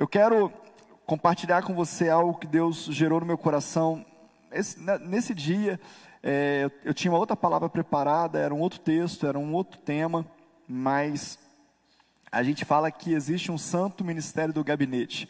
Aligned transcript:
Eu 0.00 0.08
quero 0.08 0.50
compartilhar 1.04 1.60
com 1.60 1.74
você 1.74 2.08
algo 2.08 2.38
que 2.38 2.46
Deus 2.46 2.86
gerou 2.86 3.20
no 3.20 3.26
meu 3.26 3.36
coração. 3.36 4.02
Esse, 4.50 4.80
nesse 5.02 5.34
dia, 5.34 5.78
é, 6.22 6.70
eu 6.82 6.94
tinha 6.94 7.12
uma 7.12 7.18
outra 7.18 7.36
palavra 7.36 7.68
preparada, 7.68 8.38
era 8.38 8.54
um 8.54 8.60
outro 8.60 8.80
texto, 8.80 9.26
era 9.26 9.38
um 9.38 9.52
outro 9.52 9.78
tema, 9.78 10.24
mas 10.66 11.38
a 12.32 12.42
gente 12.42 12.64
fala 12.64 12.90
que 12.90 13.12
existe 13.12 13.52
um 13.52 13.58
santo 13.58 14.02
ministério 14.02 14.54
do 14.54 14.64
gabinete. 14.64 15.28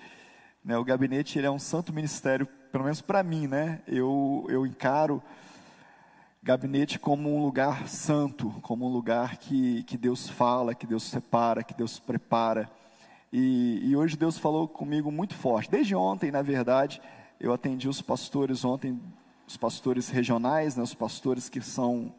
Né? 0.65 0.79
O 0.79 0.85
gabinete 0.85 1.37
ele 1.37 1.49
é 1.49 1.51
um 1.51 1.59
santo 1.59 1.93
ministério, 1.93 2.47
pelo 2.71 2.85
menos 2.85 3.01
para 3.01 3.25
mim, 3.25 3.49
né? 3.49 3.83
Eu, 3.89 4.47
eu 4.49 4.65
encaro 4.65 5.21
gabinete 6.41 6.97
como 6.97 7.29
um 7.29 7.43
lugar 7.43 7.89
santo, 7.89 8.55
como 8.63 8.87
um 8.87 8.93
lugar 8.93 9.37
que, 9.37 9.83
que 9.83 9.99
Deus 9.99 10.29
fala, 10.29 10.77
que 10.77 10.87
Deus 10.87 11.03
separa, 11.03 11.65
que 11.65 11.75
Deus 11.75 11.99
prepara. 11.99 12.71
E, 13.33 13.81
e 13.83 13.97
hoje 13.97 14.17
Deus 14.17 14.39
falou 14.39 14.67
comigo 14.67 15.11
muito 15.11 15.35
forte. 15.35 15.71
Desde 15.71 15.95
ontem, 15.95 16.31
na 16.31 16.43
verdade, 16.43 17.01
eu 17.39 17.53
atendi 17.53 17.89
os 17.89 18.03
pastores 18.03 18.65
ontem, 18.65 19.01
os 19.47 19.57
pastores 19.57 20.09
regionais, 20.09 20.77
né, 20.77 20.83
os 20.83 20.95
pastores 20.95 21.49
que 21.49 21.61
são 21.61 22.15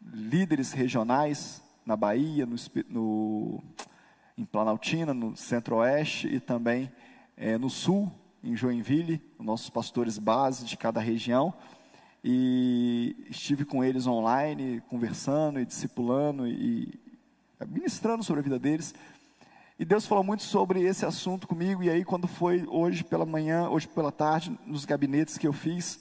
líderes 0.00 0.72
regionais 0.72 1.62
na 1.84 1.96
Bahia, 1.96 2.46
no, 2.46 2.56
no 2.88 3.62
em 4.36 4.44
Planaltina, 4.44 5.12
no 5.12 5.36
Centro-Oeste 5.36 6.28
e 6.28 6.38
também 6.38 6.90
é, 7.36 7.58
no 7.58 7.68
Sul, 7.68 8.10
em 8.42 8.56
Joinville, 8.56 9.20
nossos 9.38 9.68
pastores 9.68 10.16
base 10.16 10.64
de 10.64 10.76
cada 10.76 11.00
região. 11.00 11.52
E 12.22 13.16
estive 13.28 13.64
com 13.64 13.82
eles 13.82 14.06
online, 14.06 14.82
conversando 14.88 15.60
e 15.60 15.66
discipulando 15.66 16.46
e 16.46 16.92
ministrando 17.66 18.22
sobre 18.22 18.40
a 18.40 18.44
vida 18.44 18.58
deles. 18.58 18.94
E 19.78 19.84
Deus 19.84 20.06
falou 20.06 20.24
muito 20.24 20.42
sobre 20.42 20.82
esse 20.82 21.06
assunto 21.06 21.46
comigo. 21.46 21.84
E 21.84 21.88
aí, 21.88 22.04
quando 22.04 22.26
foi 22.26 22.66
hoje 22.66 23.04
pela 23.04 23.24
manhã, 23.24 23.68
hoje 23.68 23.86
pela 23.86 24.10
tarde, 24.10 24.58
nos 24.66 24.84
gabinetes 24.84 25.38
que 25.38 25.46
eu 25.46 25.52
fiz, 25.52 26.00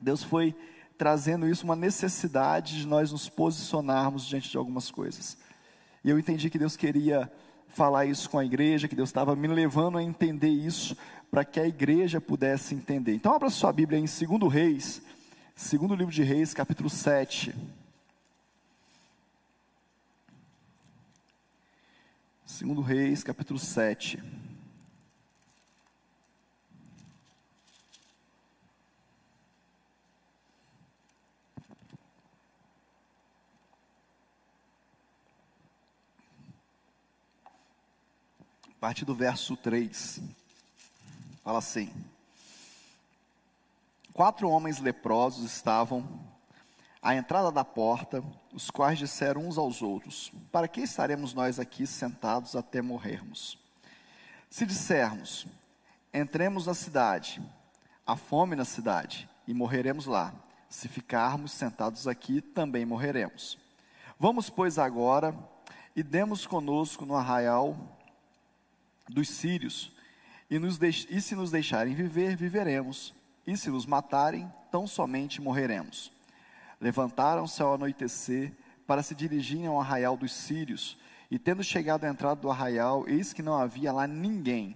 Deus 0.00 0.24
foi 0.24 0.54
trazendo 0.96 1.46
isso, 1.46 1.64
uma 1.64 1.76
necessidade 1.76 2.78
de 2.78 2.86
nós 2.86 3.12
nos 3.12 3.28
posicionarmos 3.28 4.26
diante 4.26 4.50
de 4.50 4.56
algumas 4.56 4.90
coisas. 4.90 5.36
E 6.02 6.08
eu 6.08 6.18
entendi 6.18 6.48
que 6.48 6.58
Deus 6.58 6.74
queria 6.74 7.30
falar 7.68 8.06
isso 8.06 8.30
com 8.30 8.38
a 8.38 8.44
igreja, 8.44 8.88
que 8.88 8.96
Deus 8.96 9.10
estava 9.10 9.36
me 9.36 9.46
levando 9.46 9.98
a 9.98 10.02
entender 10.02 10.48
isso, 10.48 10.96
para 11.30 11.44
que 11.44 11.60
a 11.60 11.68
igreja 11.68 12.18
pudesse 12.18 12.74
entender. 12.74 13.14
Então, 13.14 13.34
abra 13.34 13.50
sua 13.50 13.72
Bíblia 13.72 13.98
em 13.98 14.04
2 14.04 14.52
Reis, 14.52 15.02
segundo 15.54 15.94
livro 15.94 16.12
de 16.12 16.22
Reis, 16.22 16.54
capítulo 16.54 16.88
7. 16.88 17.54
Segundo 22.50 22.82
Reis, 22.82 23.22
capítulo 23.22 23.60
7. 23.60 24.20
A 38.68 38.80
partir 38.80 39.04
do 39.04 39.14
verso 39.14 39.56
3, 39.56 40.20
fala 41.44 41.58
assim: 41.58 41.88
Quatro 44.12 44.50
homens 44.50 44.80
leprosos 44.80 45.44
estavam 45.44 46.29
à 47.02 47.14
entrada 47.14 47.50
da 47.50 47.64
porta, 47.64 48.22
os 48.52 48.70
quais 48.70 48.98
disseram 48.98 49.46
uns 49.46 49.58
aos 49.58 49.82
outros: 49.82 50.32
Para 50.52 50.68
que 50.68 50.80
estaremos 50.80 51.34
nós 51.34 51.58
aqui 51.58 51.86
sentados 51.86 52.54
até 52.54 52.82
morrermos? 52.82 53.58
Se 54.48 54.66
dissermos: 54.66 55.46
Entremos 56.12 56.66
na 56.66 56.74
cidade, 56.74 57.40
há 58.06 58.16
fome 58.16 58.56
na 58.56 58.64
cidade, 58.64 59.28
e 59.46 59.54
morreremos 59.54 60.06
lá. 60.06 60.34
Se 60.68 60.88
ficarmos 60.88 61.52
sentados 61.52 62.06
aqui, 62.06 62.40
também 62.40 62.84
morreremos. 62.84 63.58
Vamos, 64.18 64.48
pois, 64.48 64.78
agora 64.78 65.34
e 65.94 66.02
demos 66.02 66.46
conosco 66.46 67.04
no 67.04 67.14
arraial 67.14 67.76
dos 69.08 69.28
sírios, 69.28 69.92
e, 70.48 70.58
nos 70.58 70.78
e 70.80 71.20
se 71.20 71.34
nos 71.34 71.50
deixarem 71.50 71.94
viver, 71.94 72.36
viveremos, 72.36 73.12
e 73.46 73.56
se 73.56 73.70
nos 73.70 73.86
matarem, 73.86 74.50
tão 74.70 74.86
somente 74.86 75.40
morreremos. 75.40 76.12
Levantaram-se 76.80 77.60
ao 77.62 77.74
anoitecer 77.74 78.52
para 78.86 79.02
se 79.02 79.14
dirigirem 79.14 79.66
ao 79.66 79.80
arraial 79.80 80.16
dos 80.16 80.32
sírios, 80.32 80.98
e 81.30 81.38
tendo 81.38 81.62
chegado 81.62 82.04
à 82.04 82.08
entrada 82.08 82.40
do 82.40 82.50
arraial, 82.50 83.04
eis 83.06 83.32
que 83.32 83.42
não 83.42 83.54
havia 83.54 83.92
lá 83.92 84.06
ninguém, 84.06 84.74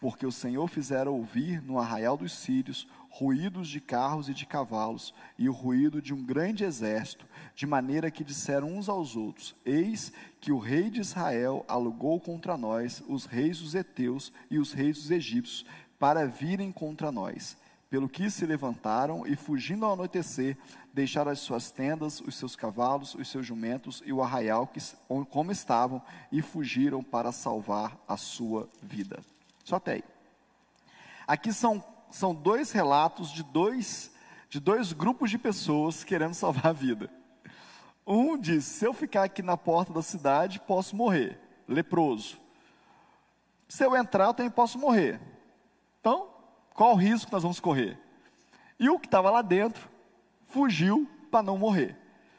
porque 0.00 0.26
o 0.26 0.32
Senhor 0.32 0.66
fizera 0.68 1.10
ouvir 1.10 1.62
no 1.62 1.78
arraial 1.78 2.16
dos 2.16 2.32
sírios 2.32 2.86
ruídos 3.18 3.68
de 3.68 3.80
carros 3.80 4.28
e 4.28 4.34
de 4.34 4.44
cavalos, 4.44 5.14
e 5.38 5.48
o 5.48 5.52
ruído 5.52 6.02
de 6.02 6.12
um 6.12 6.22
grande 6.22 6.64
exército, 6.64 7.26
de 7.54 7.66
maneira 7.66 8.10
que 8.10 8.22
disseram 8.22 8.76
uns 8.76 8.88
aos 8.90 9.16
outros: 9.16 9.54
Eis 9.64 10.12
que 10.38 10.52
o 10.52 10.58
rei 10.58 10.90
de 10.90 11.00
Israel 11.00 11.64
alugou 11.66 12.20
contra 12.20 12.56
nós 12.58 13.02
os 13.08 13.24
reis 13.24 13.60
dos 13.60 13.74
heteus 13.74 14.32
e 14.50 14.58
os 14.58 14.72
reis 14.72 14.98
dos 14.98 15.10
egípcios, 15.10 15.64
para 15.98 16.26
virem 16.26 16.70
contra 16.70 17.10
nós. 17.10 17.56
Pelo 17.88 18.08
que 18.08 18.28
se 18.30 18.44
levantaram 18.44 19.26
e, 19.26 19.34
fugindo 19.36 19.86
ao 19.86 19.94
anoitecer, 19.94 20.58
deixaram 20.96 21.30
as 21.30 21.40
suas 21.40 21.70
tendas, 21.70 22.22
os 22.22 22.36
seus 22.36 22.56
cavalos, 22.56 23.14
os 23.14 23.28
seus 23.28 23.44
jumentos 23.44 24.02
e 24.06 24.14
o 24.14 24.22
arraial 24.22 24.66
que, 24.66 24.80
como 25.28 25.52
estavam, 25.52 26.00
e 26.32 26.40
fugiram 26.40 27.04
para 27.04 27.30
salvar 27.32 27.98
a 28.08 28.16
sua 28.16 28.66
vida. 28.80 29.20
Só 29.62 29.76
até 29.76 29.92
aí. 29.92 30.04
Aqui 31.26 31.52
são, 31.52 31.84
são 32.10 32.34
dois 32.34 32.72
relatos 32.72 33.30
de 33.30 33.42
dois, 33.42 34.10
de 34.48 34.58
dois 34.58 34.94
grupos 34.94 35.30
de 35.30 35.36
pessoas 35.36 36.02
querendo 36.02 36.32
salvar 36.34 36.68
a 36.68 36.72
vida. 36.72 37.10
Um 38.06 38.38
diz: 38.38 38.64
se 38.64 38.86
eu 38.86 38.94
ficar 38.94 39.24
aqui 39.24 39.42
na 39.42 39.58
porta 39.58 39.92
da 39.92 40.00
cidade, 40.00 40.58
posso 40.60 40.96
morrer, 40.96 41.38
leproso. 41.68 42.38
Se 43.68 43.84
eu 43.84 43.94
entrar, 43.94 44.28
eu 44.28 44.34
também 44.34 44.50
posso 44.50 44.78
morrer. 44.78 45.20
Então, 46.00 46.30
qual 46.72 46.92
o 46.92 46.96
risco 46.96 47.26
que 47.26 47.32
nós 47.34 47.42
vamos 47.42 47.60
correr? 47.60 47.98
E 48.80 48.88
o 48.88 48.98
que 48.98 49.06
estava 49.06 49.30
lá 49.30 49.42
dentro 49.42 49.94
fugiu 50.48 51.08
para 51.30 51.42
não 51.42 51.58
morrer. 51.58 51.96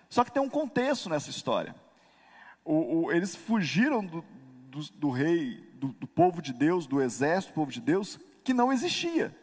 Só 0.10 0.24
que 0.24 0.32
tem 0.32 0.42
um 0.42 0.50
contexto 0.50 1.10
nessa 1.10 1.30
história. 1.30 1.76
O, 2.64 3.06
o, 3.06 3.12
eles 3.12 3.36
fugiram 3.36 4.06
do, 4.06 4.24
do, 4.70 4.82
do 4.94 5.10
rei, 5.10 5.62
do, 5.74 5.90
do 5.90 6.08
povo 6.08 6.42
de 6.42 6.54
Deus, 6.54 6.86
do 6.88 7.02
exército 7.02 7.54
do 7.54 7.56
povo 7.56 7.72
de 7.72 7.82
Deus, 7.82 8.20
que 8.44 8.54
não 8.54 8.72
existia. 8.72 9.36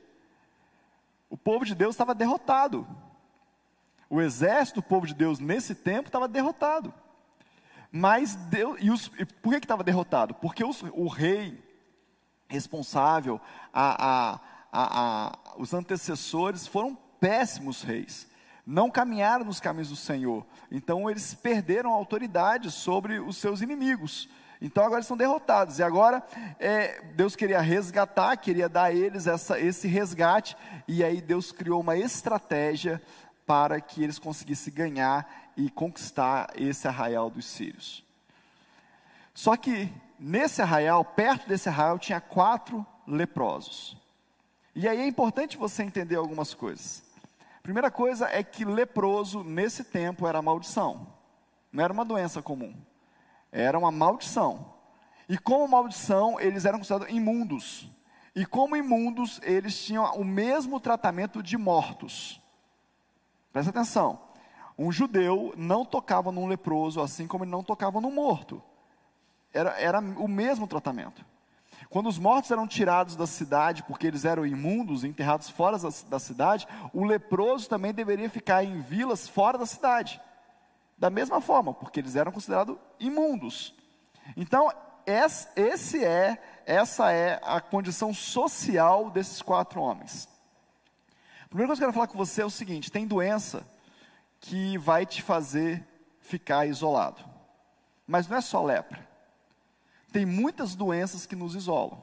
O 1.28 1.36
povo 1.36 1.64
de 1.64 1.74
Deus 1.74 1.94
estava 1.94 2.14
derrotado. 2.14 2.86
O 4.08 4.20
exército 4.20 4.82
povo 4.82 5.06
de 5.06 5.14
Deus 5.14 5.38
nesse 5.38 5.74
tempo 5.74 6.08
estava 6.08 6.28
derrotado. 6.28 6.92
Mas 7.90 8.34
Deus, 8.34 8.78
e, 8.80 8.90
os, 8.90 9.10
e 9.18 9.24
por 9.24 9.52
que 9.52 9.64
estava 9.64 9.84
derrotado? 9.84 10.34
Porque 10.34 10.64
os, 10.64 10.82
o 10.92 11.06
rei 11.08 11.62
responsável, 12.48 13.40
a 13.72 14.40
a, 14.76 15.28
a, 15.28 15.38
os 15.56 15.72
antecessores 15.72 16.66
foram 16.66 16.98
péssimos 17.20 17.82
reis, 17.82 18.26
não 18.66 18.90
caminharam 18.90 19.44
nos 19.44 19.60
caminhos 19.60 19.90
do 19.90 19.96
Senhor, 19.96 20.44
então 20.70 21.10
eles 21.10 21.34
perderam 21.34 21.92
a 21.92 21.96
autoridade 21.96 22.70
sobre 22.70 23.18
os 23.18 23.36
seus 23.36 23.60
inimigos. 23.60 24.28
Então 24.60 24.82
agora 24.82 25.00
eles 25.00 25.06
são 25.06 25.16
derrotados. 25.16 25.78
E 25.78 25.82
agora 25.82 26.24
é, 26.58 27.02
Deus 27.14 27.36
queria 27.36 27.60
resgatar, 27.60 28.34
queria 28.38 28.66
dar 28.66 28.84
a 28.84 28.92
eles 28.92 29.26
essa, 29.26 29.60
esse 29.60 29.86
resgate. 29.86 30.56
E 30.88 31.04
aí 31.04 31.20
Deus 31.20 31.52
criou 31.52 31.82
uma 31.82 31.98
estratégia 31.98 33.02
para 33.46 33.78
que 33.78 34.02
eles 34.02 34.18
conseguissem 34.18 34.72
ganhar 34.72 35.52
e 35.54 35.68
conquistar 35.68 36.50
esse 36.56 36.88
arraial 36.88 37.28
dos 37.28 37.44
sírios. 37.44 38.02
Só 39.34 39.54
que 39.54 39.92
nesse 40.18 40.62
arraial, 40.62 41.04
perto 41.04 41.46
desse 41.46 41.68
arraial, 41.68 41.98
tinha 41.98 42.20
quatro 42.20 42.86
leprosos. 43.06 43.96
E 44.74 44.88
aí 44.88 44.98
é 44.98 45.06
importante 45.06 45.58
você 45.58 45.82
entender 45.82 46.16
algumas 46.16 46.54
coisas. 46.54 47.03
Primeira 47.64 47.90
coisa 47.90 48.28
é 48.28 48.42
que 48.44 48.62
leproso 48.62 49.42
nesse 49.42 49.84
tempo 49.84 50.26
era 50.26 50.42
maldição. 50.42 51.06
Não 51.72 51.82
era 51.82 51.90
uma 51.90 52.04
doença 52.04 52.42
comum. 52.42 52.74
Era 53.50 53.78
uma 53.78 53.90
maldição. 53.90 54.74
E 55.26 55.38
como 55.38 55.66
maldição, 55.66 56.38
eles 56.38 56.66
eram 56.66 56.76
considerados 56.76 57.16
imundos. 57.16 57.88
E 58.36 58.44
como 58.44 58.76
imundos, 58.76 59.40
eles 59.42 59.82
tinham 59.82 60.04
o 60.14 60.22
mesmo 60.22 60.78
tratamento 60.78 61.42
de 61.42 61.56
mortos. 61.56 62.38
Presta 63.50 63.70
atenção. 63.70 64.20
Um 64.76 64.92
judeu 64.92 65.54
não 65.56 65.86
tocava 65.86 66.30
num 66.30 66.46
leproso 66.46 67.00
assim 67.00 67.26
como 67.26 67.44
ele 67.44 67.50
não 67.50 67.64
tocava 67.64 67.98
num 67.98 68.12
morto. 68.12 68.62
Era, 69.54 69.70
era 69.80 70.00
o 70.00 70.28
mesmo 70.28 70.66
tratamento. 70.66 71.24
Quando 71.90 72.08
os 72.08 72.18
mortos 72.18 72.50
eram 72.50 72.66
tirados 72.66 73.16
da 73.16 73.26
cidade 73.26 73.82
porque 73.82 74.06
eles 74.06 74.24
eram 74.24 74.46
imundos, 74.46 75.04
enterrados 75.04 75.50
fora 75.50 75.78
da 76.08 76.18
cidade, 76.18 76.66
o 76.92 77.04
leproso 77.04 77.68
também 77.68 77.92
deveria 77.92 78.28
ficar 78.28 78.64
em 78.64 78.80
vilas 78.80 79.28
fora 79.28 79.58
da 79.58 79.66
cidade. 79.66 80.20
Da 80.96 81.10
mesma 81.10 81.40
forma, 81.40 81.74
porque 81.74 82.00
eles 82.00 82.16
eram 82.16 82.32
considerados 82.32 82.76
imundos. 82.98 83.74
Então, 84.36 84.72
esse 85.06 86.04
é, 86.04 86.38
essa 86.64 87.12
é 87.12 87.40
a 87.42 87.60
condição 87.60 88.14
social 88.14 89.10
desses 89.10 89.42
quatro 89.42 89.80
homens. 89.80 90.28
A 91.44 91.48
primeira 91.48 91.68
coisa 91.68 91.80
que 91.80 91.84
eu 91.84 91.88
quero 91.88 91.92
falar 91.92 92.06
com 92.06 92.18
você 92.18 92.42
é 92.42 92.46
o 92.46 92.50
seguinte: 92.50 92.90
tem 92.90 93.06
doença 93.06 93.66
que 94.40 94.78
vai 94.78 95.04
te 95.04 95.22
fazer 95.22 95.86
ficar 96.20 96.66
isolado. 96.66 97.22
Mas 98.06 98.28
não 98.28 98.36
é 98.36 98.40
só 98.40 98.62
lepra. 98.62 99.03
Tem 100.14 100.24
muitas 100.24 100.76
doenças 100.76 101.26
que 101.26 101.34
nos 101.34 101.56
isolam. 101.56 102.00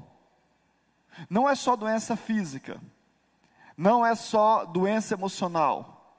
Não 1.30 1.50
é 1.50 1.56
só 1.56 1.78
doença 1.78 2.18
física. 2.18 2.78
Não 3.78 4.06
é 4.06 4.16
só 4.16 4.66
doença 4.66 5.14
emocional. 5.14 6.14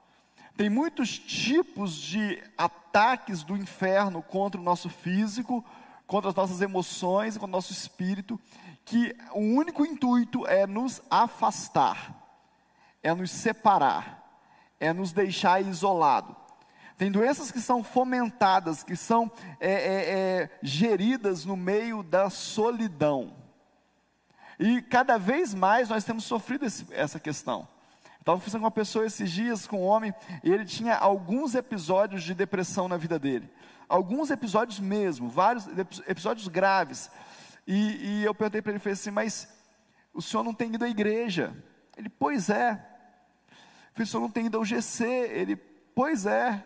Tem 0.57 0.71
muitos 0.71 1.19
tipos 1.19 1.93
de 1.93 2.41
ataques 2.57 3.43
do 3.43 3.55
inferno 3.55 4.23
contra 4.23 4.59
o 4.59 4.63
nosso 4.63 4.89
físico, 4.89 5.63
contra 6.07 6.31
as 6.31 6.35
nossas 6.35 6.61
emoções, 6.61 7.35
contra 7.35 7.49
o 7.49 7.57
nosso 7.57 7.71
espírito, 7.71 8.39
que 8.83 9.15
o 9.31 9.41
único 9.41 9.85
intuito 9.85 10.47
é 10.47 10.65
nos 10.65 10.99
afastar, 11.11 12.11
é 13.03 13.13
nos 13.13 13.29
separar, 13.29 14.41
é 14.79 14.91
nos 14.91 15.11
deixar 15.11 15.61
isolado. 15.61 16.35
Tem 16.97 17.11
doenças 17.11 17.51
que 17.51 17.59
são 17.59 17.83
fomentadas, 17.83 18.83
que 18.83 18.95
são 18.95 19.31
é, 19.59 19.71
é, 19.71 19.73
é, 19.73 20.49
geridas 20.61 21.45
no 21.45 21.57
meio 21.57 22.03
da 22.03 22.29
solidão. 22.29 23.35
E 24.59 24.81
cada 24.81 25.17
vez 25.17 25.53
mais 25.53 25.89
nós 25.89 26.03
temos 26.03 26.23
sofrido 26.23 26.65
esse, 26.65 26.85
essa 26.91 27.19
questão. 27.19 27.67
Estava 28.19 28.37
conversando 28.37 28.61
com 28.61 28.65
uma 28.65 28.71
pessoa 28.71 29.05
esses 29.05 29.29
dias, 29.31 29.67
com 29.67 29.81
um 29.81 29.85
homem, 29.85 30.13
e 30.43 30.51
ele 30.51 30.63
tinha 30.63 30.95
alguns 30.95 31.55
episódios 31.55 32.23
de 32.23 32.33
depressão 32.33 32.87
na 32.87 32.95
vida 32.95 33.19
dele. 33.19 33.51
Alguns 33.89 34.31
episódios 34.31 34.79
mesmo, 34.79 35.27
vários 35.27 35.67
episódios 36.07 36.47
graves. 36.47 37.11
E, 37.67 38.21
e 38.21 38.23
eu 38.23 38.33
perguntei 38.33 38.61
para 38.61 38.71
ele, 38.71 38.79
falei 38.79 38.93
assim, 38.93 39.11
mas 39.11 39.49
o 40.13 40.21
senhor 40.21 40.43
não 40.43 40.53
tem 40.53 40.73
ido 40.73 40.85
à 40.85 40.89
igreja? 40.89 41.53
Ele, 41.97 42.07
pois 42.07 42.49
é. 42.49 42.71
Eu 42.71 43.93
falei, 43.93 44.03
o 44.03 44.07
senhor 44.07 44.21
não 44.21 44.29
tem 44.29 44.45
ido 44.45 44.57
ao 44.57 44.63
GC? 44.63 45.05
Ele, 45.05 45.55
pois 45.55 46.25
é. 46.25 46.65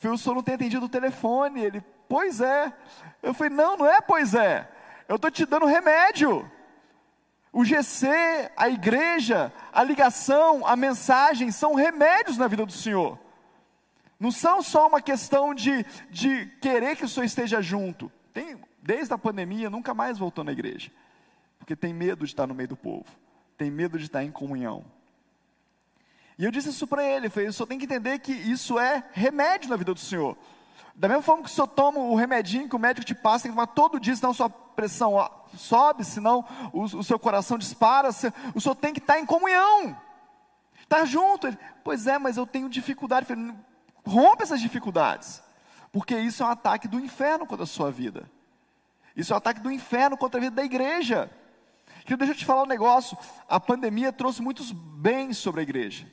Falei, 0.00 0.14
o 0.14 0.18
senhor 0.18 0.34
não 0.34 0.42
tem 0.42 0.54
atendido 0.54 0.86
o 0.86 0.88
telefone? 0.88 1.60
Ele, 1.60 1.84
pois 2.08 2.40
é. 2.40 2.72
Eu 3.22 3.34
falei, 3.34 3.54
não, 3.54 3.76
não 3.76 3.86
é 3.86 4.00
pois 4.00 4.34
é. 4.34 4.66
Eu 5.06 5.16
estou 5.16 5.30
te 5.30 5.44
dando 5.44 5.66
remédio. 5.66 6.50
O 7.52 7.64
GC, 7.64 8.08
a 8.56 8.70
igreja, 8.70 9.52
a 9.70 9.84
ligação, 9.84 10.66
a 10.66 10.74
mensagem 10.74 11.50
são 11.50 11.74
remédios 11.74 12.38
na 12.38 12.48
vida 12.48 12.64
do 12.64 12.72
Senhor. 12.72 13.18
Não 14.18 14.30
são 14.30 14.62
só 14.62 14.88
uma 14.88 15.02
questão 15.02 15.54
de, 15.54 15.84
de 16.08 16.46
querer 16.62 16.96
que 16.96 17.04
o 17.04 17.08
Senhor 17.08 17.26
esteja 17.26 17.60
junto. 17.60 18.10
Tem, 18.32 18.58
desde 18.82 19.12
a 19.12 19.18
pandemia, 19.18 19.68
nunca 19.68 19.92
mais 19.92 20.16
voltou 20.16 20.42
na 20.42 20.52
igreja. 20.52 20.90
Porque 21.58 21.76
tem 21.76 21.92
medo 21.92 22.24
de 22.24 22.32
estar 22.32 22.46
no 22.46 22.54
meio 22.54 22.70
do 22.70 22.76
povo. 22.76 23.04
Tem 23.58 23.70
medo 23.70 23.98
de 23.98 24.06
estar 24.06 24.24
em 24.24 24.30
comunhão. 24.30 24.82
E 26.40 26.44
eu 26.46 26.50
disse 26.50 26.70
isso 26.70 26.86
para 26.86 27.04
ele, 27.04 27.26
eu 27.26 27.30
falei, 27.30 27.50
o 27.50 27.52
senhor 27.52 27.66
tem 27.66 27.78
que 27.78 27.84
entender 27.84 28.18
que 28.18 28.32
isso 28.32 28.78
é 28.78 29.04
remédio 29.12 29.68
na 29.68 29.76
vida 29.76 29.92
do 29.92 30.00
Senhor. 30.00 30.38
Da 30.94 31.06
mesma 31.06 31.22
forma 31.22 31.42
que 31.42 31.50
o 31.50 31.52
senhor 31.52 31.66
toma 31.66 31.98
o 31.98 32.14
remedinho 32.14 32.66
que 32.66 32.74
o 32.74 32.78
médico 32.78 33.06
te 33.06 33.14
passa, 33.14 33.42
tem 33.42 33.52
que 33.52 33.56
tomar 33.58 33.66
todo 33.66 34.00
dia, 34.00 34.16
senão 34.16 34.32
sua 34.32 34.48
pressão 34.48 35.12
sobe, 35.54 36.02
senão 36.02 36.42
o, 36.72 36.84
o 36.84 37.04
seu 37.04 37.18
coração 37.18 37.58
dispara. 37.58 38.08
O 38.54 38.58
senhor 38.58 38.74
tem 38.74 38.94
que 38.94 39.00
estar 39.00 39.20
em 39.20 39.26
comunhão, 39.26 39.94
estar 40.80 41.00
tá 41.00 41.04
junto. 41.04 41.46
Ele, 41.46 41.58
pois 41.84 42.06
é, 42.06 42.18
mas 42.18 42.38
eu 42.38 42.46
tenho 42.46 42.70
dificuldade. 42.70 43.26
Falei, 43.26 43.54
rompe 44.02 44.42
essas 44.42 44.62
dificuldades, 44.62 45.42
porque 45.92 46.18
isso 46.18 46.42
é 46.42 46.46
um 46.46 46.50
ataque 46.50 46.88
do 46.88 46.98
inferno 46.98 47.44
contra 47.44 47.64
a 47.64 47.66
sua 47.66 47.90
vida. 47.90 48.30
Isso 49.14 49.34
é 49.34 49.36
um 49.36 49.38
ataque 49.38 49.60
do 49.60 49.70
inferno 49.70 50.16
contra 50.16 50.40
a 50.40 50.42
vida 50.44 50.56
da 50.56 50.64
igreja. 50.64 51.30
Querido, 52.02 52.24
deixa 52.24 52.32
eu 52.32 52.38
te 52.38 52.46
falar 52.46 52.62
um 52.62 52.66
negócio. 52.66 53.14
A 53.46 53.60
pandemia 53.60 54.10
trouxe 54.10 54.40
muitos 54.40 54.72
bens 54.72 55.36
sobre 55.36 55.60
a 55.60 55.62
igreja, 55.62 56.06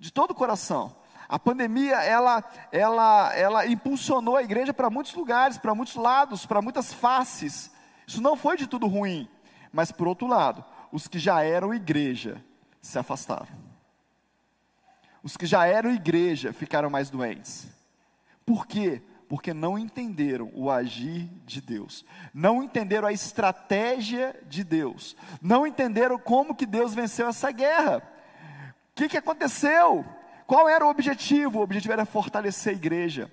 de 0.00 0.10
todo 0.10 0.32
o 0.32 0.34
coração. 0.34 0.96
A 1.28 1.38
pandemia, 1.38 1.96
ela, 2.02 2.42
ela, 2.72 3.32
ela 3.36 3.66
impulsionou 3.66 4.36
a 4.36 4.42
igreja 4.42 4.74
para 4.74 4.90
muitos 4.90 5.14
lugares, 5.14 5.58
para 5.58 5.74
muitos 5.74 5.94
lados, 5.94 6.44
para 6.44 6.60
muitas 6.60 6.92
faces. 6.92 7.70
Isso 8.04 8.20
não 8.20 8.34
foi 8.34 8.56
de 8.56 8.66
tudo 8.66 8.88
ruim. 8.88 9.28
Mas, 9.72 9.92
por 9.92 10.08
outro 10.08 10.26
lado, 10.26 10.64
os 10.90 11.06
que 11.06 11.20
já 11.20 11.44
eram 11.44 11.72
igreja 11.72 12.44
se 12.82 12.98
afastaram. 12.98 13.46
Os 15.22 15.36
que 15.36 15.46
já 15.46 15.66
eram 15.66 15.92
igreja 15.92 16.52
ficaram 16.52 16.90
mais 16.90 17.10
doentes. 17.10 17.68
Por 18.44 18.66
quê? 18.66 19.00
Porque 19.28 19.54
não 19.54 19.78
entenderam 19.78 20.50
o 20.54 20.68
agir 20.68 21.30
de 21.46 21.60
Deus, 21.60 22.04
não 22.34 22.64
entenderam 22.64 23.06
a 23.06 23.12
estratégia 23.12 24.36
de 24.48 24.64
Deus, 24.64 25.14
não 25.40 25.64
entenderam 25.64 26.18
como 26.18 26.56
que 26.56 26.66
Deus 26.66 26.92
venceu 26.92 27.28
essa 27.28 27.52
guerra. 27.52 28.02
Que, 29.00 29.08
que 29.08 29.16
aconteceu? 29.16 30.04
Qual 30.46 30.68
era 30.68 30.84
o 30.84 30.90
objetivo? 30.90 31.60
O 31.60 31.62
objetivo 31.62 31.94
era 31.94 32.04
fortalecer 32.04 32.74
a 32.74 32.76
igreja. 32.76 33.30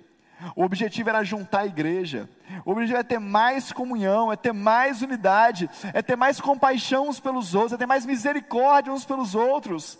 O 0.56 0.64
objetivo 0.64 1.10
era 1.10 1.22
juntar 1.22 1.60
a 1.60 1.66
igreja. 1.66 2.26
O 2.64 2.70
objetivo 2.70 2.98
é 2.98 3.02
ter 3.02 3.18
mais 3.18 3.70
comunhão, 3.70 4.32
é 4.32 4.36
ter 4.36 4.54
mais 4.54 5.02
unidade, 5.02 5.68
é 5.92 6.00
ter 6.00 6.16
mais 6.16 6.40
compaixão 6.40 7.08
uns 7.08 7.20
pelos 7.20 7.54
outros, 7.54 7.74
é 7.74 7.76
ter 7.76 7.84
mais 7.84 8.06
misericórdia 8.06 8.90
uns 8.90 9.04
pelos 9.04 9.34
outros. 9.34 9.98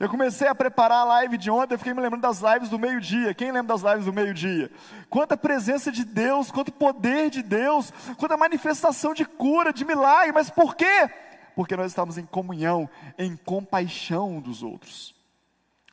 Eu 0.00 0.08
comecei 0.08 0.48
a 0.48 0.54
preparar 0.54 1.00
a 1.00 1.04
live 1.04 1.36
de 1.36 1.50
ontem, 1.50 1.74
eu 1.74 1.78
fiquei 1.78 1.92
me 1.92 2.00
lembrando 2.00 2.22
das 2.22 2.40
lives 2.40 2.70
do 2.70 2.78
meio-dia. 2.78 3.34
Quem 3.34 3.52
lembra 3.52 3.76
das 3.76 3.82
lives 3.82 4.06
do 4.06 4.12
meio-dia? 4.12 4.70
Quanta 5.10 5.36
presença 5.36 5.92
de 5.92 6.02
Deus, 6.02 6.50
quanto 6.50 6.72
poder 6.72 7.28
de 7.28 7.42
Deus, 7.42 7.92
quanta 8.16 8.38
manifestação 8.38 9.12
de 9.12 9.26
cura, 9.26 9.70
de 9.70 9.84
milagre, 9.84 10.32
mas 10.32 10.48
por 10.48 10.74
quê? 10.74 11.10
Porque 11.54 11.76
nós 11.76 11.86
estamos 11.86 12.18
em 12.18 12.24
comunhão, 12.24 12.88
em 13.18 13.36
compaixão 13.36 14.40
dos 14.40 14.62
outros. 14.62 15.14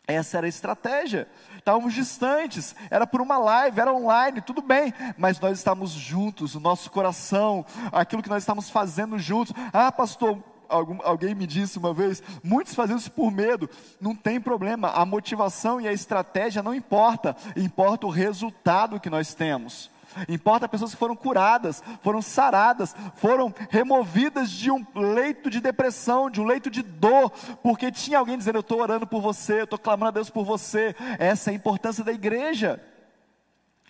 Essa 0.07 0.37
era 0.37 0.47
a 0.47 0.49
estratégia. 0.49 1.27
Estávamos 1.57 1.93
distantes, 1.93 2.75
era 2.89 3.05
por 3.05 3.21
uma 3.21 3.37
live, 3.37 3.79
era 3.79 3.93
online, 3.93 4.41
tudo 4.41 4.61
bem, 4.61 4.93
mas 5.17 5.39
nós 5.39 5.59
estamos 5.59 5.91
juntos, 5.91 6.55
o 6.55 6.59
nosso 6.59 6.89
coração, 6.89 7.65
aquilo 7.91 8.23
que 8.23 8.29
nós 8.29 8.43
estamos 8.43 8.69
fazendo 8.69 9.17
juntos. 9.19 9.53
Ah, 9.71 9.91
pastor, 9.91 10.43
algum, 10.67 10.97
alguém 11.03 11.35
me 11.35 11.45
disse 11.45 11.77
uma 11.77 11.93
vez, 11.93 12.23
muitos 12.43 12.73
fazem 12.73 12.95
isso 12.95 13.11
por 13.11 13.31
medo. 13.31 13.69
Não 13.99 14.15
tem 14.15 14.41
problema, 14.41 14.89
a 14.89 15.05
motivação 15.05 15.79
e 15.79 15.87
a 15.87 15.93
estratégia 15.93 16.63
não 16.63 16.73
importa, 16.73 17.35
importa 17.55 18.07
o 18.07 18.09
resultado 18.09 18.99
que 18.99 19.09
nós 19.09 19.33
temos. 19.33 19.91
Importa 20.27 20.67
pessoas 20.67 20.91
que 20.91 20.97
foram 20.97 21.15
curadas, 21.15 21.81
foram 22.01 22.21
saradas, 22.21 22.95
foram 23.15 23.53
removidas 23.69 24.49
de 24.49 24.69
um 24.71 24.85
leito 24.95 25.49
de 25.49 25.59
depressão, 25.61 26.29
de 26.29 26.41
um 26.41 26.45
leito 26.45 26.69
de 26.69 26.81
dor, 26.81 27.31
porque 27.61 27.91
tinha 27.91 28.19
alguém 28.19 28.37
dizendo: 28.37 28.57
Eu 28.57 28.61
estou 28.61 28.81
orando 28.81 29.07
por 29.07 29.21
você, 29.21 29.61
eu 29.61 29.63
estou 29.65 29.79
clamando 29.79 30.09
a 30.09 30.11
Deus 30.11 30.29
por 30.29 30.43
você. 30.43 30.95
Essa 31.19 31.49
é 31.49 31.53
a 31.53 31.55
importância 31.55 32.03
da 32.03 32.11
igreja. 32.11 32.83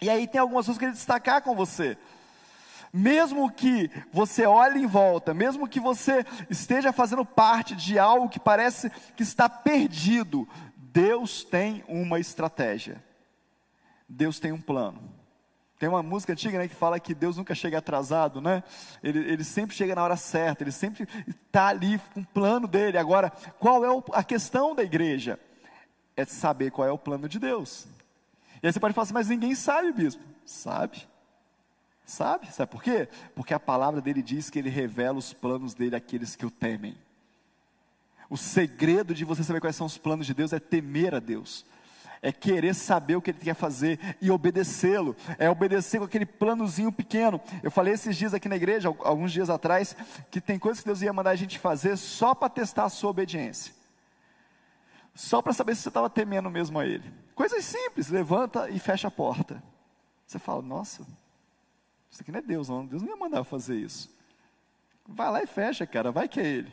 E 0.01 0.09
aí 0.09 0.27
tem 0.27 0.41
algumas 0.41 0.65
coisas 0.65 0.77
que 0.77 0.85
eu 0.85 0.89
queria 0.89 0.99
destacar 0.99 1.41
com 1.41 1.55
você. 1.55 1.97
Mesmo 2.93 3.49
que 3.49 3.89
você 4.11 4.45
olhe 4.45 4.81
em 4.81 4.87
volta, 4.87 5.33
mesmo 5.33 5.67
que 5.67 5.79
você 5.79 6.25
esteja 6.49 6.91
fazendo 6.91 7.23
parte 7.23 7.75
de 7.75 7.97
algo 7.97 8.27
que 8.27 8.39
parece 8.39 8.89
que 9.15 9.23
está 9.23 9.47
perdido, 9.47 10.47
Deus 10.75 11.43
tem 11.43 11.83
uma 11.87 12.19
estratégia. 12.19 13.01
Deus 14.09 14.39
tem 14.39 14.51
um 14.51 14.59
plano. 14.59 15.20
Tem 15.81 15.89
uma 15.89 16.03
música 16.03 16.33
antiga 16.33 16.59
né, 16.59 16.67
que 16.67 16.75
fala 16.75 16.99
que 16.99 17.15
Deus 17.15 17.37
nunca 17.37 17.55
chega 17.55 17.79
atrasado, 17.79 18.39
né? 18.39 18.63
Ele, 19.01 19.17
ele 19.17 19.43
sempre 19.43 19.75
chega 19.75 19.95
na 19.95 20.03
hora 20.03 20.15
certa, 20.15 20.63
ele 20.63 20.71
sempre 20.71 21.07
está 21.27 21.69
ali 21.69 21.99
com 22.13 22.19
o 22.19 22.25
plano 22.25 22.67
dele. 22.67 22.99
Agora, 22.99 23.31
qual 23.57 23.83
é 23.83 23.89
o, 23.89 24.03
a 24.13 24.23
questão 24.23 24.75
da 24.75 24.83
igreja? 24.83 25.39
É 26.15 26.23
saber 26.23 26.69
qual 26.69 26.87
é 26.87 26.91
o 26.91 26.99
plano 26.99 27.27
de 27.27 27.39
Deus. 27.39 27.87
E 28.61 28.67
aí 28.67 28.71
você 28.71 28.79
pode 28.79 28.93
falar 28.93 29.05
assim, 29.05 29.13
mas 29.15 29.27
ninguém 29.27 29.55
sabe, 29.55 29.91
bispo. 29.91 30.21
Sabe? 30.45 31.09
Sabe? 32.05 32.53
Sabe 32.53 32.71
por 32.71 32.83
quê? 32.83 33.09
Porque 33.33 33.51
a 33.51 33.59
palavra 33.59 33.99
dele 34.01 34.21
diz 34.21 34.51
que 34.51 34.59
ele 34.59 34.69
revela 34.69 35.17
os 35.17 35.33
planos 35.33 35.73
dele 35.73 35.95
àqueles 35.95 36.35
que 36.35 36.45
o 36.45 36.51
temem. 36.51 36.95
O 38.29 38.37
segredo 38.37 39.15
de 39.15 39.25
você 39.25 39.43
saber 39.43 39.59
quais 39.59 39.75
são 39.75 39.87
os 39.87 39.97
planos 39.97 40.27
de 40.27 40.35
Deus 40.35 40.53
é 40.53 40.59
temer 40.59 41.15
a 41.15 41.19
Deus 41.19 41.65
é 42.21 42.31
querer 42.31 42.75
saber 42.75 43.15
o 43.15 43.21
que 43.21 43.31
ele 43.31 43.39
quer 43.39 43.55
fazer 43.55 43.99
e 44.21 44.29
obedecê-lo, 44.29 45.15
é 45.39 45.49
obedecer 45.49 45.97
com 45.97 46.05
aquele 46.05 46.25
planozinho 46.25 46.91
pequeno. 46.91 47.41
Eu 47.63 47.71
falei 47.71 47.93
esses 47.93 48.15
dias 48.15 48.33
aqui 48.33 48.47
na 48.47 48.55
igreja, 48.55 48.89
alguns 48.99 49.31
dias 49.31 49.49
atrás, 49.49 49.95
que 50.29 50.39
tem 50.39 50.59
coisas 50.59 50.81
que 50.81 50.87
Deus 50.87 51.01
ia 51.01 51.11
mandar 51.11 51.31
a 51.31 51.35
gente 51.35 51.57
fazer 51.57 51.97
só 51.97 52.35
para 52.35 52.49
testar 52.49 52.85
a 52.85 52.89
sua 52.89 53.09
obediência, 53.09 53.73
só 55.15 55.41
para 55.41 55.53
saber 55.53 55.75
se 55.75 55.81
você 55.81 55.89
estava 55.89 56.09
temendo 56.09 56.49
mesmo 56.49 56.79
a 56.79 56.85
Ele. 56.85 57.11
Coisas 57.33 57.65
simples, 57.65 58.09
levanta 58.09 58.69
e 58.69 58.77
fecha 58.77 59.07
a 59.07 59.11
porta. 59.11 59.63
Você 60.27 60.37
fala, 60.37 60.61
nossa, 60.61 61.05
isso 62.09 62.21
aqui 62.21 62.31
não 62.31 62.39
é 62.39 62.41
Deus, 62.41 62.69
não. 62.69 62.85
Deus 62.85 63.01
não 63.01 63.09
ia 63.09 63.17
mandar 63.17 63.43
fazer 63.43 63.77
isso. 63.77 64.09
Vai 65.07 65.31
lá 65.31 65.43
e 65.43 65.47
fecha, 65.47 65.87
cara, 65.87 66.11
vai 66.11 66.27
que 66.27 66.39
é 66.39 66.45
Ele. 66.45 66.71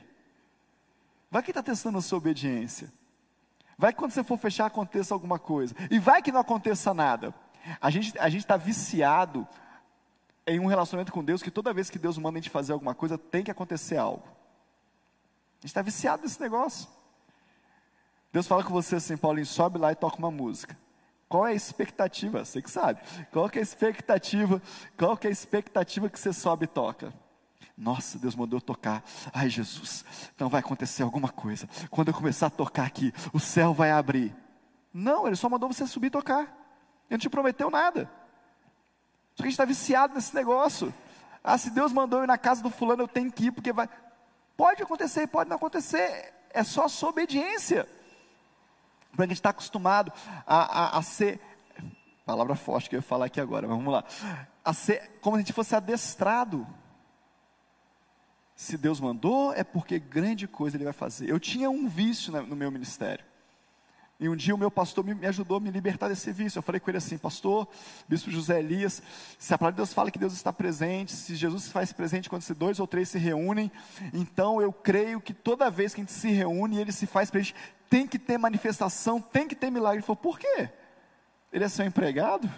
Vai 1.31 1.43
que 1.43 1.51
está 1.51 1.63
testando 1.63 1.99
a 1.99 2.03
sua 2.03 2.19
obediência. 2.19 2.93
Vai 3.79 3.93
que 3.93 3.99
quando 3.99 4.11
você 4.11 4.25
for 4.25 4.37
fechar 4.37 4.67
aconteça 4.67 5.15
alguma 5.15 5.39
coisa. 5.39 5.73
E 5.89 6.01
vai 6.01 6.21
que 6.21 6.33
não 6.33 6.41
aconteça 6.41 6.93
nada. 6.93 7.33
A 7.81 7.91
gente 7.91 8.19
a 8.19 8.29
está 8.29 8.57
viciado 8.57 9.47
em 10.47 10.59
um 10.59 10.67
relacionamento 10.67 11.13
com 11.13 11.23
Deus 11.23 11.43
que 11.43 11.51
toda 11.51 11.73
vez 11.73 11.89
que 11.89 11.99
Deus 11.99 12.19
manda 12.19 12.39
a 12.39 12.41
gente 12.41 12.51
fazer 12.51 12.73
alguma 12.73 12.95
coisa, 12.95 13.17
tem 13.17 13.45
que 13.45 13.51
acontecer 13.51 13.97
algo. 13.97 14.27
A 14.27 15.61
gente 15.61 15.67
está 15.67 15.83
viciado 15.83 16.23
nesse 16.23 16.41
negócio. 16.41 16.89
Deus 18.33 18.47
fala 18.47 18.65
com 18.65 18.73
você 18.73 18.97
assim, 18.97 19.17
Paulinho, 19.17 19.47
sobe 19.47 19.79
lá 19.79 19.93
e 19.93 19.97
toca 19.97 20.17
uma 20.17 20.31
música. 20.31 20.77
Qual 21.29 21.47
é 21.47 21.51
a 21.51 21.55
expectativa? 21.55 22.45
Você 22.45 22.61
que 22.63 22.71
sabe. 22.71 23.01
Qual 23.31 23.49
que 23.49 23.59
é 23.59 23.61
a 23.61 23.63
expectativa? 23.63 24.61
Qual 24.97 25.17
que 25.17 25.27
é 25.27 25.31
a 25.31 25.33
expectativa 25.33 26.09
que 26.09 26.19
você 26.19 26.33
sobe 26.33 26.65
e 26.65 26.69
toca? 26.69 27.13
Nossa, 27.79 28.19
Deus 28.19 28.35
mandou 28.35 28.57
eu 28.57 28.61
tocar. 28.61 29.05
Ai, 29.33 29.49
Jesus, 29.49 30.05
então 30.35 30.49
vai 30.49 30.59
acontecer 30.59 31.05
alguma 31.05 31.29
coisa. 31.29 31.69
Quando 31.89 32.09
eu 32.09 32.15
começar 32.15 32.49
a 32.49 32.51
tocar 32.51 32.85
aqui, 32.85 33.15
o 33.33 33.39
céu 33.39 33.73
vai 33.73 33.93
abrir. 33.93 34.35
Não, 34.93 35.29
Ele 35.29 35.37
só 35.37 35.49
mandou 35.49 35.73
você 35.73 35.87
subir 35.87 36.09
e 36.09 36.11
tocar. 36.11 36.41
Ele 36.41 37.13
não 37.13 37.19
te 37.19 37.31
prometeu 37.31 37.71
nada. 37.71 38.11
Só 39.31 39.37
que 39.37 39.43
a 39.43 39.45
gente 39.45 39.53
está 39.53 39.65
viciado 39.65 40.15
nesse 40.15 40.35
negócio. 40.35 40.93
Ah, 41.43 41.57
se 41.57 41.71
Deus 41.71 41.93
mandou 41.93 42.19
eu 42.19 42.25
ir 42.25 42.27
na 42.27 42.37
casa 42.37 42.61
do 42.61 42.69
fulano, 42.69 43.05
eu 43.05 43.09
tenho 43.09 43.31
que 43.31 43.47
ir, 43.47 43.53
porque 43.53 43.73
vai. 43.73 43.89
Pode 44.57 44.83
acontecer, 44.83 45.29
pode 45.29 45.49
não 45.49 45.57
acontecer. 45.57 46.35
É 46.51 46.65
só 46.65 46.87
a 46.87 46.89
sua 46.89 47.11
obediência. 47.11 47.89
Porque 49.11 49.23
a 49.23 49.27
gente 49.27 49.35
está 49.35 49.51
acostumado 49.51 50.13
a, 50.45 50.97
a, 50.97 50.99
a 50.99 51.03
ser. 51.03 51.41
Palavra 52.27 52.57
forte 52.57 52.91
que 52.91 52.97
eu 52.97 52.99
ia 52.99 53.03
falar 53.03 53.27
aqui 53.27 53.41
agora, 53.41 53.69
mas 53.69 53.77
vamos 53.77 53.93
lá. 53.93 54.05
A 54.65 54.75
ser 54.75 55.21
como 55.21 55.37
se 55.37 55.43
a 55.43 55.45
gente 55.45 55.53
fosse 55.53 55.77
adestrado. 55.77 56.67
Se 58.59 58.77
Deus 58.77 58.99
mandou, 58.99 59.53
é 59.53 59.63
porque 59.63 60.01
grande 60.01 60.49
coisa 60.49 60.77
Ele 60.77 60.83
vai 60.83 60.93
fazer. 60.93 61.31
Eu 61.31 61.39
tinha 61.39 61.71
um 61.71 61.89
vício 61.89 62.33
no 62.43 62.57
meu 62.57 62.73
ministério. 62.73 63.25
E 64.19 64.29
um 64.29 64.35
dia 64.35 64.53
o 64.53 64.59
meu 64.59 64.69
pastor 64.69 65.05
me, 65.05 65.25
ajudou 65.29 65.59
a 65.59 65.61
me 65.61 65.71
libertar 65.71 66.09
desse 66.09 66.33
vício. 66.33 66.59
Eu 66.59 66.63
falei 66.65 66.81
com 66.81 66.91
ele 66.91 66.99
assim, 66.99 67.17
pastor, 67.17 67.69
bispo 68.09 68.33
José 68.33 68.59
Elias, 68.59 69.01
se 69.39 69.55
a 69.55 69.59
palavra 69.59 69.75
de 69.75 69.77
Deus 69.77 69.93
fala 69.93 70.11
que 70.11 70.19
Deus 70.19 70.33
está 70.33 70.53
presente, 70.53 71.13
se 71.13 71.37
Jesus 71.37 71.63
se 71.63 71.71
faz 71.71 71.93
presente 71.93 72.29
quando 72.29 72.43
se 72.43 72.53
dois 72.53 72.81
ou 72.81 72.87
três 72.89 73.09
se 73.09 73.17
reúnem, 73.17 73.71
então 74.13 74.61
eu 74.61 74.73
creio 74.73 75.21
que 75.21 75.33
toda 75.33 75.71
vez 75.71 75.95
que 75.95 76.01
a 76.01 76.03
gente 76.03 76.13
se 76.13 76.29
reúne 76.33 76.81
ele 76.81 76.91
se 76.91 77.07
faz 77.07 77.31
presente, 77.31 77.55
tem 77.89 78.09
que 78.09 78.19
ter 78.19 78.39
manifestação, 78.39 79.21
tem 79.21 79.47
que 79.47 79.55
ter 79.55 79.71
milagre. 79.71 79.99
Ele 79.99 80.07
falou, 80.07 80.17
por 80.17 80.37
quê? 80.37 80.69
Ele 81.53 81.63
é 81.63 81.69
seu 81.69 81.87
empregado? 81.87 82.53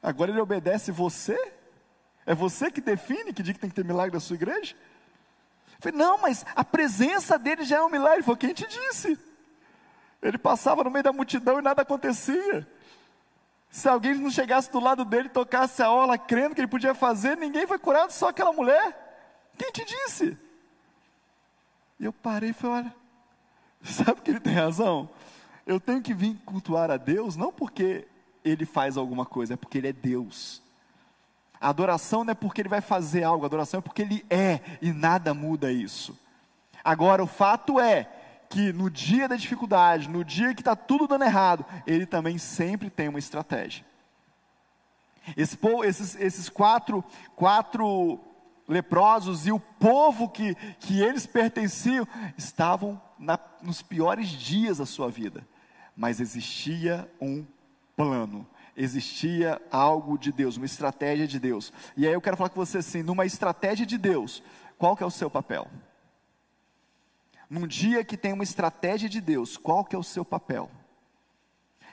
Agora 0.00 0.30
ele 0.30 0.40
obedece 0.40 0.92
você? 0.92 1.58
É 2.26 2.34
você 2.34 2.70
que 2.70 2.80
define 2.80 3.32
que 3.32 3.42
dia 3.42 3.54
que 3.54 3.60
tem 3.60 3.70
que 3.70 3.76
ter 3.76 3.84
milagre 3.84 4.12
da 4.12 4.20
sua 4.20 4.36
igreja? 4.36 4.74
Eu 5.72 5.76
falei, 5.80 5.98
não, 5.98 6.18
mas 6.18 6.44
a 6.54 6.64
presença 6.64 7.38
dele 7.38 7.64
já 7.64 7.78
é 7.78 7.82
um 7.82 7.88
milagre. 7.88 8.18
Ele 8.18 8.22
falou, 8.22 8.36
quem 8.36 8.52
te 8.52 8.66
disse? 8.66 9.18
Ele 10.22 10.36
passava 10.36 10.84
no 10.84 10.90
meio 10.90 11.02
da 11.02 11.12
multidão 11.12 11.58
e 11.58 11.62
nada 11.62 11.82
acontecia. 11.82 12.68
Se 13.70 13.88
alguém 13.88 14.14
não 14.14 14.30
chegasse 14.30 14.70
do 14.70 14.80
lado 14.80 15.04
dele 15.04 15.28
tocasse 15.28 15.82
a 15.82 15.90
orla 15.90 16.18
crendo 16.18 16.54
que 16.54 16.60
ele 16.60 16.68
podia 16.68 16.94
fazer, 16.94 17.36
ninguém 17.36 17.66
foi 17.66 17.78
curado, 17.78 18.10
só 18.10 18.28
aquela 18.28 18.52
mulher. 18.52 19.50
Quem 19.56 19.70
te 19.70 19.84
disse? 19.84 20.36
E 21.98 22.04
eu 22.04 22.12
parei 22.12 22.50
e 22.50 22.52
falei: 22.52 22.76
olha, 22.84 22.94
sabe 23.84 24.20
que 24.22 24.30
ele 24.30 24.40
tem 24.40 24.54
razão? 24.54 25.08
Eu 25.64 25.78
tenho 25.78 26.02
que 26.02 26.12
vir 26.12 26.36
cultuar 26.44 26.90
a 26.90 26.96
Deus, 26.96 27.36
não 27.36 27.52
porque 27.52 28.08
ele 28.44 28.66
faz 28.66 28.96
alguma 28.96 29.24
coisa, 29.24 29.54
é 29.54 29.56
porque 29.56 29.78
ele 29.78 29.88
é 29.88 29.92
Deus. 29.92 30.62
A 31.60 31.68
adoração 31.68 32.24
não 32.24 32.32
é 32.32 32.34
porque 32.34 32.62
ele 32.62 32.68
vai 32.68 32.80
fazer 32.80 33.22
algo, 33.22 33.44
a 33.44 33.46
adoração 33.46 33.78
é 33.78 33.82
porque 33.82 34.02
ele 34.02 34.24
é, 34.30 34.60
e 34.80 34.92
nada 34.92 35.34
muda 35.34 35.70
isso. 35.70 36.18
Agora, 36.82 37.22
o 37.22 37.26
fato 37.26 37.78
é 37.78 38.08
que 38.48 38.72
no 38.72 38.90
dia 38.90 39.28
da 39.28 39.36
dificuldade, 39.36 40.08
no 40.08 40.24
dia 40.24 40.54
que 40.54 40.60
está 40.60 40.74
tudo 40.74 41.06
dando 41.06 41.24
errado, 41.24 41.64
ele 41.86 42.06
também 42.06 42.38
sempre 42.38 42.88
tem 42.88 43.08
uma 43.08 43.18
estratégia. 43.18 43.84
Esse, 45.36 45.58
esses, 45.84 46.16
esses 46.16 46.48
quatro, 46.48 47.04
quatro 47.36 48.18
leprosos 48.66 49.46
e 49.46 49.52
o 49.52 49.60
povo 49.60 50.28
que, 50.28 50.54
que 50.78 51.00
eles 51.00 51.26
pertenciam 51.26 52.06
estavam 52.38 53.00
na, 53.18 53.38
nos 53.62 53.82
piores 53.82 54.28
dias 54.28 54.78
da 54.78 54.86
sua 54.86 55.10
vida, 55.10 55.46
mas 55.96 56.20
existia 56.20 57.10
um 57.20 57.44
plano, 57.96 58.46
existia 58.82 59.60
algo 59.70 60.18
de 60.18 60.32
Deus, 60.32 60.56
uma 60.56 60.66
estratégia 60.66 61.26
de 61.26 61.38
Deus. 61.38 61.72
E 61.96 62.06
aí 62.06 62.12
eu 62.12 62.20
quero 62.20 62.36
falar 62.36 62.50
com 62.50 62.64
você 62.64 62.78
assim, 62.78 63.02
numa 63.02 63.26
estratégia 63.26 63.84
de 63.84 63.98
Deus, 63.98 64.42
qual 64.78 64.96
que 64.96 65.02
é 65.02 65.06
o 65.06 65.10
seu 65.10 65.30
papel? 65.30 65.68
num 67.50 67.66
dia 67.66 68.04
que 68.04 68.16
tem 68.16 68.32
uma 68.32 68.44
estratégia 68.44 69.08
de 69.08 69.20
Deus, 69.20 69.56
qual 69.56 69.84
que 69.84 69.96
é 69.96 69.98
o 69.98 70.04
seu 70.04 70.24
papel? 70.24 70.70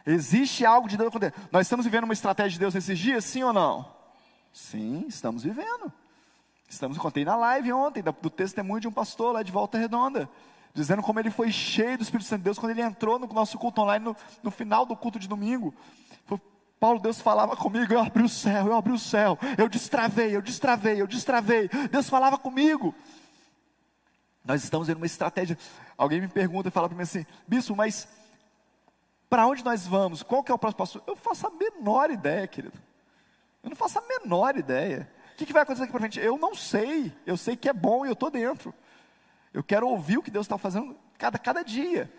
Existe 0.05 0.63
algo 0.63 0.87
de 0.87 0.95
Deus 0.95 1.09
acontecendo. 1.09 1.49
Nós 1.51 1.65
estamos 1.65 1.83
vivendo 1.83 2.03
uma 2.03 2.13
estratégia 2.13 2.51
de 2.51 2.59
Deus 2.59 2.75
nesses 2.75 2.97
dias, 2.97 3.25
sim 3.25 3.41
ou 3.41 3.51
não? 3.51 3.91
Sim, 4.53 5.05
estamos 5.07 5.43
vivendo. 5.43 5.91
Estamos, 6.69 6.97
contei 6.97 7.25
na 7.25 7.35
live 7.35 7.73
ontem, 7.73 8.03
do 8.03 8.29
testemunho 8.29 8.79
de 8.79 8.87
um 8.87 8.91
pastor 8.91 9.33
lá 9.33 9.41
de 9.41 9.51
Volta 9.51 9.77
Redonda, 9.77 10.29
dizendo 10.73 11.01
como 11.01 11.19
ele 11.19 11.31
foi 11.31 11.51
cheio 11.51 11.97
do 11.97 12.03
Espírito 12.03 12.27
Santo 12.27 12.39
de 12.39 12.45
Deus 12.45 12.59
quando 12.59 12.71
ele 12.71 12.81
entrou 12.81 13.17
no 13.17 13.25
nosso 13.27 13.57
culto 13.57 13.81
online 13.81 14.05
no, 14.05 14.15
no 14.43 14.51
final 14.51 14.85
do 14.85 14.95
culto 14.95 15.17
de 15.17 15.27
domingo. 15.27 15.73
Paulo, 16.79 16.99
Deus 16.99 17.19
falava 17.19 17.55
comigo, 17.55 17.91
eu 17.91 17.99
abri 17.99 18.23
o 18.23 18.29
céu, 18.29 18.67
eu 18.67 18.75
abri 18.75 18.93
o 18.93 18.99
céu, 18.99 19.37
eu 19.57 19.67
destravei, 19.67 20.35
eu 20.35 20.41
destravei, 20.41 21.01
eu 21.01 21.07
destravei. 21.07 21.69
Deus 21.91 22.07
falava 22.07 22.37
comigo. 22.37 22.93
Nós 24.45 24.63
estamos 24.63 24.87
em 24.87 24.93
uma 24.93 25.05
estratégia. 25.05 25.57
Alguém 25.97 26.21
me 26.21 26.27
pergunta 26.27 26.69
e 26.69 26.71
fala 26.71 26.87
para 26.87 26.95
mim 26.95 27.03
assim, 27.03 27.25
bispo, 27.47 27.75
mas 27.75 28.07
para 29.29 29.45
onde 29.45 29.63
nós 29.63 29.85
vamos? 29.85 30.23
Qual 30.23 30.43
que 30.43 30.51
é 30.51 30.55
o 30.55 30.57
próximo 30.57 30.77
passo? 30.77 31.03
Eu 31.05 31.15
faço 31.15 31.47
a 31.47 31.49
menor 31.51 32.11
ideia, 32.11 32.47
querido. 32.47 32.79
Eu 33.63 33.69
não 33.69 33.75
faço 33.75 33.99
a 33.99 34.01
menor 34.01 34.55
ideia. 34.55 35.11
O 35.33 35.37
que, 35.37 35.45
que 35.45 35.53
vai 35.53 35.63
acontecer 35.63 35.83
aqui 35.83 35.91
para 35.91 35.99
frente? 35.99 36.19
Eu 36.19 36.37
não 36.37 36.55
sei. 36.55 37.11
Eu 37.25 37.35
sei 37.35 37.55
que 37.55 37.67
é 37.67 37.73
bom 37.73 38.05
e 38.05 38.09
eu 38.09 38.13
estou 38.13 38.29
dentro. 38.29 38.73
Eu 39.53 39.63
quero 39.63 39.87
ouvir 39.87 40.17
o 40.17 40.23
que 40.23 40.31
Deus 40.31 40.45
está 40.45 40.57
fazendo 40.57 40.95
cada, 41.17 41.37
cada 41.37 41.63
dia. 41.63 42.11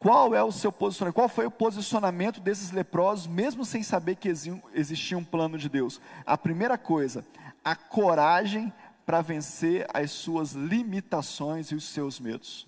Qual 0.00 0.34
é 0.34 0.42
o 0.42 0.50
seu 0.50 0.72
posicionamento? 0.72 1.14
Qual 1.14 1.28
foi 1.28 1.44
o 1.44 1.50
posicionamento 1.50 2.40
desses 2.40 2.70
leprosos, 2.70 3.26
mesmo 3.26 3.66
sem 3.66 3.82
saber 3.82 4.16
que 4.16 4.30
existia 4.72 5.18
um 5.18 5.24
plano 5.24 5.58
de 5.58 5.68
Deus? 5.68 6.00
A 6.24 6.38
primeira 6.38 6.78
coisa, 6.78 7.22
a 7.62 7.76
coragem 7.76 8.72
para 9.04 9.20
vencer 9.20 9.86
as 9.92 10.10
suas 10.10 10.52
limitações 10.52 11.70
e 11.70 11.74
os 11.74 11.84
seus 11.84 12.18
medos. 12.18 12.66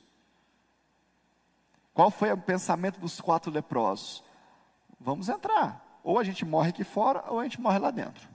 Qual 1.95 2.11
foi 2.11 2.31
o 2.31 2.37
pensamento 2.37 3.01
dos 3.01 3.19
quatro 3.19 3.51
leprosos? 3.51 4.23
Vamos 5.01 5.31
entrar. 5.31 6.01
Ou 6.05 6.19
a 6.19 6.25
gente 6.25 6.45
morre 6.45 6.69
aqui 6.69 6.85
fora, 6.85 7.25
ou 7.29 7.41
a 7.41 7.45
gente 7.45 7.59
morre 7.59 7.79
lá 7.79 7.91
dentro. 7.91 8.29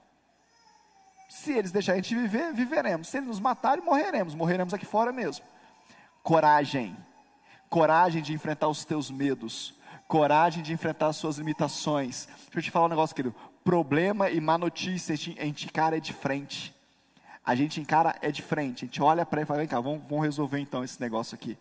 Se 1.30 1.54
eles 1.54 1.72
deixarem 1.72 2.00
a 2.00 2.02
gente 2.02 2.16
viver, 2.16 2.52
viveremos. 2.52 3.10
Se 3.10 3.18
eles 3.18 3.28
nos 3.28 3.40
matarem, 3.40 3.84
morreremos. 3.84 4.34
Morreremos 4.34 4.74
aqui 4.74 4.88
fora 4.88 5.12
mesmo. 5.12 5.46
Coragem. 6.24 6.98
Coragem 7.70 8.22
de 8.22 8.34
enfrentar 8.34 8.68
os 8.68 8.86
teus 8.86 9.12
medos. 9.12 9.74
Coragem 10.08 10.64
de 10.64 10.74
enfrentar 10.74 11.08
as 11.08 11.18
suas 11.18 11.38
limitações. 11.38 12.28
Deixa 12.46 12.60
eu 12.60 12.62
te 12.64 12.72
falar 12.72 12.86
um 12.86 12.90
negócio, 12.90 13.16
querido. 13.16 13.36
Problema 13.64 14.30
e 14.30 14.40
má 14.40 14.58
notícia, 14.58 15.14
a 15.14 15.18
gente 15.18 15.66
encara 15.66 16.00
de 16.00 16.14
frente 16.14 16.78
a 17.48 17.56
gente 17.56 17.80
encara 17.80 18.14
é 18.22 18.30
de 18.30 18.42
frente, 18.42 18.84
a 18.84 18.88
gente 18.88 19.02
olha 19.02 19.26
para 19.26 19.40
ele 19.40 19.46
e 19.46 19.48
fala, 19.48 19.60
vem 19.60 19.70
cá, 19.70 19.80
vamos, 19.80 20.02
vamos 20.10 20.26
resolver 20.26 20.60
então 20.60 20.84
esse 20.84 21.00
negócio 21.00 21.34
aqui. 21.34 21.58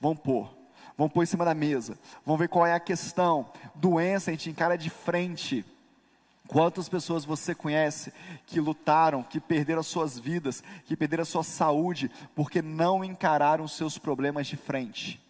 Vamos 0.00 0.20
pôr, 0.20 0.50
vamos 0.96 1.12
pôr 1.12 1.22
em 1.22 1.26
cima 1.26 1.44
da 1.44 1.52
mesa, 1.52 1.98
vamos 2.24 2.38
ver 2.40 2.48
qual 2.48 2.64
é 2.64 2.72
a 2.72 2.80
questão. 2.80 3.52
Doença, 3.74 4.30
a 4.30 4.32
gente 4.32 4.48
encara 4.48 4.78
de 4.78 4.88
frente. 4.88 5.66
Quantas 6.46 6.88
pessoas 6.88 7.26
você 7.26 7.54
conhece 7.54 8.10
que 8.46 8.58
lutaram, 8.58 9.22
que 9.22 9.38
perderam 9.38 9.80
as 9.80 9.86
suas 9.86 10.18
vidas, 10.18 10.64
que 10.86 10.96
perderam 10.96 11.20
a 11.20 11.26
sua 11.26 11.42
saúde, 11.42 12.10
porque 12.34 12.62
não 12.62 13.04
encararam 13.04 13.64
os 13.64 13.72
seus 13.72 13.98
problemas 13.98 14.46
de 14.46 14.56
frente? 14.56 15.22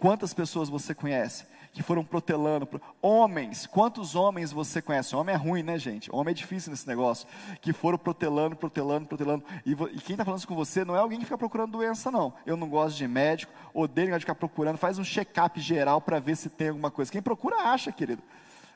Quantas 0.00 0.34
pessoas 0.34 0.68
você 0.68 0.94
conhece 0.94 1.44
que 1.72 1.82
foram 1.82 2.04
protelando. 2.04 2.68
Homens, 3.00 3.66
quantos 3.66 4.14
homens 4.14 4.50
você 4.50 4.82
conhece? 4.82 5.14
Homem 5.14 5.34
é 5.34 5.38
ruim, 5.38 5.62
né, 5.62 5.78
gente? 5.78 6.10
Homem 6.12 6.32
é 6.32 6.34
difícil 6.34 6.70
nesse 6.70 6.86
negócio. 6.86 7.28
Que 7.60 7.72
foram 7.72 7.96
protelando, 7.96 8.56
protelando, 8.56 9.06
protelando. 9.06 9.44
E, 9.64 9.72
e 9.72 10.00
quem 10.00 10.14
está 10.14 10.24
falando 10.24 10.38
isso 10.38 10.48
com 10.48 10.54
você 10.54 10.84
não 10.84 10.96
é 10.96 10.98
alguém 10.98 11.18
que 11.18 11.24
fica 11.24 11.38
procurando 11.38 11.72
doença, 11.72 12.10
não. 12.10 12.32
Eu 12.44 12.56
não 12.56 12.68
gosto 12.68 12.96
de 12.96 13.06
médico, 13.06 13.52
odeio 13.72 14.12
de 14.12 14.20
ficar 14.20 14.34
procurando. 14.34 14.78
Faz 14.78 14.98
um 14.98 15.04
check-up 15.04 15.60
geral 15.60 16.00
para 16.00 16.18
ver 16.18 16.36
se 16.36 16.48
tem 16.48 16.68
alguma 16.68 16.90
coisa. 16.90 17.12
Quem 17.12 17.22
procura, 17.22 17.56
acha, 17.56 17.92
querido. 17.92 18.22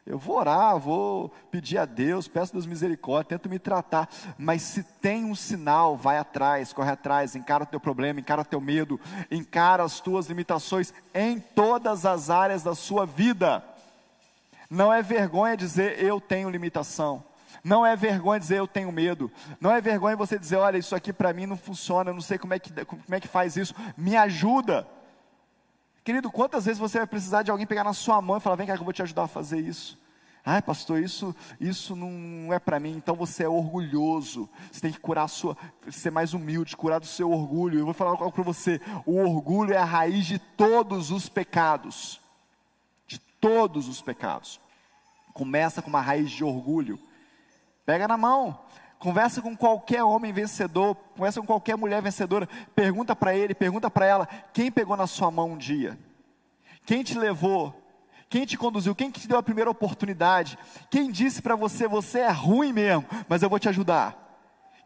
Eu 0.07 0.19
vou 0.19 0.37
orar, 0.37 0.79
vou 0.79 1.33
pedir 1.51 1.79
a 1.79 1.87
Deus, 1.87 2.29
peço 2.29 2.53
Deus 2.53 2.67
misericórdia, 2.67 3.39
tento 3.39 3.49
me 3.49 3.59
tratar, 3.59 4.07
mas 4.37 4.61
se 4.61 4.83
tem 4.83 5.25
um 5.25 5.35
sinal, 5.35 5.97
vai 5.97 6.19
atrás, 6.19 6.75
corre 6.75 6.91
atrás, 6.91 7.35
encara 7.35 7.65
o 7.65 7.67
teu 7.67 7.81
problema, 7.81 8.21
encara 8.21 8.43
o 8.43 8.45
teu 8.45 8.61
medo, 8.61 9.01
encara 9.31 9.83
as 9.83 10.01
tuas 10.01 10.27
limitações 10.27 10.93
em 11.15 11.41
todas 11.41 12.05
as 12.05 12.29
áreas 12.29 12.63
da 12.63 12.75
sua 12.75 13.07
vida. 13.07 13.65
Não 14.69 14.93
é 14.93 15.03
vergonha 15.03 15.57
dizer 15.57 15.99
eu 16.03 16.21
tenho 16.21 16.51
limitação. 16.51 17.25
Não 17.63 17.87
é 17.87 17.97
vergonha 17.97 18.39
dizer 18.39 18.59
eu 18.59 18.69
tenho 18.69 18.93
medo. 18.93 19.33
Não 19.59 19.71
é 19.71 19.81
vergonha 19.81 20.15
você 20.15 20.39
dizer, 20.39 20.57
olha, 20.57 20.77
isso 20.77 20.95
aqui 20.95 21.15
para 21.15 21.33
mim 21.33 21.47
não 21.47 21.57
funciona, 21.57 22.11
eu 22.11 22.15
não 22.15 22.21
sei 22.21 22.37
como 22.37 22.53
é, 22.53 22.59
que, 22.59 22.85
como 22.85 23.03
é 23.11 23.21
que 23.21 23.29
faz 23.29 23.57
isso. 23.57 23.75
Me 23.97 24.15
ajuda. 24.17 24.87
Querido, 26.05 26.31
quantas 26.31 26.67
vezes 26.67 26.79
você 26.79 26.99
vai 26.99 27.07
precisar 27.07 27.43
de 27.43 27.51
alguém 27.51 27.67
pegar 27.67 27.83
na 27.83 27.95
sua 27.95 28.21
mão 28.21 28.37
e 28.37 28.41
falar: 28.41 28.57
vem 28.57 28.67
cá 28.67 28.75
que 28.75 28.81
eu 28.81 28.85
vou 28.85 28.93
te 28.93 29.03
ajudar 29.03 29.25
a 29.25 29.29
fazer 29.29 29.59
isso? 29.59 29.99
Ai, 30.47 30.61
pastor, 30.61 31.03
isso, 31.03 31.35
isso 31.59 31.97
não 31.97 32.53
é 32.53 32.59
para 32.59 32.79
mim. 32.79 32.91
Então 32.91 33.17
você 33.17 33.45
é 33.45 33.49
orgulhoso. 33.49 34.47
Você 34.71 34.83
tem 34.83 34.93
que 34.93 35.01
curar 35.01 35.27
sua, 35.27 35.57
ser 35.91 36.11
mais 36.11 36.35
humilde, 36.35 36.77
curar 36.77 37.01
do 37.01 37.07
seu 37.07 37.33
orgulho. 37.33 37.79
Eu 37.79 37.87
vou 37.87 37.95
falar 37.95 38.11
algo 38.11 38.31
para 38.31 38.43
você. 38.43 38.79
O 39.07 39.19
orgulho 39.19 39.73
é 39.73 39.79
a 39.79 39.85
raiz 39.87 40.27
de 40.27 40.39
todos 40.39 41.11
os 41.11 41.31
pecados. 41.31 42.21
De 43.07 43.19
todos 43.19 43.89
os 43.89 44.03
pecados. 44.03 44.61
Começa 45.33 45.81
com 45.81 45.89
uma 45.89 46.03
raiz 46.03 46.31
de 46.31 46.45
orgulho. 46.45 46.99
Pega 47.87 48.07
na 48.07 48.19
mão. 48.19 48.61
Conversa 48.99 49.43
com 49.43 49.57
qualquer 49.57 50.03
homem 50.03 50.33
vencedor, 50.33 50.95
conversa 50.95 51.41
com 51.41 51.47
qualquer 51.47 51.77
mulher 51.77 52.01
vencedora, 52.01 52.49
pergunta 52.75 53.15
para 53.15 53.35
ele, 53.35 53.55
pergunta 53.55 53.91
para 53.91 54.07
ela, 54.07 54.27
quem 54.53 54.71
pegou 54.71 54.97
na 54.97 55.07
sua 55.07 55.31
mão 55.31 55.53
um 55.53 55.59
dia? 55.59 55.99
Quem 56.87 57.03
te 57.03 57.19
levou? 57.19 57.75
Quem 58.29 58.47
te 58.47 58.57
conduziu? 58.57 58.95
Quem 58.95 59.11
te 59.11 59.29
deu 59.29 59.39
a 59.39 59.43
primeira 59.43 59.71
oportunidade? 59.71 60.59
Quem 60.91 61.11
disse 61.11 61.41
para 61.41 61.55
você, 61.55 61.87
você 61.87 62.21
é 62.21 62.31
ruim 62.31 62.73
mesmo, 62.73 63.05
mas 63.29 63.43
eu 63.43 63.51
vou 63.51 63.59
te 63.59 63.69
ajudar? 63.69 64.25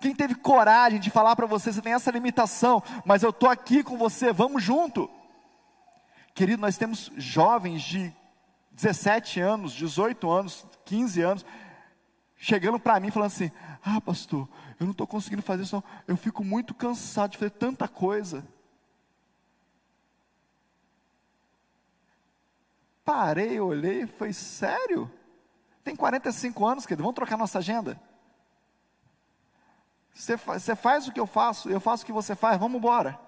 Quem 0.01 0.15
teve 0.15 0.35
coragem 0.35 1.01
de 1.01 1.11
falar 1.11 1.35
para 1.35 1.47
você, 1.47 1.73
você 1.73 1.83
tem 1.83 1.93
essa 1.93 2.11
limitação, 2.11 2.83
mas 3.05 3.23
eu 3.23 3.31
estou 3.31 3.49
aqui 3.49 3.83
com 3.83 3.97
você, 3.97 4.33
vamos 4.33 4.63
junto. 4.63 5.11
Querido, 6.35 6.61
nós 6.61 6.77
temos 6.77 7.11
jovens 7.17 7.83
de 7.83 8.15
17 8.73 9.41
anos, 9.41 9.73
18 9.73 10.31
anos, 10.31 10.65
15 10.85 11.21
anos, 11.23 11.47
chegando 12.39 12.79
para 12.79 12.99
mim 13.01 13.11
falando 13.11 13.27
assim: 13.27 13.51
Ah, 13.83 14.01
pastor, 14.01 14.49
eu 14.79 14.87
não 14.87 14.93
estou 14.93 15.07
conseguindo 15.07 15.43
fazer 15.43 15.65
isso, 15.65 15.77
não. 15.77 15.85
eu 16.07 16.17
fico 16.17 16.43
muito 16.45 16.75
cansado 16.75 17.33
de 17.33 17.39
fazer 17.39 17.51
tanta 17.51 17.87
coisa. 17.87 18.47
Parei, 23.05 23.59
olhei, 23.59 24.07
foi 24.07 24.33
sério? 24.33 25.11
Tem 25.83 25.97
45 25.97 26.67
anos, 26.67 26.87
querido, 26.87 27.03
vamos 27.03 27.15
trocar 27.15 27.37
nossa 27.37 27.59
agenda. 27.59 27.99
Você, 30.13 30.37
você 30.37 30.77
faz 30.77 31.09
o 31.09 31.13
que 31.13 31.21
eu 31.21 31.27
faço, 31.27 31.71
eu 31.71 31.81
faço 31.81 32.03
o 32.03 32.07
que 32.07 32.13
você 32.13 32.35
faz, 32.35 32.59
vamos 32.59 32.79
embora. 32.79 33.19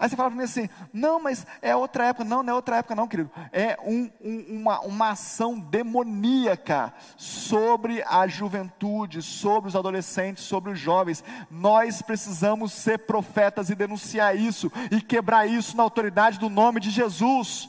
Aí 0.00 0.08
você 0.08 0.16
fala 0.16 0.30
para 0.30 0.38
mim 0.38 0.44
assim: 0.44 0.70
não, 0.94 1.22
mas 1.22 1.46
é 1.60 1.76
outra 1.76 2.06
época. 2.06 2.24
Não, 2.24 2.42
não 2.42 2.54
é 2.54 2.56
outra 2.56 2.76
época, 2.76 2.94
não, 2.94 3.06
querido. 3.06 3.30
É 3.52 3.78
um, 3.84 4.10
um, 4.24 4.60
uma, 4.60 4.80
uma 4.80 5.10
ação 5.10 5.60
demoníaca 5.60 6.94
sobre 7.18 8.02
a 8.08 8.26
juventude, 8.26 9.20
sobre 9.20 9.68
os 9.68 9.76
adolescentes, 9.76 10.44
sobre 10.44 10.72
os 10.72 10.78
jovens. 10.78 11.22
Nós 11.50 12.00
precisamos 12.00 12.72
ser 12.72 13.00
profetas 13.00 13.68
e 13.68 13.74
denunciar 13.74 14.34
isso 14.34 14.72
e 14.90 15.02
quebrar 15.02 15.46
isso 15.46 15.76
na 15.76 15.82
autoridade 15.82 16.38
do 16.38 16.48
nome 16.48 16.80
de 16.80 16.88
Jesus. 16.88 17.68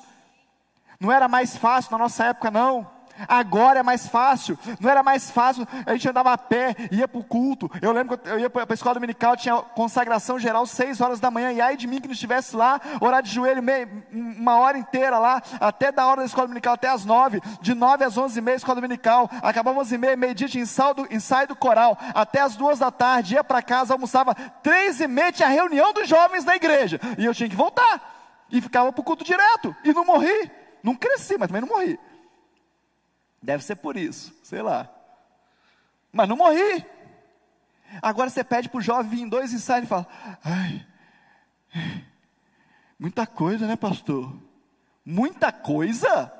Não 1.02 1.12
era 1.12 1.28
mais 1.28 1.58
fácil 1.58 1.92
na 1.92 1.98
nossa 1.98 2.26
época, 2.28 2.50
não. 2.50 3.01
Agora 3.28 3.80
é 3.80 3.84
mais 3.84 4.08
fácil. 4.08 4.58
Não 4.80 4.90
era 4.90 5.04
mais 5.04 5.30
fácil, 5.30 5.68
a 5.86 5.94
gente 5.94 6.08
andava 6.10 6.32
a 6.34 6.38
pé, 6.38 6.76
ia 6.92 7.08
para 7.08 7.20
o 7.20 7.24
culto. 7.24 7.70
Eu 7.82 7.92
lembro 7.92 8.18
que 8.18 8.30
eu 8.30 8.40
ia 8.40 8.50
para 8.50 8.66
a 8.70 8.74
escola 8.74 8.96
dominical, 8.96 9.36
tinha 9.36 9.58
consagração 9.58 10.40
geral, 10.40 10.66
seis 10.66 11.02
horas 11.02 11.20
da 11.20 11.32
manhã, 11.32 11.52
e 11.52 11.62
aí 11.62 11.78
de 11.78 11.88
mim 11.88 12.00
que 12.00 12.08
não 12.08 12.14
estivesse 12.14 12.56
lá, 12.56 12.80
orar 13.00 13.22
de 13.22 13.32
joelho 13.32 13.62
meio, 13.62 13.88
uma 14.12 14.58
hora 14.58 14.78
inteira 14.78 15.18
lá, 15.18 15.42
até 15.60 15.92
da 15.92 16.06
hora 16.06 16.22
da 16.22 16.26
escola 16.26 16.48
dominical, 16.48 16.74
até 16.74 16.90
as 16.90 17.06
nove, 17.06 17.42
de 17.62 17.74
nove 17.74 18.04
às 18.04 18.18
onze 18.18 18.40
e 18.40 18.42
meia, 18.42 18.56
escola 18.56 18.76
dominical, 18.76 19.30
acabava 19.42 19.80
onze 19.80 19.96
e 19.96 19.98
meia, 19.98 20.16
meio-dia 20.16 20.48
tinha 20.48 20.64
ensaio 20.64 21.48
do, 21.48 21.56
coral, 21.56 21.98
até 22.14 22.42
as 22.42 22.56
duas 22.56 22.80
da 22.80 22.92
tarde, 22.92 23.36
ia 23.36 23.44
para 23.44 23.62
casa, 23.62 23.94
almoçava, 23.94 24.34
três 24.64 25.00
e 25.00 25.08
meia 25.08 25.32
tinha 25.32 25.48
a 25.48 25.52
reunião 25.52 25.94
dos 25.94 26.08
jovens 26.08 26.44
da 26.44 26.56
igreja, 26.56 27.00
e 27.18 27.26
eu 27.26 27.34
tinha 27.34 27.50
que 27.50 27.56
voltar, 27.56 28.46
e 28.50 28.62
ficava 28.62 28.92
para 28.92 29.02
o 29.02 29.04
culto 29.04 29.24
direto, 29.24 29.76
e 29.84 29.94
não 29.94 30.06
morri, 30.06 30.52
não 30.84 30.96
cresci, 30.96 31.38
mas 31.38 31.48
também 31.48 31.62
não 31.62 31.70
morri. 31.70 32.00
Deve 33.42 33.64
ser 33.64 33.76
por 33.78 33.98
isso, 33.98 34.34
sei 34.44 34.62
lá. 34.62 34.90
Mas 36.12 36.30
não 36.30 36.38
morri. 36.38 36.86
Agora 38.02 38.30
você 38.30 38.44
pede 38.44 38.70
para 38.70 38.78
o 38.78 38.82
jovem 38.82 39.10
vir 39.10 39.22
em 39.22 39.30
dois 39.30 39.52
ensaios 39.52 39.86
e 39.86 39.90
fala: 39.90 40.08
Ai, 40.44 40.86
muita 43.00 43.26
coisa, 43.26 43.66
né, 43.66 43.76
pastor? 43.76 44.34
Muita 45.04 45.52
coisa? 45.52 46.32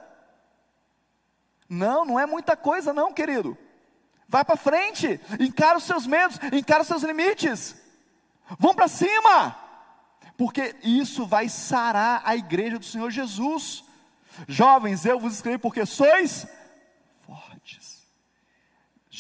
Não, 1.68 2.06
não 2.06 2.20
é 2.20 2.26
muita 2.26 2.56
coisa, 2.56 2.94
não, 2.94 3.14
querido. 3.14 3.58
Vai 4.28 4.46
para 4.46 4.56
frente, 4.56 5.20
encara 5.40 5.78
os 5.78 5.84
seus 5.84 6.06
medos, 6.06 6.40
encara 6.54 6.82
os 6.82 6.88
seus 6.88 7.04
limites. 7.04 7.76
Vão 8.60 8.74
para 8.74 8.88
cima, 8.88 9.58
porque 10.38 10.76
isso 10.84 11.26
vai 11.26 11.50
sarar 11.50 12.22
a 12.26 12.36
igreja 12.36 12.78
do 12.78 12.86
Senhor 12.86 13.10
Jesus. 13.10 13.84
Jovens, 14.48 15.06
eu 15.06 15.20
vos 15.20 15.34
escrevi 15.34 15.58
porque 15.58 15.86
sois 15.86 16.48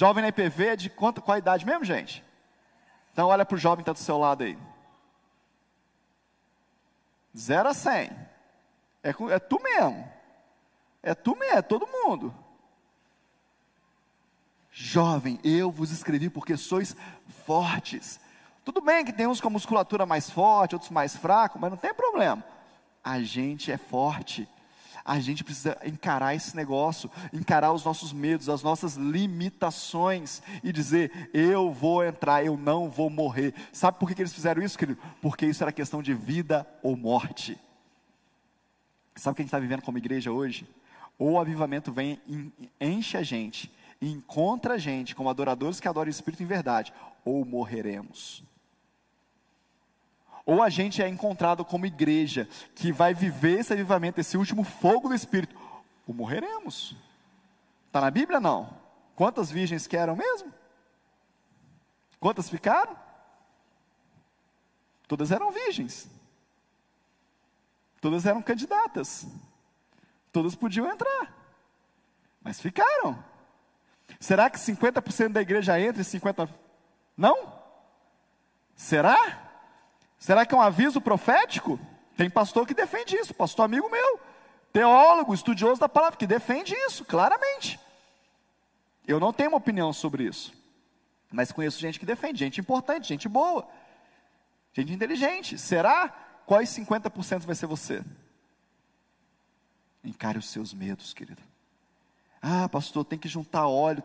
Jovem 0.02 0.22
na 0.22 0.30
IPV 0.30 0.68
é 0.68 0.76
de 0.76 0.90
quanto, 0.90 1.22
qual 1.22 1.38
idade 1.38 1.66
mesmo, 1.66 1.84
gente? 1.84 2.24
Então 3.12 3.28
olha 3.28 3.46
para 3.46 3.56
o 3.56 3.60
jovem 3.60 3.84
que 3.84 3.92
está 3.92 3.92
do 3.92 4.04
seu 4.04 4.18
lado 4.18 4.44
aí. 4.44 4.58
Zero 7.38 7.70
a 7.70 7.74
cem. 7.74 8.10
É, 9.04 9.10
é 9.10 9.40
tu 9.40 9.62
mesmo. 9.62 10.10
É 11.04 11.14
tu 11.14 11.36
mesmo, 11.36 11.58
é 11.58 11.62
todo 11.62 11.86
mundo. 11.86 12.34
Jovem, 14.72 15.40
eu 15.44 15.70
vos 15.70 15.92
escrevi 15.92 16.30
porque 16.30 16.56
sois 16.56 16.96
fortes. 17.46 18.20
Tudo 18.64 18.80
bem 18.80 19.04
que 19.04 19.12
tem 19.12 19.28
uns 19.28 19.42
com 19.42 19.50
musculatura 19.50 20.06
mais 20.06 20.30
forte, 20.30 20.76
outros 20.76 20.92
mais 20.92 21.16
fracos, 21.16 21.60
mas 21.60 21.70
não 21.70 21.78
tem 21.78 21.94
problema. 21.94 22.44
A 23.04 23.22
gente 23.22 23.72
é 23.72 23.78
forte 23.78 24.48
a 25.04 25.20
gente 25.20 25.44
precisa 25.44 25.78
encarar 25.86 26.36
esse 26.36 26.56
negócio, 26.56 27.10
encarar 27.34 27.72
os 27.74 27.84
nossos 27.84 28.14
medos, 28.14 28.50
as 28.50 28.64
nossas 28.64 28.96
limitações 28.96 30.42
e 30.64 30.72
dizer: 30.72 31.30
eu 31.34 31.72
vou 31.72 32.04
entrar, 32.04 32.44
eu 32.46 32.58
não 32.58 32.90
vou 32.90 33.10
morrer. 33.10 33.54
Sabe 33.72 34.00
por 34.00 34.10
que, 34.10 34.22
eles 34.22 34.34
fizeram 34.34 34.62
isso, 34.62 34.78
querido? 34.78 35.00
Porque 35.22 35.46
isso 35.46 35.64
era 35.64 35.72
questão 35.72 36.02
de 36.02 36.14
vida 36.14 36.68
ou 36.82 36.96
morte. 36.96 37.58
Sabe 39.16 39.34
o 39.34 39.36
que 39.36 39.42
a 39.42 39.44
gente 39.44 39.50
está 39.50 39.60
vivendo 39.60 39.82
como 39.82 39.98
igreja 39.98 40.32
hoje? 40.32 40.68
Ou 41.18 41.34
o 41.34 41.40
avivamento 41.40 41.92
vem, 41.92 42.20
enche 42.80 43.18
a 43.18 43.24
gente, 43.24 43.72
encontra 44.02 44.76
a 44.76 44.78
gente 44.78 45.14
como 45.14 45.30
adoradores 45.30 45.80
que 45.80 45.88
adoram 45.88 46.08
o 46.08 46.12
Espírito 46.12 46.42
em 46.42 46.48
verdade, 46.48 46.94
ou 47.24 47.46
morreremos 47.46 48.44
ou 50.52 50.62
a 50.62 50.70
gente 50.70 51.02
é 51.02 51.08
encontrado 51.08 51.64
como 51.64 51.86
igreja 51.86 52.46
que 52.76 52.92
vai 52.92 53.14
viver 53.14 53.62
esse 53.62 53.72
avivamento, 53.72 54.20
esse 54.20 54.36
último 54.36 54.66
fogo 54.66 55.08
do 55.08 55.16
Espírito, 55.16 55.56
ou 56.06 56.14
morreremos. 56.14 56.94
Está 57.88 58.02
na 58.02 58.12
Bíblia? 58.12 58.38
Não. 58.38 58.78
Quantas 59.16 59.50
virgens 59.50 59.88
que 59.88 59.96
eram 59.96 60.14
mesmo? 60.14 60.54
Quantas 62.20 62.50
ficaram? 62.50 62.98
Todas 65.08 65.32
eram 65.32 65.52
virgens. 65.52 66.10
Todas 68.02 68.26
eram 68.26 68.42
candidatas. 68.42 69.26
Todas 70.34 70.54
podiam 70.54 70.92
entrar. 70.92 71.34
Mas 72.44 72.60
ficaram. 72.60 73.24
Será 74.20 74.50
que 74.50 74.60
50% 74.60 75.30
da 75.30 75.42
igreja 75.42 75.80
entra 75.80 76.02
e 76.02 76.06
50% 76.06 76.50
não? 77.16 77.54
Será? 78.76 79.51
Será 80.22 80.46
que 80.46 80.54
é 80.54 80.58
um 80.58 80.62
aviso 80.62 81.02
profético? 81.02 81.80
Tem 82.16 82.30
pastor 82.30 82.68
que 82.68 82.76
defende 82.76 83.16
isso, 83.16 83.34
pastor 83.34 83.66
amigo 83.66 83.90
meu, 83.90 84.20
teólogo, 84.72 85.34
estudioso 85.34 85.82
da 85.82 85.90
palavra, 85.90 86.16
que 86.16 86.28
defende 86.28 86.76
isso, 86.76 87.04
claramente. 87.04 87.80
Eu 89.08 89.20
não 89.20 89.34
tenho 89.34 89.50
uma 89.50 89.58
opinião 89.58 89.92
sobre 89.92 90.26
isso, 90.26 90.54
mas 91.32 91.52
conheço 91.52 91.80
gente 91.80 92.00
que 92.00 92.06
defende, 92.06 92.38
gente 92.38 92.62
importante, 92.62 93.08
gente 93.08 93.28
boa, 93.28 93.68
gente 94.74 94.94
inteligente. 94.94 95.58
Será? 95.58 96.10
Quais 96.46 96.70
50% 96.70 97.40
vai 97.40 97.56
ser 97.56 97.66
você? 97.66 98.04
Encare 100.04 100.38
os 100.38 100.52
seus 100.52 100.72
medos, 100.72 101.16
querido. 101.16 101.42
Ah, 102.40 102.70
pastor, 102.70 103.04
tem 103.06 103.18
que 103.18 103.28
juntar 103.28 103.66
óleo. 103.66 104.04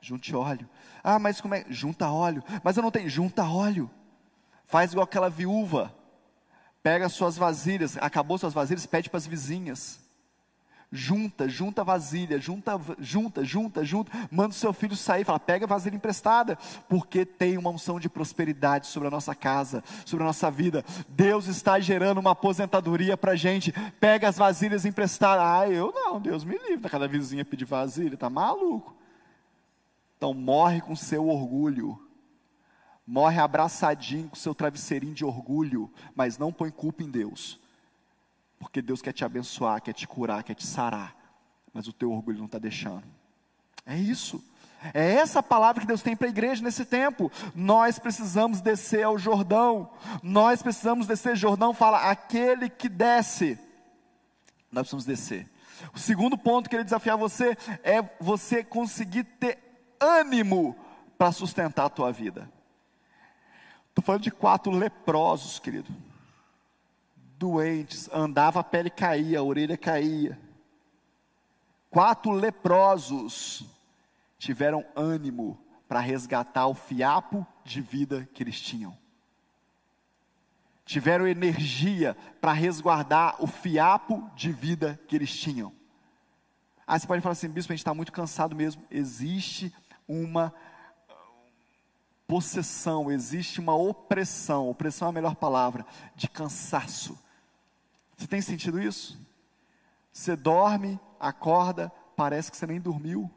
Junte 0.00 0.34
óleo. 0.34 0.66
Ah, 1.04 1.18
mas 1.18 1.42
como 1.42 1.54
é? 1.54 1.66
Junta 1.68 2.08
óleo. 2.08 2.42
Mas 2.62 2.76
eu 2.76 2.82
não 2.82 2.90
tenho. 2.90 3.10
Junta 3.10 3.44
óleo. 3.44 3.90
Faz 4.68 4.92
igual 4.92 5.04
aquela 5.04 5.30
viúva. 5.30 5.92
Pega 6.82 7.08
suas 7.08 7.36
vasilhas, 7.36 7.96
acabou 7.96 8.38
suas 8.38 8.52
vasilhas, 8.52 8.86
pede 8.86 9.08
para 9.10 9.16
as 9.16 9.26
vizinhas. 9.26 9.98
Junta, 10.92 11.48
junta 11.48 11.82
vasilha, 11.82 12.38
junta, 12.38 12.78
junta, 12.98 13.44
junta, 13.44 13.84
junta. 13.84 14.12
Manda 14.30 14.50
o 14.50 14.56
seu 14.56 14.72
filho 14.72 14.94
sair, 14.94 15.24
fala: 15.24 15.40
pega 15.40 15.64
a 15.64 15.68
vasilha 15.68 15.96
emprestada, 15.96 16.56
porque 16.86 17.24
tem 17.24 17.56
uma 17.58 17.70
unção 17.70 17.98
de 17.98 18.10
prosperidade 18.10 18.86
sobre 18.86 19.08
a 19.08 19.10
nossa 19.10 19.34
casa, 19.34 19.82
sobre 20.04 20.22
a 20.22 20.26
nossa 20.26 20.50
vida. 20.50 20.84
Deus 21.08 21.46
está 21.46 21.80
gerando 21.80 22.18
uma 22.18 22.32
aposentadoria 22.32 23.16
para 23.16 23.32
a 23.32 23.36
gente. 23.36 23.72
Pega 23.98 24.28
as 24.28 24.36
vasilhas 24.36 24.84
emprestadas. 24.84 25.44
Ah, 25.44 25.68
eu 25.68 25.92
não, 25.94 26.20
Deus 26.20 26.44
me 26.44 26.58
livre. 26.58 26.80
Tá 26.80 26.90
cada 26.90 27.08
vizinha 27.08 27.44
pedir 27.44 27.64
vasilha, 27.64 28.16
tá 28.18 28.30
maluco. 28.30 28.94
Então 30.16 30.34
morre 30.34 30.80
com 30.80 30.94
seu 30.94 31.28
orgulho 31.28 32.07
morre 33.08 33.40
abraçadinho 33.40 34.28
com 34.28 34.36
seu 34.36 34.54
travesseirinho 34.54 35.14
de 35.14 35.24
orgulho, 35.24 35.90
mas 36.14 36.36
não 36.36 36.52
põe 36.52 36.70
culpa 36.70 37.02
em 37.02 37.10
Deus, 37.10 37.58
porque 38.60 38.82
Deus 38.82 39.00
quer 39.00 39.14
te 39.14 39.24
abençoar, 39.24 39.80
quer 39.80 39.94
te 39.94 40.06
curar, 40.06 40.42
quer 40.42 40.54
te 40.54 40.66
sarar, 40.66 41.16
mas 41.72 41.88
o 41.88 41.92
teu 41.92 42.12
orgulho 42.12 42.36
não 42.36 42.44
está 42.44 42.58
deixando. 42.58 43.04
É 43.86 43.96
isso. 43.96 44.44
É 44.92 45.14
essa 45.14 45.42
palavra 45.42 45.80
que 45.80 45.86
Deus 45.86 46.02
tem 46.02 46.14
para 46.14 46.26
a 46.26 46.30
igreja 46.30 46.62
nesse 46.62 46.84
tempo. 46.84 47.32
Nós 47.54 47.98
precisamos 47.98 48.60
descer 48.60 49.04
ao 49.04 49.18
Jordão. 49.18 49.90
Nós 50.22 50.62
precisamos 50.62 51.06
descer. 51.06 51.34
Jordão 51.34 51.72
fala 51.72 52.10
aquele 52.10 52.68
que 52.68 52.88
desce. 52.88 53.58
Nós 54.70 54.82
precisamos 54.82 55.06
descer. 55.06 55.48
O 55.94 55.98
segundo 55.98 56.36
ponto 56.36 56.68
que 56.68 56.76
ele 56.76 56.84
desafiar 56.84 57.16
você 57.16 57.56
é 57.82 58.02
você 58.20 58.62
conseguir 58.62 59.24
ter 59.24 59.58
ânimo 59.98 60.76
para 61.16 61.32
sustentar 61.32 61.86
a 61.86 61.90
tua 61.90 62.12
vida. 62.12 62.57
Estou 63.98 64.06
falando 64.06 64.22
de 64.22 64.30
quatro 64.30 64.70
leprosos, 64.70 65.58
querido. 65.58 65.92
Doentes, 67.36 68.08
andava, 68.12 68.60
a 68.60 68.62
pele 68.62 68.90
caía, 68.90 69.40
a 69.40 69.42
orelha 69.42 69.76
caía. 69.76 70.38
Quatro 71.90 72.30
leprosos 72.30 73.64
tiveram 74.38 74.84
ânimo 74.94 75.58
para 75.88 75.98
resgatar 75.98 76.68
o 76.68 76.74
fiapo 76.74 77.44
de 77.64 77.80
vida 77.80 78.28
que 78.32 78.40
eles 78.40 78.60
tinham. 78.60 78.96
Tiveram 80.84 81.26
energia 81.26 82.16
para 82.40 82.52
resguardar 82.52 83.34
o 83.42 83.48
fiapo 83.48 84.30
de 84.36 84.52
vida 84.52 84.96
que 85.08 85.16
eles 85.16 85.36
tinham. 85.36 85.72
Ah, 86.86 86.96
você 86.96 87.04
pode 87.04 87.20
falar 87.20 87.32
assim, 87.32 87.48
bispo, 87.48 87.72
a 87.72 87.74
gente 87.74 87.80
está 87.80 87.92
muito 87.92 88.12
cansado 88.12 88.54
mesmo. 88.54 88.80
Existe 88.92 89.74
uma 90.06 90.54
possessão, 92.28 93.10
existe 93.10 93.58
uma 93.58 93.74
opressão, 93.74 94.68
opressão 94.68 95.08
é 95.08 95.10
a 95.10 95.14
melhor 95.14 95.34
palavra, 95.34 95.84
de 96.14 96.28
cansaço. 96.28 97.18
Você 98.16 98.26
tem 98.26 98.42
sentido 98.42 98.80
isso? 98.80 99.18
Você 100.12 100.36
dorme, 100.36 101.00
acorda, 101.18 101.90
parece 102.14 102.50
que 102.50 102.56
você 102.56 102.66
nem 102.66 102.78
dormiu. 102.78 103.30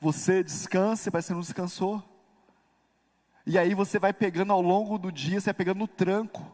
Você 0.00 0.42
descansa, 0.42 1.10
parece 1.10 1.26
que 1.26 1.28
você 1.28 1.34
não 1.34 1.40
descansou. 1.40 2.02
E 3.46 3.56
aí 3.56 3.74
você 3.74 3.98
vai 3.98 4.12
pegando 4.12 4.52
ao 4.52 4.60
longo 4.60 4.98
do 4.98 5.12
dia, 5.12 5.40
você 5.40 5.46
vai 5.46 5.54
pegando 5.54 5.78
no 5.78 5.88
tranco, 5.88 6.44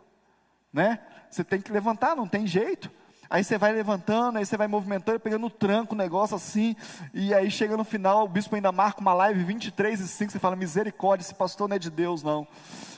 né? 0.73 1.01
Você 1.31 1.43
tem 1.43 1.61
que 1.61 1.73
levantar, 1.73 2.15
não 2.15 2.29
tem 2.29 2.47
jeito. 2.47 2.91
Aí 3.29 3.43
você 3.43 3.59
vai 3.59 3.73
levantando, 3.73 4.39
aí 4.39 4.47
você 4.47 4.57
vai 4.57 4.69
movimentando, 4.69 5.19
pegando 5.19 5.43
no 5.43 5.51
tranco 5.51 5.95
o 5.95 5.99
negócio 5.99 6.37
assim, 6.37 6.77
e 7.13 7.35
aí 7.35 7.51
chega 7.51 7.77
no 7.77 7.85
final, 7.85 8.25
o 8.25 8.29
bispo 8.29 8.55
ainda 8.55 8.71
marca 8.71 9.01
uma 9.01 9.15
live 9.15 9.43
23 9.43 10.01
e 10.01 10.09
5, 10.09 10.33
você 10.33 10.39
fala, 10.39 10.55
misericórdia, 10.55 11.25
esse 11.25 11.35
pastor 11.35 11.69
não 11.69 11.77
é 11.77 11.79
de 11.79 11.91
Deus, 11.91 12.23
não. 12.23 12.47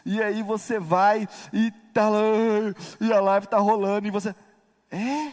E 0.04 0.22
aí 0.22 0.42
você 0.42 0.78
vai 0.78 1.28
e 1.52 1.70
tá 1.92 2.08
lá, 2.08 2.20
e 3.00 3.12
a 3.12 3.20
live 3.20 3.46
está 3.46 3.58
rolando, 3.58 4.06
e 4.06 4.10
você. 4.10 4.34
É, 4.90 5.32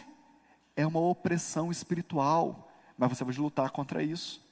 é 0.76 0.86
uma 0.86 1.00
opressão 1.00 1.70
espiritual, 1.70 2.70
mas 2.98 3.08
você 3.10 3.24
vai 3.24 3.34
lutar 3.34 3.70
contra 3.70 4.02
isso. 4.02 4.44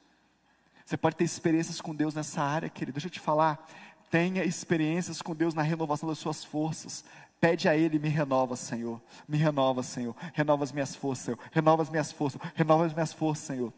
Você 0.84 0.96
pode 0.96 1.16
ter 1.16 1.24
experiências 1.24 1.80
com 1.80 1.94
Deus 1.94 2.14
nessa 2.14 2.42
área, 2.42 2.68
querido. 2.68 2.96
Deixa 2.96 3.06
eu 3.06 3.10
te 3.10 3.20
falar. 3.20 3.66
Tenha 4.10 4.44
experiências 4.44 5.22
com 5.22 5.34
Deus 5.34 5.54
na 5.54 5.62
renovação 5.62 6.08
das 6.08 6.18
suas 6.18 6.44
forças. 6.44 7.04
Pede 7.44 7.68
a 7.68 7.76
Ele, 7.76 7.98
me 7.98 8.08
renova, 8.08 8.56
Senhor. 8.56 8.98
Me 9.28 9.36
renova, 9.36 9.82
Senhor. 9.82 10.16
Renova 10.32 10.64
as 10.64 10.72
minhas 10.72 10.96
forças, 10.96 11.26
Senhor. 11.26 11.38
Renova 11.52 11.82
as 11.82 11.90
minhas 11.90 12.10
forças. 12.10 12.40
Renova 12.54 12.86
as 12.86 12.94
minhas 12.94 13.12
forças, 13.12 13.44
Senhor. 13.44 13.70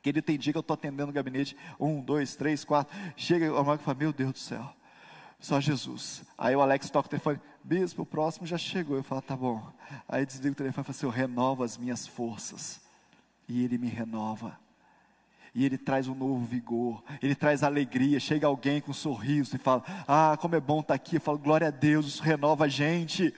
Querido, 0.00 0.24
tem 0.24 0.38
dia 0.38 0.50
que 0.50 0.56
eu 0.56 0.62
estou 0.62 0.72
atendendo 0.72 1.10
o 1.10 1.12
gabinete. 1.12 1.54
Um, 1.78 2.00
dois, 2.00 2.34
três, 2.36 2.64
quatro. 2.64 2.96
Chega 3.18 3.52
o 3.52 3.62
Marco 3.62 3.82
e 3.82 3.84
fala: 3.84 3.98
Meu 3.98 4.14
Deus 4.14 4.32
do 4.32 4.38
céu. 4.38 4.74
Só 5.38 5.60
Jesus. 5.60 6.22
Aí 6.38 6.56
o 6.56 6.62
Alex 6.62 6.88
toca 6.88 7.06
o 7.06 7.10
telefone, 7.10 7.38
bispo, 7.62 8.00
o 8.00 8.06
próximo 8.06 8.46
já 8.46 8.56
chegou. 8.56 8.96
Eu 8.96 9.02
falo, 9.02 9.20
tá 9.20 9.36
bom. 9.36 9.62
Aí 10.08 10.24
desliga 10.24 10.52
o 10.52 10.56
telefone 10.56 10.80
e 10.80 10.84
fala 10.84 10.96
assim: 10.96 11.04
Eu 11.04 11.10
renovo 11.10 11.62
as 11.62 11.76
minhas 11.76 12.06
forças. 12.06 12.80
E 13.46 13.62
ele 13.62 13.76
me 13.76 13.88
renova 13.88 14.58
e 15.54 15.64
ele 15.64 15.76
traz 15.76 16.06
um 16.06 16.14
novo 16.14 16.44
vigor, 16.44 17.02
ele 17.20 17.34
traz 17.34 17.62
alegria. 17.62 18.20
Chega 18.20 18.46
alguém 18.46 18.80
com 18.80 18.90
um 18.90 18.94
sorriso 18.94 19.56
e 19.56 19.58
fala: 19.58 19.82
Ah, 20.06 20.36
como 20.40 20.54
é 20.54 20.60
bom 20.60 20.80
estar 20.80 20.94
aqui. 20.94 21.16
Eu 21.16 21.20
falo: 21.20 21.38
Glória 21.38 21.68
a 21.68 21.70
Deus, 21.70 22.06
isso 22.06 22.22
renova 22.22 22.64
a 22.64 22.68
gente. 22.68 23.34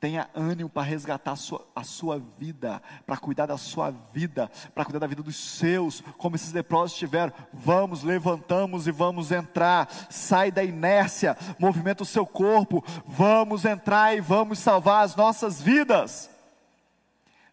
Tenha 0.00 0.28
ânimo 0.34 0.68
para 0.68 0.82
resgatar 0.82 1.32
a 1.32 1.36
sua, 1.36 1.66
a 1.74 1.82
sua 1.82 2.18
vida, 2.18 2.82
para 3.06 3.16
cuidar 3.16 3.46
da 3.46 3.56
sua 3.56 3.90
vida, 3.90 4.50
para 4.74 4.84
cuidar 4.84 4.98
da 4.98 5.06
vida 5.06 5.22
dos 5.22 5.34
seus, 5.34 6.02
como 6.18 6.36
esses 6.36 6.52
leprosos 6.52 6.98
tiveram. 6.98 7.32
Vamos, 7.54 8.02
levantamos 8.02 8.86
e 8.86 8.90
vamos 8.90 9.32
entrar. 9.32 9.88
Sai 10.10 10.50
da 10.50 10.62
inércia, 10.62 11.36
movimenta 11.58 12.02
o 12.02 12.06
seu 12.06 12.26
corpo. 12.26 12.84
Vamos 13.06 13.64
entrar 13.64 14.14
e 14.14 14.20
vamos 14.20 14.58
salvar 14.58 15.04
as 15.04 15.16
nossas 15.16 15.62
vidas. 15.62 16.28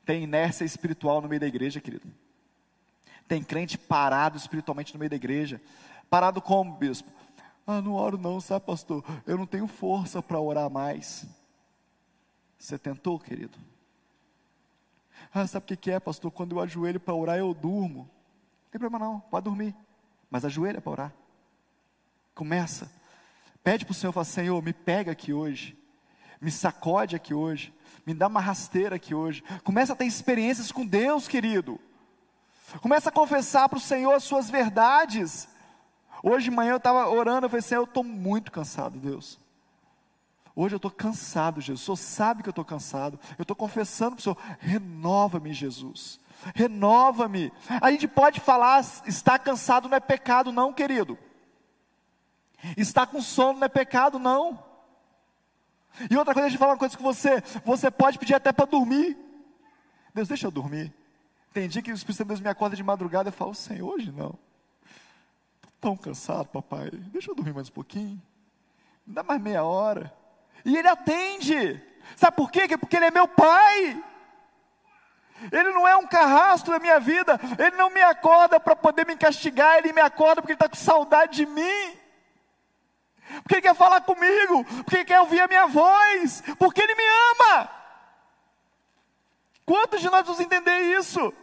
Tem 0.05 0.23
inércia 0.23 0.65
espiritual 0.65 1.21
no 1.21 1.29
meio 1.29 1.39
da 1.39 1.47
igreja, 1.47 1.79
querido. 1.79 2.20
Tem 3.31 3.41
crente 3.41 3.77
parado 3.77 4.35
espiritualmente 4.35 4.93
no 4.93 4.99
meio 4.99 5.09
da 5.09 5.15
igreja. 5.15 5.61
Parado 6.09 6.41
como, 6.41 6.75
bispo? 6.75 7.09
Ah, 7.65 7.81
não 7.81 7.93
oro 7.93 8.17
não, 8.17 8.41
sabe, 8.41 8.65
pastor? 8.65 9.05
Eu 9.25 9.37
não 9.37 9.45
tenho 9.45 9.67
força 9.67 10.21
para 10.21 10.37
orar 10.37 10.69
mais. 10.69 11.25
Você 12.59 12.77
tentou, 12.77 13.17
querido? 13.17 13.57
Ah, 15.33 15.47
sabe 15.47 15.73
o 15.73 15.77
que 15.77 15.89
é, 15.89 15.97
pastor? 15.97 16.29
Quando 16.29 16.57
eu 16.57 16.59
ajoelho 16.59 16.99
para 16.99 17.13
orar, 17.13 17.37
eu 17.37 17.53
durmo. 17.53 17.99
Não 17.99 18.69
tem 18.69 18.79
problema 18.81 18.99
não, 19.05 19.21
pode 19.21 19.45
dormir. 19.45 19.73
Mas 20.29 20.43
ajoelha 20.43 20.81
para 20.81 20.91
orar. 20.91 21.13
Começa. 22.35 22.91
Pede 23.63 23.85
para 23.85 23.93
o 23.93 23.95
Senhor, 23.95 24.11
fala, 24.11 24.25
Senhor, 24.25 24.61
me 24.61 24.73
pega 24.73 25.13
aqui 25.13 25.31
hoje. 25.31 25.79
Me 26.41 26.51
sacode 26.51 27.15
aqui 27.15 27.33
hoje. 27.33 27.73
Me 28.05 28.13
dá 28.13 28.27
uma 28.27 28.41
rasteira 28.41 28.97
aqui 28.97 29.15
hoje. 29.15 29.41
Começa 29.63 29.93
a 29.93 29.95
ter 29.95 30.03
experiências 30.03 30.69
com 30.69 30.85
Deus, 30.85 31.29
querido. 31.29 31.79
Começa 32.79 33.09
a 33.09 33.11
confessar 33.11 33.67
para 33.67 33.77
o 33.77 33.81
Senhor 33.81 34.13
as 34.13 34.23
suas 34.23 34.49
verdades. 34.49 35.47
Hoje 36.23 36.45
de 36.45 36.51
manhã 36.51 36.71
eu 36.71 36.77
estava 36.77 37.09
orando, 37.09 37.45
eu 37.45 37.49
falei 37.49 37.59
assim, 37.59 37.75
eu 37.75 37.83
estou 37.83 38.03
muito 38.03 38.51
cansado, 38.51 38.97
Deus. 38.97 39.39
Hoje 40.55 40.75
eu 40.75 40.77
estou 40.77 40.91
cansado, 40.91 41.59
Jesus. 41.61 41.81
O 41.81 41.85
Senhor 41.85 41.97
sabe 41.97 42.43
que 42.43 42.49
eu 42.49 42.51
estou 42.51 42.65
cansado. 42.65 43.19
Eu 43.37 43.43
estou 43.43 43.55
confessando 43.55 44.15
para 44.15 44.19
o 44.19 44.23
Senhor, 44.23 44.37
renova-me, 44.59 45.53
Jesus. 45.53 46.19
Renova-me. 46.53 47.51
A 47.81 47.91
gente 47.91 48.07
pode 48.07 48.39
falar, 48.39 48.81
estar 49.05 49.39
cansado 49.39 49.89
não 49.89 49.97
é 49.97 49.99
pecado, 49.99 50.51
não, 50.51 50.73
querido. 50.73 51.17
Estar 52.77 53.07
com 53.07 53.21
sono 53.21 53.59
não 53.59 53.65
é 53.65 53.69
pecado, 53.69 54.19
não. 54.19 54.63
E 56.09 56.15
outra 56.15 56.33
coisa, 56.33 56.47
deixa 56.47 56.55
eu 56.55 56.59
falar 56.59 56.73
uma 56.73 56.79
coisa 56.79 56.97
com 56.97 57.03
você. 57.03 57.41
Você 57.65 57.89
pode 57.89 58.19
pedir 58.19 58.33
até 58.33 58.51
para 58.51 58.65
dormir. 58.65 59.17
Deus, 60.13 60.27
deixa 60.27 60.47
eu 60.47 60.51
dormir. 60.51 60.93
Tem 61.53 61.67
dia 61.67 61.81
que 61.81 61.91
o 61.91 61.95
Espírito 61.95 62.25
me 62.41 62.49
acorda 62.49 62.75
de 62.75 62.83
madrugada 62.83 63.29
e 63.29 63.31
fala, 63.31 63.53
Senhor, 63.53 63.93
hoje 63.93 64.11
não. 64.11 64.39
Estou 65.55 65.71
tão 65.81 65.97
cansado, 65.97 66.45
papai. 66.47 66.89
Deixa 66.91 67.29
eu 67.29 67.35
dormir 67.35 67.53
mais 67.53 67.67
um 67.67 67.73
pouquinho. 67.73 68.21
Me 69.05 69.13
dá 69.13 69.21
mais 69.21 69.41
meia 69.41 69.63
hora. 69.63 70.13
E 70.63 70.77
ele 70.77 70.87
atende. 70.87 71.81
Sabe 72.15 72.37
por 72.37 72.49
quê? 72.49 72.77
Porque 72.77 72.95
ele 72.95 73.05
é 73.05 73.11
meu 73.11 73.27
pai. 73.27 74.01
Ele 75.51 75.71
não 75.71 75.85
é 75.85 75.95
um 75.97 76.07
carrasco 76.07 76.71
da 76.71 76.79
minha 76.79 76.99
vida. 76.99 77.37
Ele 77.59 77.75
não 77.75 77.89
me 77.89 78.01
acorda 78.01 78.57
para 78.57 78.75
poder 78.75 79.05
me 79.05 79.17
castigar. 79.17 79.77
Ele 79.77 79.91
me 79.91 80.01
acorda 80.01 80.41
porque 80.41 80.53
ele 80.53 80.55
está 80.55 80.69
com 80.69 80.75
saudade 80.75 81.35
de 81.35 81.45
mim. 81.45 81.97
Porque 83.43 83.55
ele 83.55 83.61
quer 83.61 83.75
falar 83.75 84.01
comigo. 84.01 84.63
Porque 84.85 84.97
ele 84.97 85.05
quer 85.05 85.19
ouvir 85.19 85.41
a 85.41 85.47
minha 85.47 85.67
voz. 85.67 86.43
Porque 86.57 86.81
ele 86.81 86.95
me 86.95 87.03
ama. 87.03 87.69
Quantos 89.65 89.99
de 89.99 90.09
nós 90.09 90.25
vamos 90.25 90.39
entender 90.39 90.97
isso? 90.97 91.33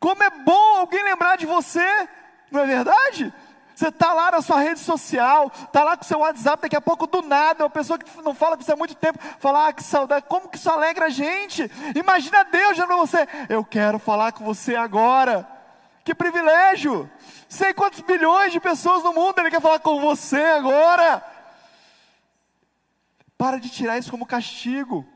Como 0.00 0.22
é 0.22 0.30
bom 0.30 0.76
alguém 0.76 1.02
lembrar 1.02 1.36
de 1.36 1.46
você, 1.46 2.08
não 2.50 2.60
é 2.60 2.66
verdade? 2.66 3.32
Você 3.74 3.88
está 3.88 4.12
lá 4.12 4.32
na 4.32 4.42
sua 4.42 4.60
rede 4.60 4.80
social, 4.80 5.52
está 5.54 5.84
lá 5.84 5.96
com 5.96 6.02
o 6.02 6.06
seu 6.06 6.18
WhatsApp, 6.18 6.62
daqui 6.62 6.74
a 6.74 6.80
pouco 6.80 7.06
do 7.06 7.22
nada, 7.22 7.62
uma 7.62 7.70
pessoa 7.70 7.96
que 7.96 8.10
não 8.22 8.34
fala 8.34 8.56
com 8.56 8.62
você 8.62 8.72
há 8.72 8.76
muito 8.76 8.96
tempo, 8.96 9.20
fala, 9.38 9.68
ah, 9.68 9.72
que 9.72 9.84
saudade, 9.84 10.26
como 10.28 10.48
que 10.48 10.56
isso 10.56 10.68
alegra 10.68 11.06
a 11.06 11.10
gente? 11.10 11.70
Imagina 11.94 12.42
Deus 12.44 12.70
dizendo 12.70 12.88
para 12.88 12.96
você, 12.96 13.28
eu 13.48 13.64
quero 13.64 14.00
falar 14.00 14.32
com 14.32 14.44
você 14.44 14.74
agora. 14.74 15.48
Que 16.04 16.14
privilégio! 16.14 17.08
Sei 17.48 17.72
quantos 17.72 18.00
bilhões 18.00 18.52
de 18.52 18.58
pessoas 18.58 19.04
no 19.04 19.12
mundo 19.12 19.38
ele 19.38 19.50
quer 19.50 19.60
falar 19.60 19.78
com 19.78 20.00
você 20.00 20.42
agora. 20.42 21.22
Para 23.36 23.60
de 23.60 23.70
tirar 23.70 23.96
isso 23.96 24.10
como 24.10 24.26
castigo. 24.26 25.06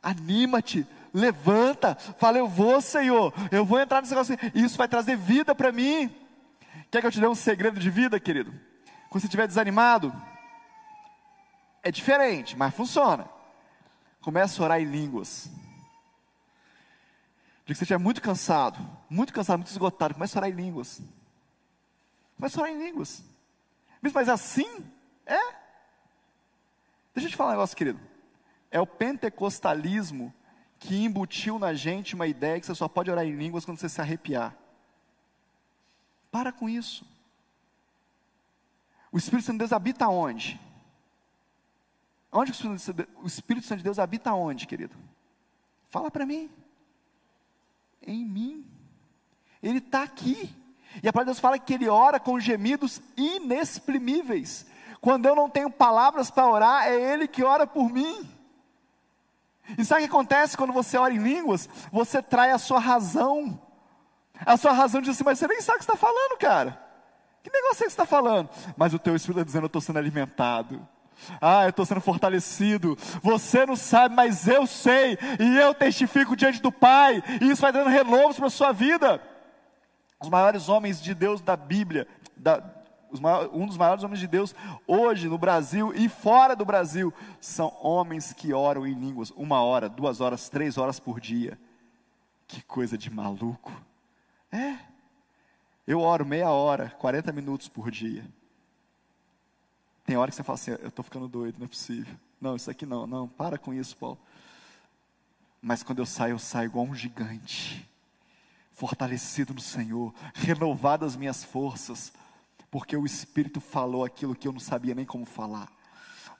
Anima-te, 0.00 0.86
levanta, 1.14 1.94
fala, 1.94 2.38
eu 2.38 2.48
vou, 2.48 2.80
Senhor, 2.80 3.32
eu 3.52 3.64
vou 3.64 3.78
entrar 3.78 4.00
nesse 4.00 4.12
negócio, 4.12 4.36
isso 4.52 4.76
vai 4.76 4.88
trazer 4.88 5.16
vida 5.16 5.54
para 5.54 5.70
mim. 5.70 6.12
Quer 6.90 7.00
que 7.00 7.06
eu 7.06 7.12
te 7.12 7.20
dê 7.20 7.26
um 7.28 7.36
segredo 7.36 7.78
de 7.78 7.88
vida, 7.88 8.18
querido? 8.18 8.52
Quando 9.08 9.20
você 9.20 9.28
estiver 9.28 9.46
desanimado, 9.46 10.12
é 11.84 11.90
diferente, 11.90 12.56
mas 12.56 12.74
funciona. 12.74 13.28
Começa 14.20 14.60
a 14.60 14.64
orar 14.64 14.80
em 14.80 14.86
línguas. 14.86 15.48
De 17.64 17.72
que 17.72 17.74
você 17.76 17.84
estiver 17.84 17.98
muito 17.98 18.20
cansado, 18.20 18.78
muito 19.08 19.32
cansado, 19.32 19.58
muito 19.58 19.70
esgotado, 19.70 20.14
começa 20.14 20.36
a 20.36 20.40
orar 20.40 20.50
em 20.50 20.54
línguas. 20.54 21.00
Começa 22.36 22.58
a 22.58 22.62
orar 22.64 22.74
em 22.74 22.84
línguas. 22.84 23.22
Mas 24.02 24.28
assim? 24.28 24.84
É? 25.24 25.38
Deixa 27.14 27.28
eu 27.28 27.30
te 27.30 27.36
falar 27.36 27.50
um 27.50 27.52
negócio, 27.52 27.76
querido. 27.76 28.00
É 28.70 28.80
o 28.80 28.86
pentecostalismo 28.86 30.34
que 30.84 31.02
embutiu 31.02 31.58
na 31.58 31.72
gente 31.72 32.14
uma 32.14 32.26
ideia 32.26 32.60
que 32.60 32.66
você 32.66 32.74
só 32.74 32.86
pode 32.86 33.10
orar 33.10 33.24
em 33.24 33.34
línguas 33.34 33.64
quando 33.64 33.78
você 33.78 33.88
se 33.88 34.00
arrepiar. 34.02 34.54
Para 36.30 36.52
com 36.52 36.68
isso. 36.68 37.06
O 39.10 39.16
Espírito 39.16 39.46
Santo 39.46 39.54
de 39.54 39.58
Deus 39.60 39.72
habita 39.72 40.08
onde? 40.08 40.60
Onde 42.30 42.52
o 42.52 43.26
Espírito 43.26 43.66
Santo 43.66 43.78
de 43.78 43.84
Deus 43.84 43.98
habita 43.98 44.34
onde, 44.34 44.66
querido? 44.66 44.94
Fala 45.88 46.10
para 46.10 46.26
mim. 46.26 46.50
Em 48.02 48.22
mim. 48.22 48.66
Ele 49.62 49.78
está 49.78 50.02
aqui. 50.02 50.54
E 51.02 51.08
a 51.08 51.12
palavra 51.12 51.32
de 51.32 51.34
Deus 51.36 51.40
fala 51.40 51.58
que 51.58 51.72
ele 51.72 51.88
ora 51.88 52.20
com 52.20 52.38
gemidos 52.38 53.00
inexprimíveis. 53.16 54.66
Quando 55.00 55.26
eu 55.26 55.34
não 55.34 55.48
tenho 55.48 55.70
palavras 55.70 56.30
para 56.30 56.46
orar, 56.46 56.86
é 56.88 57.12
Ele 57.12 57.26
que 57.26 57.42
ora 57.42 57.66
por 57.66 57.90
mim. 57.90 58.28
E 59.78 59.84
sabe 59.84 60.02
o 60.02 60.04
que 60.04 60.10
acontece 60.10 60.56
quando 60.56 60.72
você 60.72 60.96
ora 60.96 61.12
em 61.12 61.18
línguas? 61.18 61.68
Você 61.90 62.22
trai 62.22 62.50
a 62.50 62.58
sua 62.58 62.78
razão. 62.78 63.60
A 64.44 64.56
sua 64.56 64.72
razão 64.72 65.00
diz 65.00 65.10
assim, 65.10 65.24
mas 65.24 65.38
você 65.38 65.46
nem 65.46 65.60
sabe 65.60 65.76
o 65.76 65.78
que 65.78 65.84
está 65.84 65.96
falando, 65.96 66.38
cara. 66.38 66.80
Que 67.42 67.50
negócio 67.50 67.74
é 67.82 67.86
que 67.86 67.92
você 67.92 68.00
está 68.00 68.06
falando? 68.06 68.48
Mas 68.76 68.94
o 68.94 68.98
teu 68.98 69.14
espírito 69.14 69.38
está 69.38 69.46
dizendo, 69.46 69.64
eu 69.64 69.68
estou 69.68 69.80
sendo 69.80 69.98
alimentado. 69.98 70.86
Ah, 71.40 71.64
eu 71.64 71.70
estou 71.70 71.86
sendo 71.86 72.00
fortalecido. 72.00 72.96
Você 73.22 73.64
não 73.64 73.76
sabe, 73.76 74.14
mas 74.14 74.48
eu 74.48 74.66
sei. 74.66 75.18
E 75.38 75.56
eu 75.58 75.74
testifico 75.74 76.36
diante 76.36 76.60
do 76.60 76.72
Pai. 76.72 77.22
E 77.40 77.50
isso 77.50 77.62
vai 77.62 77.72
dando 77.72 77.90
renovos 77.90 78.36
para 78.36 78.46
a 78.46 78.50
sua 78.50 78.72
vida. 78.72 79.20
Os 80.20 80.28
maiores 80.28 80.68
homens 80.68 81.02
de 81.02 81.14
Deus 81.14 81.40
da 81.40 81.56
Bíblia, 81.56 82.08
da, 82.36 82.62
um 83.52 83.66
dos 83.66 83.76
maiores 83.76 84.02
homens 84.02 84.20
de 84.20 84.26
Deus 84.26 84.54
hoje 84.86 85.28
no 85.28 85.38
Brasil 85.38 85.92
e 85.94 86.08
fora 86.08 86.54
do 86.54 86.64
Brasil, 86.64 87.12
são 87.40 87.76
homens 87.80 88.32
que 88.32 88.52
oram 88.52 88.86
em 88.86 88.94
línguas 88.94 89.30
uma 89.30 89.62
hora, 89.62 89.88
duas 89.88 90.20
horas, 90.20 90.48
três 90.48 90.78
horas 90.78 90.98
por 90.98 91.20
dia. 91.20 91.58
Que 92.46 92.62
coisa 92.62 92.98
de 92.98 93.10
maluco. 93.10 93.72
É. 94.52 94.78
Eu 95.86 96.00
oro 96.00 96.24
meia 96.24 96.50
hora, 96.50 96.90
40 96.98 97.32
minutos 97.32 97.68
por 97.68 97.90
dia. 97.90 98.24
Tem 100.04 100.16
hora 100.16 100.30
que 100.30 100.36
você 100.36 100.42
fala 100.42 100.54
assim, 100.54 100.70
eu 100.72 100.88
estou 100.88 101.02
ficando 101.02 101.26
doido, 101.28 101.58
não 101.58 101.66
é 101.66 101.68
possível. 101.68 102.14
Não, 102.40 102.56
isso 102.56 102.70
aqui 102.70 102.84
não, 102.84 103.06
não, 103.06 103.26
para 103.26 103.56
com 103.56 103.72
isso, 103.72 103.96
Paulo. 103.96 104.18
Mas 105.60 105.82
quando 105.82 106.00
eu 106.00 106.06
saio, 106.06 106.32
eu 106.32 106.38
saio 106.38 106.66
igual 106.66 106.84
um 106.84 106.94
gigante, 106.94 107.88
fortalecido 108.72 109.54
no 109.54 109.60
Senhor, 109.60 110.14
renovado 110.34 111.06
as 111.06 111.16
minhas 111.16 111.42
forças, 111.42 112.12
porque 112.74 112.96
o 112.96 113.06
Espírito 113.06 113.60
falou 113.60 114.04
aquilo 114.04 114.34
que 114.34 114.48
eu 114.48 114.52
não 114.52 114.58
sabia 114.58 114.96
nem 114.96 115.04
como 115.04 115.24
falar. 115.24 115.70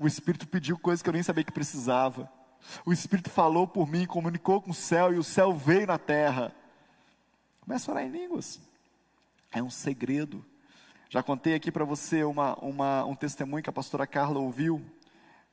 O 0.00 0.04
Espírito 0.04 0.48
pediu 0.48 0.76
coisas 0.76 1.00
que 1.00 1.08
eu 1.08 1.12
nem 1.12 1.22
sabia 1.22 1.44
que 1.44 1.52
precisava. 1.52 2.28
O 2.84 2.92
Espírito 2.92 3.30
falou 3.30 3.68
por 3.68 3.88
mim, 3.88 4.04
comunicou 4.04 4.60
com 4.60 4.72
o 4.72 4.74
céu 4.74 5.14
e 5.14 5.16
o 5.16 5.22
céu 5.22 5.52
veio 5.52 5.86
na 5.86 5.96
terra. 5.96 6.52
Começa 7.60 7.88
a 7.88 7.94
orar 7.94 8.04
em 8.04 8.10
línguas. 8.10 8.60
É 9.52 9.62
um 9.62 9.70
segredo. 9.70 10.44
Já 11.08 11.22
contei 11.22 11.54
aqui 11.54 11.70
para 11.70 11.84
você 11.84 12.24
uma, 12.24 12.56
uma, 12.56 13.04
um 13.04 13.14
testemunho 13.14 13.62
que 13.62 13.70
a 13.70 13.72
pastora 13.72 14.04
Carla 14.04 14.40
ouviu. 14.40 14.84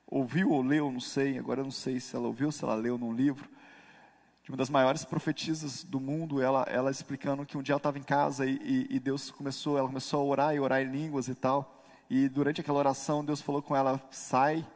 Ouviu 0.07 0.49
ou 0.49 0.63
leu, 0.63 0.91
não 0.91 0.99
sei, 0.99 1.37
agora 1.37 1.59
eu 1.59 1.65
não 1.65 1.71
sei 1.71 1.99
se 1.99 2.15
ela 2.15 2.25
ouviu, 2.25 2.51
se 2.51 2.63
ela 2.63 2.73
leu 2.73 2.97
num 2.97 3.13
livro 3.13 3.47
uma 4.51 4.57
das 4.57 4.69
maiores 4.69 5.05
profetisas 5.05 5.81
do 5.81 5.97
mundo, 5.97 6.41
ela, 6.41 6.63
ela 6.63 6.91
explicando 6.91 7.45
que 7.45 7.57
um 7.57 7.61
dia 7.61 7.71
ela 7.71 7.77
estava 7.77 7.97
em 7.97 8.03
casa 8.03 8.45
e, 8.45 8.57
e, 8.61 8.97
e, 8.97 8.99
Deus 8.99 9.31
começou, 9.31 9.77
ela 9.77 9.87
começou 9.87 10.19
a 10.19 10.25
orar 10.25 10.53
e 10.53 10.59
orar 10.59 10.81
em 10.81 10.91
línguas 10.91 11.29
e 11.29 11.33
tal. 11.33 11.81
E 12.09 12.27
durante 12.27 12.59
aquela 12.59 12.77
oração, 12.77 13.23
Deus 13.23 13.39
falou 13.39 13.61
com 13.61 13.73
ela, 13.73 13.97
sai. 14.11 14.67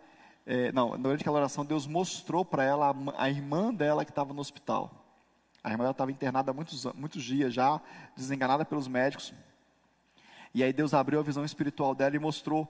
É, 0.45 0.71
não, 0.71 0.97
durante 0.97 1.19
aquela 1.19 1.39
oração, 1.39 1.65
Deus 1.65 1.85
mostrou 1.88 2.45
para 2.45 2.63
ela 2.63 2.91
a, 2.91 3.23
a, 3.23 3.29
irmã 3.29 3.73
dela 3.73 4.05
que 4.05 4.11
estava 4.11 4.33
no 4.33 4.39
hospital. 4.39 4.89
A 5.61 5.69
irmã 5.69 5.83
dela 5.83 5.91
estava 5.91 6.09
internada 6.09 6.51
há 6.51 6.53
muitos, 6.53 6.85
muitos 6.93 7.21
dias 7.21 7.53
já, 7.53 7.81
desenganada 8.15 8.63
pelos 8.63 8.88
médicos. 8.88 9.33
E 10.53 10.63
aí 10.63 10.71
Deus 10.71 10.93
abriu 10.93 11.19
a 11.19 11.23
visão 11.23 11.43
espiritual 11.43 11.93
dela 11.93 12.15
e 12.15 12.19
mostrou 12.19 12.65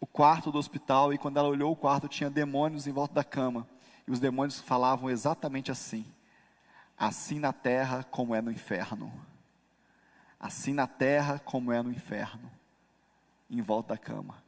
o 0.00 0.06
quarto 0.08 0.50
do 0.50 0.58
hospital. 0.58 1.14
E 1.14 1.18
quando 1.18 1.36
ela 1.36 1.46
olhou 1.46 1.70
o 1.70 1.76
quarto, 1.76 2.08
tinha 2.08 2.28
demônios 2.28 2.88
em 2.88 2.92
volta 2.92 3.14
da 3.14 3.22
cama. 3.22 3.64
E 4.08 4.10
os 4.10 4.18
demônios 4.18 4.58
falavam 4.58 5.08
exatamente 5.08 5.70
assim: 5.70 6.04
assim 6.98 7.38
na 7.38 7.52
terra 7.52 8.04
como 8.04 8.34
é 8.34 8.40
no 8.40 8.50
inferno. 8.50 9.12
Assim 10.38 10.72
na 10.72 10.86
terra 10.86 11.38
como 11.38 11.70
é 11.70 11.80
no 11.82 11.90
inferno, 11.92 12.50
em 13.48 13.60
volta 13.60 13.94
da 13.94 13.98
cama. 13.98 14.42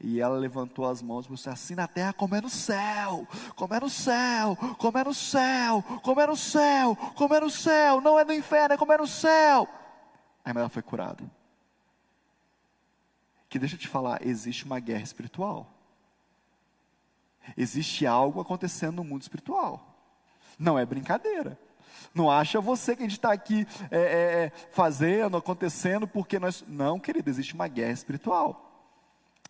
E 0.00 0.20
ela 0.20 0.36
levantou 0.36 0.84
as 0.84 1.00
mãos 1.00 1.26
e 1.26 1.28
disse: 1.28 1.48
Assim 1.48 1.76
na 1.76 1.86
terra 1.86 2.12
como 2.12 2.34
é 2.34 2.40
no 2.40 2.50
céu, 2.50 3.26
como 3.54 3.72
é 3.72 3.78
no 3.78 3.88
céu, 3.88 4.56
como 4.76 4.98
é 4.98 5.04
no 5.04 5.14
céu, 5.14 5.84
como 6.02 6.20
é 6.20 6.26
no 6.26 6.36
céu, 6.36 6.96
como 7.14 7.34
é 7.34 7.40
no 7.40 7.50
céu, 7.50 8.00
não 8.00 8.18
é 8.18 8.24
no 8.24 8.32
inferno, 8.32 8.74
é 8.74 8.76
como 8.76 8.92
é 8.92 8.98
no 8.98 9.06
céu. 9.06 9.68
Aí 10.44 10.52
ela 10.52 10.68
foi 10.68 10.82
curada. 10.82 11.22
Que 13.48 13.60
deixa 13.60 13.76
eu 13.76 13.78
te 13.78 13.86
falar, 13.86 14.26
existe 14.26 14.64
uma 14.64 14.80
guerra 14.80 15.04
espiritual. 15.04 15.72
Existe 17.56 18.04
algo 18.04 18.40
acontecendo 18.40 18.96
no 18.96 19.04
mundo 19.04 19.22
espiritual. 19.22 19.91
Não 20.58 20.78
é 20.78 20.84
brincadeira. 20.84 21.58
Não 22.14 22.30
acha 22.30 22.60
você 22.60 22.94
que 22.94 23.02
a 23.02 23.06
gente 23.06 23.18
está 23.18 23.32
aqui 23.32 23.66
é, 23.90 23.98
é, 23.98 24.00
é, 24.44 24.52
fazendo, 24.70 25.36
acontecendo, 25.36 26.06
porque 26.06 26.38
nós. 26.38 26.64
Não, 26.66 26.98
querido, 26.98 27.30
existe 27.30 27.54
uma 27.54 27.68
guerra 27.68 27.92
espiritual. 27.92 28.68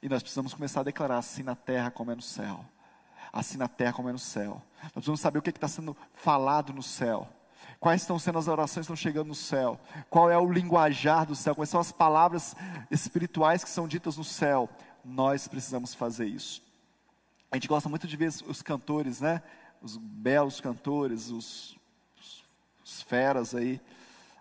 E 0.02 0.08
nós 0.08 0.22
precisamos 0.22 0.54
começar 0.54 0.80
a 0.80 0.84
declarar 0.84 1.18
assim 1.18 1.42
na 1.42 1.54
terra 1.54 1.90
como 1.90 2.10
é 2.10 2.14
no 2.14 2.22
céu. 2.22 2.64
Assim 3.32 3.56
na 3.56 3.68
terra 3.68 3.92
como 3.92 4.08
é 4.08 4.12
no 4.12 4.18
céu. 4.18 4.62
Nós 4.82 4.92
precisamos 4.92 5.20
saber 5.20 5.38
o 5.38 5.42
que 5.42 5.50
está 5.50 5.68
sendo 5.68 5.96
falado 6.12 6.72
no 6.72 6.82
céu. 6.82 7.28
Quais 7.80 8.02
estão 8.02 8.18
sendo 8.18 8.38
as 8.38 8.46
orações 8.46 8.86
que 8.86 8.92
estão 8.92 8.96
chegando 8.96 9.28
no 9.28 9.34
céu? 9.34 9.78
Qual 10.08 10.30
é 10.30 10.38
o 10.38 10.50
linguajar 10.52 11.26
do 11.26 11.34
céu? 11.34 11.54
Quais 11.54 11.68
são 11.68 11.80
as 11.80 11.90
palavras 11.90 12.54
espirituais 12.90 13.64
que 13.64 13.70
são 13.70 13.88
ditas 13.88 14.16
no 14.16 14.24
céu? 14.24 14.68
Nós 15.04 15.48
precisamos 15.48 15.94
fazer 15.94 16.26
isso. 16.26 16.62
A 17.50 17.56
gente 17.56 17.68
gosta 17.68 17.88
muito 17.88 18.06
de 18.06 18.16
ver 18.16 18.32
os 18.46 18.62
cantores, 18.62 19.20
né? 19.20 19.42
Os 19.82 19.96
belos 19.96 20.60
cantores, 20.60 21.28
os 21.30 21.76
os 22.92 23.02
feras 23.02 23.54
aí, 23.54 23.80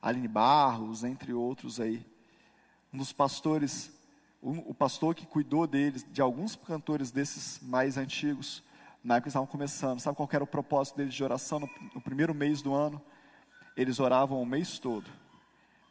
Aline 0.02 0.28
Barros, 0.28 1.04
entre 1.04 1.34
outros 1.34 1.80
aí. 1.80 2.06
Um 2.94 2.98
dos 2.98 3.14
pastores, 3.14 3.92
um, 4.44 4.60
o 4.60 4.74
pastor 4.74 5.16
que 5.16 5.26
cuidou 5.26 5.66
deles, 5.66 6.06
de 6.12 6.22
alguns 6.22 6.56
cantores 6.56 7.12
desses 7.12 7.60
mais 7.62 7.98
antigos, 7.98 8.62
na 9.04 9.16
época 9.16 9.24
que 9.24 9.30
estavam 9.30 9.48
começando, 9.48 10.00
sabe 10.00 10.18
qual 10.18 10.30
era 10.32 10.44
o 10.44 10.48
propósito 10.48 10.98
deles 10.98 11.14
de 11.14 11.24
oração 11.24 11.60
no, 11.60 11.70
no 11.96 12.02
primeiro 12.02 12.34
mês 12.34 12.62
do 12.62 12.74
ano? 12.74 13.02
Eles 13.78 14.00
oravam 14.00 14.42
o 14.42 14.46
mês 14.46 14.78
todo, 14.78 15.10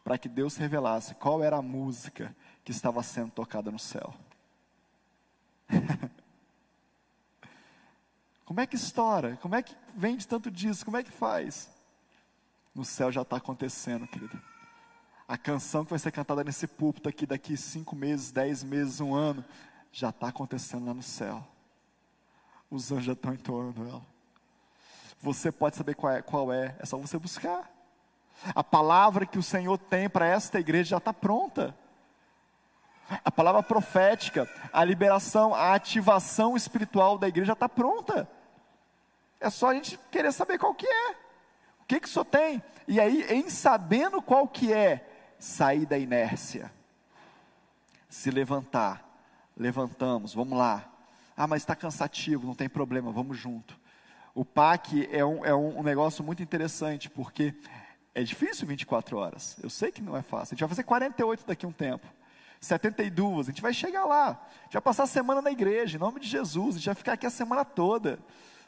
para 0.05 0.19
que 0.19 0.29
Deus 0.29 0.57
revelasse 0.57 1.15
qual 1.15 1.43
era 1.43 1.57
a 1.57 1.63
música 1.63 2.37
que 2.63 2.71
estava 2.71 3.03
sendo 3.03 3.31
tocada 3.31 3.71
no 3.71 3.79
céu. 3.79 4.15
Como 8.51 8.59
é 8.59 8.67
que 8.67 8.75
estoura? 8.75 9.39
Como 9.41 9.55
é 9.55 9.63
que 9.63 9.73
vende 9.95 10.27
tanto 10.27 10.51
disso? 10.51 10.85
Como 10.85 10.97
é 10.97 11.05
que 11.05 11.11
faz? 11.13 11.71
no 12.75 12.85
céu 12.85 13.13
já 13.13 13.23
está 13.23 13.37
acontecendo, 13.37 14.09
querido. 14.09 14.37
A 15.29 15.39
canção 15.39 15.85
que 15.85 15.91
vai 15.91 16.01
ser 16.01 16.11
cantada 16.11 16.43
nesse 16.43 16.67
púlpito 16.67 17.09
aqui 17.09 17.27
daqui 17.27 17.57
cinco 17.57 17.95
meses, 17.95 18.33
dez 18.33 18.65
meses, 18.65 19.01
um 19.01 19.15
ano, 19.15 19.45
já 19.93 20.09
está 20.09 20.27
acontecendo 20.27 20.87
lá 20.87 20.93
no 20.93 21.03
céu. 21.03 21.47
Os 22.69 22.91
anjos 22.91 23.05
já 23.05 23.13
estão 23.13 23.33
entoando 23.33 23.89
ela. 23.89 24.03
Você 25.23 25.53
pode 25.53 25.77
saber 25.77 25.95
qual 25.95 26.13
é, 26.13 26.21
qual 26.21 26.53
é, 26.53 26.75
é 26.81 26.87
só 26.87 26.97
você 26.97 27.21
buscar. 27.21 27.71
A 28.53 28.65
palavra 28.65 29.27
que 29.27 29.39
o 29.39 29.45
Senhor 29.45 29.79
tem 29.79 30.11
para 30.11 30.27
esta 30.27 30.59
igreja 30.59 30.91
já 30.91 30.97
está 30.97 31.13
pronta. 31.13 31.73
A 33.25 33.31
palavra 33.31 33.63
profética, 33.63 34.49
a 34.73 34.83
liberação, 34.83 35.55
a 35.55 35.73
ativação 35.73 36.57
espiritual 36.57 37.17
da 37.17 37.29
igreja 37.29 37.53
está 37.53 37.69
pronta. 37.69 38.29
É 39.41 39.51
só 39.51 39.71
a 39.71 39.75
gente 39.75 39.99
querer 40.11 40.33
saber 40.33 40.59
qual 40.59 40.75
que 40.75 40.87
é 40.87 41.31
que 41.91 41.99
que 41.99 42.09
só 42.09 42.23
tem? 42.23 42.63
E 42.87 43.01
aí, 43.01 43.25
em 43.33 43.51
sabendo 43.51 44.23
qual 44.23 44.47
que 44.47 44.73
é, 44.73 45.35
sair 45.41 45.85
da 45.87 45.99
inércia. 45.99 46.73
Se 48.09 48.31
levantar. 48.31 49.05
Levantamos, 49.57 50.33
vamos 50.33 50.57
lá. 50.57 50.89
Ah, 51.37 51.49
mas 51.49 51.63
está 51.63 51.75
cansativo, 51.75 52.47
não 52.47 52.55
tem 52.55 52.69
problema, 52.69 53.11
vamos 53.11 53.37
junto. 53.37 53.77
O 54.33 54.45
PAC 54.45 55.09
é 55.11 55.25
um, 55.25 55.45
é 55.45 55.53
um 55.53 55.83
negócio 55.83 56.23
muito 56.23 56.45
interessante, 56.45 57.11
porque 57.11 57.55
é 58.15 58.23
difícil 58.23 58.69
24 58.69 59.17
horas. 59.19 59.57
Eu 59.61 59.69
sei 59.69 59.91
que 59.91 60.01
não 60.01 60.17
é 60.17 60.23
fácil. 60.23 60.53
A 60.53 60.55
gente 60.55 60.61
vai 60.61 60.69
fazer 60.69 60.85
48 60.85 61.45
daqui 61.45 61.67
a 61.67 61.69
um 61.69 61.73
tempo. 61.73 62.07
72, 62.61 63.49
a 63.49 63.51
gente 63.51 63.63
vai 63.63 63.75
chegar 63.75 64.05
lá. 64.05 64.29
A 64.29 64.63
gente 64.65 64.75
vai 64.75 64.83
passar 64.83 65.03
a 65.03 65.09
semana 65.09 65.43
na 65.43 65.51
igreja, 65.51 65.97
em 65.97 66.01
nome 66.01 66.21
de 66.21 66.29
Jesus. 66.29 66.77
A 66.77 66.79
gente 66.79 66.87
vai 66.87 66.95
ficar 66.95 67.13
aqui 67.15 67.27
a 67.27 67.31
semana 67.31 67.65
toda. 67.65 68.21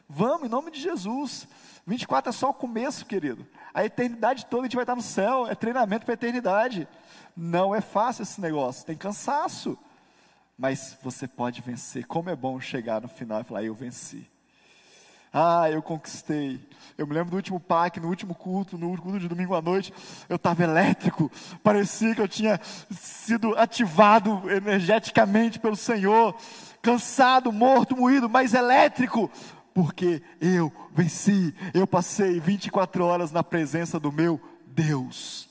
Vamos, 0.07 0.45
em 0.45 0.49
nome 0.49 0.71
de 0.71 0.79
Jesus. 0.79 1.47
24 1.85 2.29
é 2.29 2.33
só 2.33 2.49
o 2.49 2.53
começo, 2.53 3.05
querido. 3.05 3.45
A 3.73 3.85
eternidade 3.85 4.45
toda 4.45 4.63
a 4.63 4.65
gente 4.65 4.75
vai 4.75 4.83
estar 4.83 4.95
no 4.95 5.01
céu. 5.01 5.47
É 5.47 5.55
treinamento 5.55 6.05
para 6.05 6.13
a 6.13 6.15
eternidade. 6.15 6.87
Não 7.35 7.73
é 7.73 7.81
fácil 7.81 8.23
esse 8.23 8.39
negócio, 8.39 8.85
tem 8.85 8.95
cansaço. 8.95 9.77
Mas 10.57 10.97
você 11.01 11.27
pode 11.27 11.61
vencer. 11.61 12.05
Como 12.05 12.29
é 12.29 12.35
bom 12.35 12.59
chegar 12.59 13.01
no 13.01 13.07
final 13.07 13.41
e 13.41 13.43
falar: 13.43 13.63
Eu 13.63 13.73
venci. 13.73 14.29
Ah, 15.35 15.67
eu 15.71 15.81
conquistei. 15.81 16.61
Eu 16.95 17.07
me 17.07 17.13
lembro 17.15 17.31
do 17.31 17.37
último 17.37 17.59
PAC, 17.59 17.99
no 17.99 18.07
último 18.07 18.35
culto, 18.35 18.77
no 18.77 18.95
culto 19.01 19.19
de 19.19 19.27
domingo 19.27 19.55
à 19.55 19.61
noite, 19.63 19.91
eu 20.29 20.35
estava 20.35 20.63
elétrico, 20.63 21.31
parecia 21.63 22.13
que 22.13 22.21
eu 22.21 22.27
tinha 22.27 22.61
sido 22.91 23.57
ativado 23.57 24.47
energeticamente 24.51 25.59
pelo 25.59 25.75
Senhor, 25.75 26.35
cansado, 26.83 27.51
morto, 27.51 27.97
moído, 27.97 28.29
mas 28.29 28.53
elétrico, 28.53 29.31
porque 29.73 30.21
eu 30.39 30.71
venci, 30.93 31.53
eu 31.73 31.87
passei 31.87 32.39
24 32.39 33.03
horas 33.03 33.31
na 33.31 33.43
presença 33.43 33.99
do 33.99 34.11
meu 34.11 34.39
Deus. 34.67 35.49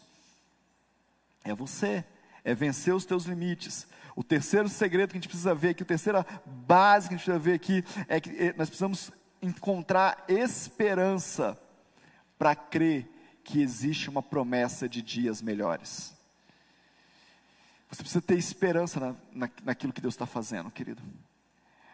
É 1.44 1.54
você, 1.54 2.04
é 2.44 2.54
vencer 2.54 2.94
os 2.94 3.04
teus 3.04 3.24
limites. 3.24 3.86
O 4.14 4.22
terceiro 4.22 4.68
segredo 4.68 5.10
que 5.10 5.16
a 5.16 5.20
gente 5.20 5.28
precisa 5.28 5.54
ver 5.54 5.70
aqui, 5.70 5.82
a 5.82 5.86
terceira 5.86 6.26
base 6.46 7.08
que 7.08 7.14
a 7.14 7.16
gente 7.16 7.24
precisa 7.24 7.42
ver 7.42 7.54
aqui, 7.54 7.84
é 8.06 8.20
que 8.20 8.30
eh, 8.30 8.54
nós 8.56 8.68
precisamos 8.68 9.10
encontrar 9.40 10.24
esperança 10.28 11.58
para 12.38 12.54
crer 12.54 13.08
que 13.42 13.60
existe 13.60 14.08
uma 14.08 14.22
promessa 14.22 14.88
de 14.88 15.02
dias 15.02 15.42
melhores. 15.42 16.14
Você 17.90 18.02
precisa 18.02 18.22
ter 18.22 18.38
esperança 18.38 19.00
na, 19.00 19.14
na, 19.32 19.50
naquilo 19.64 19.92
que 19.92 20.00
Deus 20.00 20.14
está 20.14 20.26
fazendo, 20.26 20.70
querido. 20.70 21.02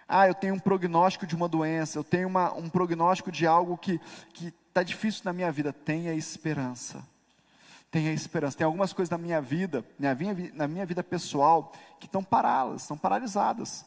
Ah, 0.09 0.27
eu 0.27 0.35
tenho 0.35 0.55
um 0.55 0.59
prognóstico 0.59 1.27
de 1.27 1.37
uma 1.37 1.47
doença, 1.47 1.99
eu 1.99 2.05
tenho 2.05 2.27
uma, 2.27 2.55
um 2.55 2.71
prognóstico 2.71 3.31
de 3.31 3.47
algo 3.47 3.77
que 3.77 4.01
está 4.67 4.83
difícil 4.83 5.23
na 5.25 5.33
minha 5.33 5.53
vida. 5.53 5.73
Tenha 5.73 6.15
esperança. 6.15 7.05
Tenha 7.91 8.13
esperança. 8.13 8.57
Tem 8.57 8.65
algumas 8.65 8.93
coisas 8.93 9.11
na 9.11 9.19
minha 9.19 9.41
vida, 9.41 9.85
na 9.99 10.15
minha, 10.15 10.35
na 10.55 10.67
minha 10.67 10.87
vida 10.87 11.05
pessoal, 11.05 11.73
que 12.01 12.07
estão 12.07 12.25
paradas, 12.25 12.83
estão 12.83 12.97
paralisadas. 12.97 13.85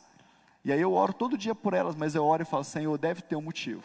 E 0.63 0.71
aí 0.71 0.79
eu 0.79 0.93
oro 0.93 1.11
todo 1.11 1.37
dia 1.37 1.55
por 1.55 1.73
elas, 1.73 1.95
mas 1.95 2.13
eu 2.13 2.23
oro 2.23 2.43
e 2.43 2.45
falo, 2.45 2.63
Senhor, 2.63 2.95
deve 2.97 3.23
ter 3.23 3.35
um 3.35 3.41
motivo. 3.41 3.83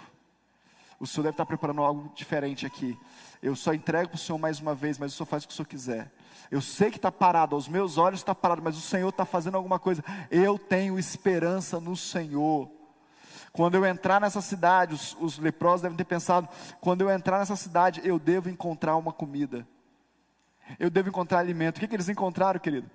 O 1.00 1.06
Senhor 1.06 1.24
deve 1.24 1.34
estar 1.34 1.46
preparando 1.46 1.82
algo 1.82 2.12
diferente 2.14 2.66
aqui. 2.66 2.98
Eu 3.42 3.56
só 3.56 3.72
entrego 3.72 4.10
para 4.10 4.16
o 4.16 4.18
Senhor 4.18 4.38
mais 4.38 4.60
uma 4.60 4.74
vez, 4.74 4.98
mas 4.98 5.12
o 5.12 5.16
Senhor 5.16 5.26
faz 5.26 5.44
o 5.44 5.48
que 5.48 5.52
o 5.52 5.56
Senhor 5.56 5.66
quiser. 5.66 6.12
Eu 6.50 6.60
sei 6.60 6.90
que 6.90 6.96
está 6.96 7.10
parado, 7.10 7.54
aos 7.54 7.68
meus 7.68 7.98
olhos 7.98 8.20
está 8.20 8.34
parado, 8.34 8.62
mas 8.62 8.76
o 8.76 8.80
Senhor 8.80 9.08
está 9.08 9.24
fazendo 9.24 9.56
alguma 9.56 9.78
coisa. 9.78 10.04
Eu 10.30 10.58
tenho 10.58 10.98
esperança 10.98 11.80
no 11.80 11.96
Senhor. 11.96 12.70
Quando 13.52 13.74
eu 13.74 13.86
entrar 13.86 14.20
nessa 14.20 14.40
cidade, 14.40 14.94
os, 14.94 15.16
os 15.18 15.38
leprosos 15.38 15.82
devem 15.82 15.96
ter 15.96 16.04
pensado: 16.04 16.48
quando 16.80 17.00
eu 17.00 17.10
entrar 17.10 17.38
nessa 17.38 17.56
cidade, 17.56 18.00
eu 18.04 18.18
devo 18.18 18.48
encontrar 18.48 18.96
uma 18.96 19.12
comida. 19.12 19.66
Eu 20.78 20.90
devo 20.90 21.08
encontrar 21.08 21.38
alimento. 21.38 21.78
O 21.78 21.80
que, 21.80 21.88
que 21.88 21.94
eles 21.94 22.08
encontraram, 22.08 22.60
querido? 22.60 22.90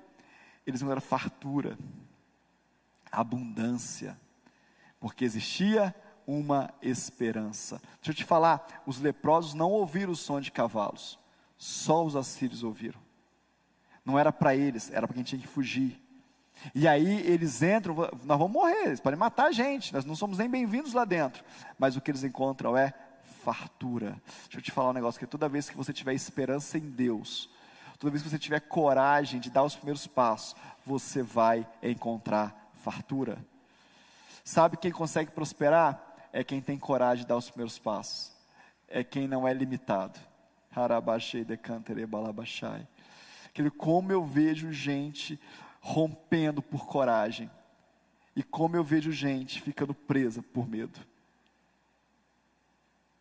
Eles 0.65 0.81
encontraram 0.81 1.01
fartura 1.01 1.77
abundância, 3.11 4.17
porque 4.99 5.25
existia 5.25 5.93
uma 6.25 6.73
esperança. 6.81 7.81
Deixa 7.95 8.11
eu 8.11 8.13
te 8.13 8.23
falar, 8.23 8.81
os 8.85 8.99
leprosos 8.99 9.53
não 9.53 9.69
ouviram 9.69 10.13
o 10.13 10.15
som 10.15 10.39
de 10.39 10.51
cavalos, 10.51 11.19
só 11.57 12.05
os 12.05 12.15
assírios 12.15 12.63
ouviram. 12.63 12.99
Não 14.05 14.17
era 14.17 14.31
para 14.31 14.55
eles, 14.55 14.91
era 14.91 15.07
para 15.07 15.13
quem 15.13 15.23
tinha 15.23 15.39
que 15.39 15.47
fugir. 15.47 16.01
E 16.75 16.87
aí 16.87 17.21
eles 17.25 17.61
entram, 17.61 17.95
nós 17.95 18.37
vamos 18.37 18.51
morrer, 18.51 18.87
eles 18.87 18.99
podem 18.99 19.17
matar 19.17 19.47
a 19.47 19.51
gente, 19.51 19.93
nós 19.93 20.05
não 20.05 20.15
somos 20.15 20.37
nem 20.37 20.49
bem-vindos 20.49 20.93
lá 20.93 21.05
dentro. 21.05 21.43
Mas 21.77 21.95
o 21.95 22.01
que 22.01 22.11
eles 22.11 22.23
encontram 22.23 22.77
é 22.77 22.93
fartura. 23.43 24.21
Deixa 24.43 24.57
eu 24.57 24.61
te 24.61 24.71
falar 24.71 24.91
um 24.91 24.93
negócio: 24.93 25.19
que 25.19 25.25
toda 25.25 25.49
vez 25.49 25.69
que 25.69 25.77
você 25.77 25.91
tiver 25.91 26.13
esperança 26.13 26.77
em 26.77 26.89
Deus, 26.89 27.49
toda 27.99 28.11
vez 28.11 28.21
que 28.23 28.29
você 28.29 28.39
tiver 28.39 28.59
coragem 28.61 29.39
de 29.39 29.49
dar 29.49 29.63
os 29.63 29.75
primeiros 29.75 30.05
passos, 30.07 30.55
você 30.85 31.23
vai 31.23 31.67
encontrar 31.81 32.71
fartura. 32.75 33.37
Sabe 34.43 34.77
quem 34.77 34.91
consegue 34.91 35.31
prosperar? 35.31 36.07
É 36.33 36.43
quem 36.43 36.61
tem 36.61 36.77
coragem 36.77 37.23
de 37.23 37.27
dar 37.27 37.37
os 37.37 37.49
primeiros 37.49 37.77
passos. 37.77 38.31
É 38.87 39.03
quem 39.03 39.27
não 39.27 39.47
é 39.47 39.53
limitado. 39.53 40.19
Harabashei 40.73 41.43
decantere 41.43 42.05
balabashai. 42.05 42.87
Aquele 43.51 43.69
como 43.69 44.11
eu 44.11 44.23
vejo 44.23 44.71
gente 44.71 45.39
rompendo 45.81 46.61
por 46.61 46.85
coragem. 46.87 47.51
E 48.33 48.41
como 48.41 48.77
eu 48.77 48.83
vejo 48.83 49.11
gente 49.11 49.61
ficando 49.61 49.93
presa 49.93 50.41
por 50.41 50.67
medo. 50.67 50.97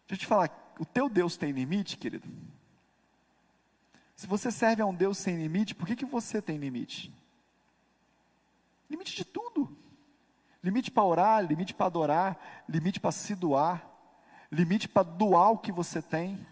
Deixa 0.07 0.14
eu 0.14 0.19
te 0.19 0.27
falar, 0.27 0.75
o 0.79 0.85
teu 0.85 1.09
Deus 1.09 1.37
tem 1.37 1.51
limite, 1.51 1.97
querido? 1.97 2.29
Se 4.14 4.27
você 4.27 4.51
serve 4.53 4.83
a 4.83 4.87
um 4.87 4.95
Deus 4.95 5.19
sem 5.19 5.37
limite, 5.37 5.75
por 5.75 5.87
que, 5.87 5.97
que 5.97 6.05
você 6.05 6.40
tem 6.40 6.59
limite? 6.59 7.12
Limite 8.88 9.16
de 9.16 9.25
tudo. 9.25 9.77
Limite 10.62 10.90
para 10.90 11.05
orar, 11.05 11.45
limite 11.45 11.75
para 11.75 11.87
adorar, 11.87 12.64
limite 12.69 13.01
para 13.01 13.12
se 13.12 13.35
doar, 13.35 13.88
limite 14.53 14.88
para 14.88 15.03
doar 15.03 15.51
o 15.51 15.59
que 15.59 15.73
você 15.73 16.03
tem. 16.03 16.47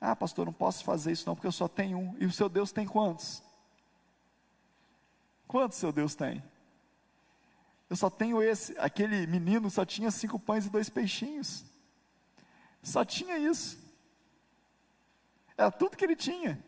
Ah, 0.00 0.14
pastor, 0.14 0.46
não 0.46 0.52
posso 0.52 0.84
fazer 0.84 1.12
isso 1.12 1.26
não, 1.26 1.34
porque 1.34 1.46
eu 1.46 1.52
só 1.52 1.66
tenho 1.66 1.98
um. 1.98 2.16
E 2.18 2.26
o 2.26 2.32
seu 2.32 2.48
Deus 2.48 2.70
tem 2.70 2.86
quantos? 2.86 3.42
Quantos 5.46 5.78
seu 5.78 5.90
Deus 5.90 6.14
tem? 6.14 6.42
Eu 7.90 7.96
só 7.96 8.08
tenho 8.10 8.42
esse. 8.42 8.78
Aquele 8.78 9.26
menino 9.26 9.70
só 9.70 9.84
tinha 9.84 10.10
cinco 10.10 10.38
pães 10.38 10.66
e 10.66 10.70
dois 10.70 10.88
peixinhos. 10.88 11.64
Só 12.82 13.04
tinha 13.04 13.38
isso. 13.38 13.78
Era 15.56 15.70
tudo 15.70 15.96
que 15.96 16.04
ele 16.04 16.14
tinha. 16.14 16.62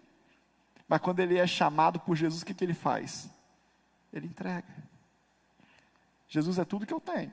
Mas 0.88 1.00
quando 1.00 1.20
ele 1.20 1.38
é 1.38 1.46
chamado 1.46 2.00
por 2.00 2.16
Jesus, 2.16 2.42
o 2.42 2.46
que, 2.46 2.54
que 2.54 2.64
ele 2.64 2.74
faz? 2.74 3.30
Ele 4.12 4.26
entrega. 4.26 4.66
Jesus 6.26 6.58
é 6.58 6.64
tudo 6.64 6.86
que 6.86 6.94
eu 6.94 7.00
tenho. 7.00 7.32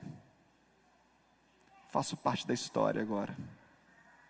Faço 1.88 2.16
parte 2.16 2.46
da 2.46 2.54
história 2.54 3.02
agora. 3.02 3.36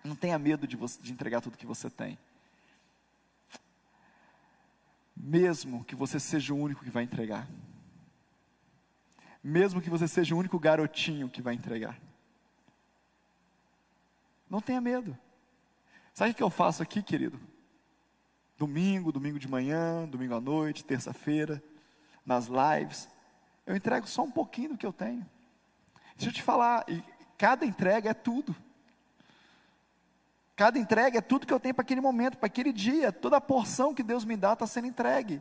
Não 0.09 0.17
tenha 0.17 0.39
medo 0.39 0.67
de, 0.67 0.77
você, 0.77 1.01
de 1.03 1.13
entregar 1.13 1.41
tudo 1.41 1.59
que 1.59 1.67
você 1.67 1.91
tem. 1.91 2.19
Mesmo 5.15 5.85
que 5.85 5.95
você 5.95 6.19
seja 6.19 6.55
o 6.55 6.57
único 6.57 6.83
que 6.83 6.91
vai 6.91 7.03
entregar. 7.03 7.47
Mesmo 9.45 9.83
que 9.83 9.91
você 9.91 10.09
seja 10.09 10.35
o 10.35 10.39
único 10.39 10.59
garotinho 10.59 11.29
que 11.29 11.43
vai 11.43 11.55
entregar. 11.55 11.99
Não 14.49 14.61
tenha 14.61 14.81
medo. 14.81 15.17
Sabe 16.15 16.31
o 16.31 16.35
que 16.35 16.43
eu 16.43 16.51
faço 16.51 16.83
aqui, 16.83 17.03
querido? 17.03 17.39
Domingo, 18.57 19.13
domingo 19.13 19.39
de 19.39 19.47
manhã, 19.47 20.09
domingo 20.09 20.35
à 20.35 20.41
noite, 20.41 20.85
terça-feira 20.85 21.63
nas 22.25 22.47
lives, 22.47 23.09
eu 23.67 23.77
entrego 23.77 24.07
só 24.07 24.23
um 24.23 24.31
pouquinho 24.31 24.71
do 24.71 24.79
que 24.79 24.85
eu 24.85 24.93
tenho. 24.93 25.27
Deixa 26.17 26.31
eu 26.31 26.33
te 26.33 26.43
falar, 26.43 26.85
cada 27.37 27.65
entrega 27.65 28.11
é 28.11 28.15
tudo. 28.15 28.57
Cada 30.59 30.77
entrega 30.77 31.19
é 31.19 31.21
tudo 31.21 31.47
que 31.47 31.53
eu 31.53 31.61
tenho 31.61 31.73
para 31.73 31.83
aquele 31.83 32.01
momento, 32.01 32.37
para 32.37 32.49
aquele 32.49 32.73
dia. 32.73 33.13
Toda 33.13 33.37
a 33.37 33.41
porção 33.41 33.95
que 33.95 34.03
Deus 34.03 34.25
me 34.25 34.37
dá 34.37 34.55
está 34.55 34.67
sendo 34.67 34.89
entregue. 34.89 35.41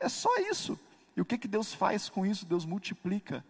É 0.00 0.08
só 0.08 0.36
isso. 0.50 0.76
E 1.16 1.20
o 1.20 1.24
que, 1.24 1.38
que 1.38 1.46
Deus 1.46 1.72
faz 1.72 2.08
com 2.08 2.26
isso? 2.26 2.44
Deus 2.44 2.64
multiplica. 2.64 3.44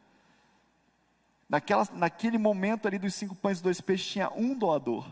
Naquela, 1.49 1.89
naquele 1.95 2.37
momento 2.37 2.87
ali 2.87 2.99
dos 2.99 3.15
cinco 3.15 3.35
pães 3.35 3.59
e 3.59 3.63
dois 3.63 3.81
peixes, 3.81 4.07
tinha 4.07 4.31
um 4.33 4.55
doador, 4.55 5.11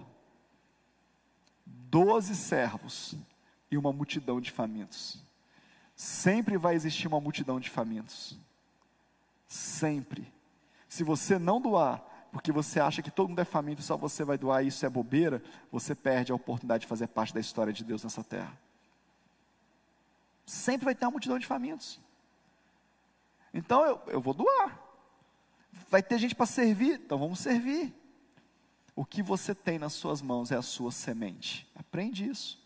doze 1.64 2.36
servos 2.36 3.14
e 3.70 3.78
uma 3.78 3.90
multidão 3.90 4.38
de 4.38 4.50
famintos. 4.50 5.18
Sempre 5.96 6.58
vai 6.58 6.74
existir 6.74 7.08
uma 7.08 7.22
multidão 7.22 7.58
de 7.58 7.70
famintos. 7.70 8.36
Sempre. 9.48 10.30
Se 10.90 11.02
você 11.02 11.38
não 11.38 11.58
doar, 11.58 12.04
porque 12.36 12.52
você 12.52 12.78
acha 12.78 13.00
que 13.00 13.10
todo 13.10 13.30
mundo 13.30 13.38
é 13.38 13.46
faminto 13.46 13.80
só 13.80 13.96
você 13.96 14.22
vai 14.22 14.36
doar 14.36 14.62
e 14.62 14.68
isso 14.68 14.84
é 14.84 14.90
bobeira, 14.90 15.42
você 15.72 15.94
perde 15.94 16.30
a 16.30 16.34
oportunidade 16.34 16.82
de 16.82 16.86
fazer 16.86 17.06
parte 17.06 17.32
da 17.32 17.40
história 17.40 17.72
de 17.72 17.82
Deus 17.82 18.04
nessa 18.04 18.22
terra. 18.22 18.52
Sempre 20.44 20.84
vai 20.84 20.94
ter 20.94 21.06
uma 21.06 21.12
multidão 21.12 21.38
de 21.38 21.46
famintos. 21.46 21.98
Então 23.54 23.82
eu, 23.86 24.02
eu 24.08 24.20
vou 24.20 24.34
doar. 24.34 24.78
Vai 25.88 26.02
ter 26.02 26.18
gente 26.18 26.34
para 26.34 26.44
servir, 26.44 27.00
então 27.00 27.16
vamos 27.16 27.38
servir. 27.38 27.94
O 28.94 29.02
que 29.02 29.22
você 29.22 29.54
tem 29.54 29.78
nas 29.78 29.94
suas 29.94 30.20
mãos 30.20 30.52
é 30.52 30.56
a 30.56 30.62
sua 30.62 30.92
semente. 30.92 31.66
Aprende 31.74 32.28
isso. 32.28 32.62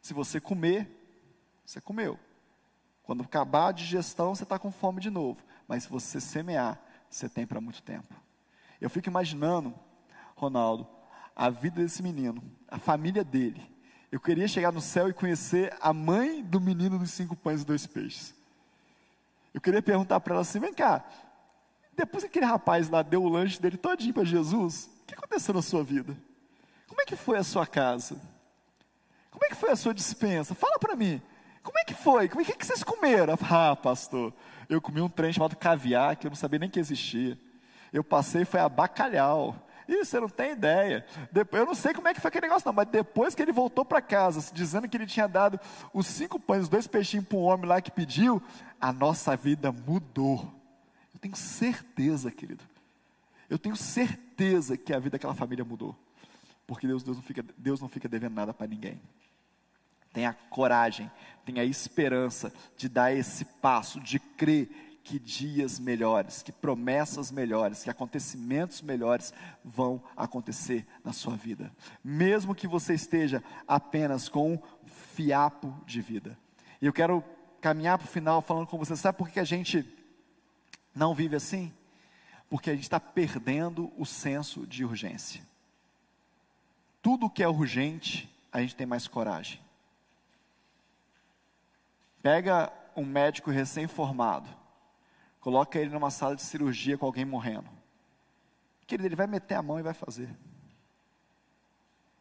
Se 0.00 0.12
você 0.12 0.40
comer, 0.40 0.90
você 1.64 1.80
comeu. 1.80 2.18
Quando 3.04 3.22
acabar 3.22 3.68
a 3.68 3.72
digestão, 3.72 4.34
você 4.34 4.42
está 4.42 4.58
com 4.58 4.72
fome 4.72 5.00
de 5.00 5.10
novo. 5.10 5.40
Mas 5.68 5.84
se 5.84 5.88
você 5.88 6.20
semear, 6.20 6.76
você 7.08 7.28
tem 7.28 7.46
para 7.46 7.60
muito 7.60 7.80
tempo. 7.82 8.21
Eu 8.82 8.90
fico 8.90 9.08
imaginando, 9.08 9.72
Ronaldo, 10.34 10.88
a 11.36 11.48
vida 11.48 11.80
desse 11.80 12.02
menino, 12.02 12.42
a 12.66 12.80
família 12.80 13.22
dele. 13.22 13.62
Eu 14.10 14.18
queria 14.18 14.48
chegar 14.48 14.72
no 14.72 14.80
céu 14.80 15.08
e 15.08 15.12
conhecer 15.12 15.72
a 15.80 15.92
mãe 15.92 16.42
do 16.42 16.60
menino 16.60 16.98
dos 16.98 17.12
cinco 17.12 17.36
pães 17.36 17.62
e 17.62 17.64
dois 17.64 17.86
peixes. 17.86 18.34
Eu 19.54 19.60
queria 19.60 19.80
perguntar 19.80 20.18
para 20.18 20.34
ela 20.34 20.42
assim: 20.42 20.58
vem 20.58 20.74
cá, 20.74 21.04
depois 21.92 22.24
que 22.24 22.28
aquele 22.28 22.44
rapaz 22.44 22.88
lá 22.88 23.02
deu 23.02 23.22
o 23.22 23.28
lanche 23.28 23.62
dele 23.62 23.76
todinho 23.76 24.12
para 24.12 24.24
Jesus, 24.24 24.90
o 25.02 25.06
que 25.06 25.14
aconteceu 25.14 25.54
na 25.54 25.62
sua 25.62 25.84
vida? 25.84 26.16
Como 26.88 27.00
é 27.00 27.04
que 27.04 27.14
foi 27.14 27.38
a 27.38 27.44
sua 27.44 27.64
casa? 27.64 28.20
Como 29.30 29.44
é 29.44 29.48
que 29.48 29.54
foi 29.54 29.70
a 29.70 29.76
sua 29.76 29.94
dispensa? 29.94 30.56
Fala 30.56 30.76
para 30.80 30.96
mim. 30.96 31.22
Como 31.62 31.78
é 31.78 31.84
que 31.84 31.94
foi? 31.94 32.28
Como 32.28 32.40
é 32.40 32.44
que 32.44 32.66
vocês 32.66 32.82
comeram? 32.82 33.38
Ah, 33.48 33.76
pastor, 33.76 34.34
eu 34.68 34.80
comi 34.80 35.00
um 35.00 35.08
trem 35.08 35.32
chamado 35.32 35.54
caviar, 35.54 36.16
que 36.16 36.26
eu 36.26 36.30
não 36.30 36.36
sabia 36.36 36.58
nem 36.58 36.68
que 36.68 36.80
existia. 36.80 37.38
Eu 37.92 38.02
passei, 38.02 38.44
foi 38.44 38.60
a 38.60 38.68
bacalhau. 38.68 39.54
Ih, 39.88 40.04
você 40.04 40.18
não 40.18 40.28
tem 40.28 40.52
ideia. 40.52 41.04
Eu 41.52 41.66
não 41.66 41.74
sei 41.74 41.92
como 41.92 42.08
é 42.08 42.14
que 42.14 42.20
foi 42.20 42.28
aquele 42.28 42.46
negócio, 42.46 42.66
não, 42.66 42.72
mas 42.72 42.88
depois 42.88 43.34
que 43.34 43.42
ele 43.42 43.52
voltou 43.52 43.84
para 43.84 44.00
casa, 44.00 44.52
dizendo 44.52 44.88
que 44.88 44.96
ele 44.96 45.06
tinha 45.06 45.26
dado 45.26 45.60
os 45.92 46.06
cinco 46.06 46.38
pães, 46.40 46.62
os 46.62 46.68
dois 46.68 46.86
peixinhos 46.86 47.26
para 47.26 47.38
um 47.38 47.42
homem 47.42 47.66
lá 47.66 47.80
que 47.80 47.90
pediu, 47.90 48.42
a 48.80 48.92
nossa 48.92 49.36
vida 49.36 49.70
mudou. 49.70 50.52
Eu 51.12 51.20
tenho 51.20 51.36
certeza, 51.36 52.30
querido. 52.30 52.64
Eu 53.50 53.58
tenho 53.58 53.76
certeza 53.76 54.76
que 54.76 54.94
a 54.94 54.98
vida 54.98 55.10
daquela 55.10 55.34
família 55.34 55.64
mudou. 55.64 55.94
Porque 56.66 56.86
Deus, 56.86 57.02
Deus, 57.02 57.16
não, 57.16 57.22
fica, 57.22 57.44
Deus 57.58 57.80
não 57.80 57.88
fica 57.88 58.08
devendo 58.08 58.34
nada 58.34 58.54
para 58.54 58.66
ninguém. 58.66 59.00
Tenha 60.12 60.32
coragem, 60.48 61.10
tenha 61.44 61.64
esperança 61.64 62.52
de 62.76 62.88
dar 62.88 63.12
esse 63.12 63.44
passo, 63.44 64.00
de 64.00 64.18
crer 64.18 64.91
que 65.02 65.18
dias 65.18 65.78
melhores, 65.78 66.42
que 66.42 66.52
promessas 66.52 67.30
melhores, 67.30 67.82
que 67.82 67.90
acontecimentos 67.90 68.80
melhores 68.82 69.32
vão 69.64 70.02
acontecer 70.16 70.86
na 71.04 71.12
sua 71.12 71.36
vida, 71.36 71.72
mesmo 72.02 72.54
que 72.54 72.66
você 72.66 72.94
esteja 72.94 73.42
apenas 73.66 74.28
com 74.28 74.54
um 74.54 74.62
fiapo 75.14 75.74
de 75.86 76.00
vida. 76.00 76.38
E 76.80 76.86
eu 76.86 76.92
quero 76.92 77.22
caminhar 77.60 77.98
para 77.98 78.06
o 78.06 78.10
final 78.10 78.40
falando 78.42 78.66
com 78.66 78.78
você, 78.78 78.96
sabe 78.96 79.18
por 79.18 79.28
que 79.28 79.40
a 79.40 79.44
gente 79.44 79.84
não 80.94 81.14
vive 81.14 81.36
assim? 81.36 81.72
Porque 82.48 82.70
a 82.70 82.74
gente 82.74 82.84
está 82.84 83.00
perdendo 83.00 83.92
o 83.96 84.04
senso 84.04 84.66
de 84.66 84.84
urgência. 84.84 85.42
Tudo 87.00 87.30
que 87.30 87.42
é 87.42 87.48
urgente, 87.48 88.32
a 88.52 88.60
gente 88.60 88.76
tem 88.76 88.86
mais 88.86 89.08
coragem. 89.08 89.60
Pega 92.22 92.72
um 92.94 93.04
médico 93.04 93.50
recém-formado, 93.50 94.48
Coloca 95.42 95.76
ele 95.76 95.90
numa 95.90 96.08
sala 96.08 96.36
de 96.36 96.42
cirurgia 96.42 96.96
com 96.96 97.04
alguém 97.04 97.24
morrendo. 97.24 97.68
Querido, 98.86 99.08
ele 99.08 99.16
vai 99.16 99.26
meter 99.26 99.56
a 99.56 99.62
mão 99.62 99.78
e 99.78 99.82
vai 99.82 99.92
fazer. 99.92 100.30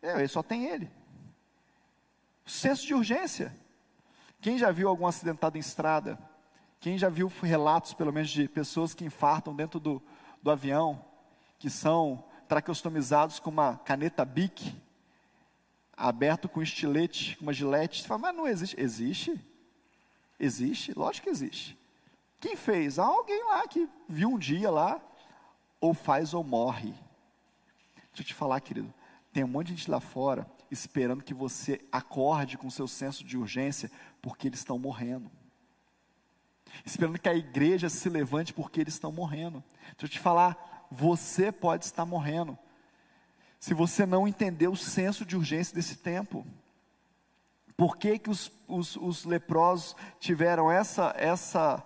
É, 0.01 0.17
ele 0.17 0.27
só 0.27 0.41
tem 0.41 0.65
ele. 0.65 0.89
Senso 2.43 2.85
de 2.85 2.95
urgência. 2.95 3.55
Quem 4.41 4.57
já 4.57 4.71
viu 4.71 4.89
algum 4.89 5.05
acidentado 5.05 5.55
em 5.55 5.59
estrada? 5.59 6.17
Quem 6.79 6.97
já 6.97 7.09
viu 7.09 7.31
relatos, 7.43 7.93
pelo 7.93 8.11
menos, 8.11 8.31
de 8.31 8.47
pessoas 8.47 8.95
que 8.95 9.05
infartam 9.05 9.55
dentro 9.55 9.79
do, 9.79 10.01
do 10.41 10.49
avião, 10.49 11.05
que 11.59 11.69
são 11.69 12.23
traqueostomizados 12.47 13.37
com 13.39 13.51
uma 13.51 13.77
caneta 13.77 14.25
BIC, 14.25 14.75
aberto 15.95 16.49
com 16.49 16.59
estilete, 16.59 17.37
com 17.37 17.43
uma 17.43 17.53
gilete? 17.53 18.01
Você 18.01 18.07
fala, 18.07 18.21
mas 18.21 18.35
não 18.35 18.47
existe. 18.47 18.81
Existe? 18.81 19.39
Existe? 20.39 20.97
Lógico 20.97 21.25
que 21.25 21.29
existe. 21.29 21.77
Quem 22.41 22.55
fez? 22.55 22.97
Alguém 22.97 23.43
lá 23.45 23.67
que 23.67 23.87
viu 24.09 24.29
um 24.29 24.39
dia 24.39 24.69
lá, 24.69 24.99
ou 25.79 25.93
faz 25.93 26.33
ou 26.33 26.43
morre. 26.43 26.91
Deixa 28.07 28.21
eu 28.21 28.25
te 28.25 28.33
falar, 28.33 28.59
querido, 28.59 28.91
tem 29.31 29.43
um 29.43 29.47
monte 29.47 29.67
de 29.67 29.75
gente 29.75 29.89
lá 29.89 30.01
fora 30.01 30.45
esperando 30.71 31.23
que 31.23 31.33
você 31.33 31.81
acorde 31.91 32.57
com 32.57 32.69
seu 32.69 32.87
senso 32.87 33.23
de 33.23 33.37
urgência, 33.37 33.91
porque 34.21 34.47
eles 34.47 34.59
estão 34.59 34.79
morrendo. 34.79 35.29
Esperando 36.85 37.19
que 37.19 37.27
a 37.27 37.35
igreja 37.35 37.89
se 37.89 38.09
levante 38.09 38.53
porque 38.53 38.79
eles 38.79 38.93
estão 38.93 39.11
morrendo. 39.11 39.61
Deixa 39.91 40.05
eu 40.05 40.09
te 40.09 40.19
falar, 40.19 40.87
você 40.89 41.51
pode 41.51 41.85
estar 41.85 42.05
morrendo. 42.05 42.57
Se 43.59 43.73
você 43.73 44.05
não 44.05 44.27
entender 44.27 44.69
o 44.69 44.75
senso 44.75 45.25
de 45.25 45.35
urgência 45.35 45.75
desse 45.75 45.97
tempo. 45.97 46.47
Por 47.75 47.97
que, 47.97 48.17
que 48.17 48.29
os, 48.29 48.51
os, 48.67 48.95
os 48.95 49.25
leprosos 49.25 49.95
tiveram 50.19 50.71
essa, 50.71 51.13
essa 51.17 51.83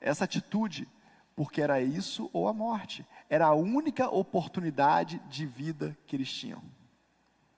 essa 0.00 0.24
atitude, 0.24 0.88
porque 1.34 1.60
era 1.60 1.80
isso 1.80 2.30
ou 2.32 2.48
a 2.48 2.52
morte. 2.52 3.06
Era 3.28 3.46
a 3.46 3.54
única 3.54 4.08
oportunidade 4.08 5.18
de 5.28 5.46
vida 5.46 5.96
que 6.06 6.16
eles 6.16 6.32
tinham, 6.32 6.62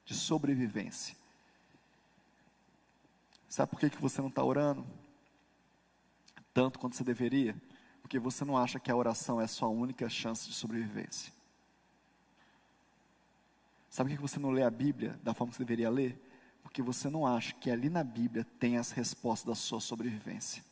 de 0.04 0.14
sobrevivência. 0.14 1.16
Sabe 3.48 3.70
por 3.70 3.80
que, 3.80 3.90
que 3.90 4.00
você 4.00 4.20
não 4.20 4.28
está 4.28 4.44
orando? 4.44 4.86
Tanto 6.54 6.78
quanto 6.78 6.96
você 6.96 7.04
deveria? 7.04 7.54
Porque 8.00 8.18
você 8.18 8.44
não 8.44 8.56
acha 8.56 8.78
que 8.78 8.90
a 8.90 8.96
oração 8.96 9.40
é 9.40 9.44
a 9.44 9.48
sua 9.48 9.68
única 9.68 10.08
chance 10.08 10.48
de 10.48 10.54
sobrevivência. 10.54 11.32
Sabe 13.88 14.10
por 14.10 14.16
que 14.16 14.22
você 14.22 14.38
não 14.38 14.50
lê 14.50 14.62
a 14.62 14.70
Bíblia 14.70 15.18
da 15.22 15.34
forma 15.34 15.50
que 15.50 15.56
você 15.56 15.64
deveria 15.64 15.90
ler? 15.90 16.20
Porque 16.62 16.80
você 16.80 17.10
não 17.10 17.26
acha 17.26 17.52
que 17.54 17.70
ali 17.70 17.88
na 17.88 18.04
Bíblia 18.04 18.46
tem 18.58 18.76
as 18.76 18.92
respostas 18.92 19.48
da 19.48 19.54
sua 19.54 19.80
sobrevivência. 19.80 20.64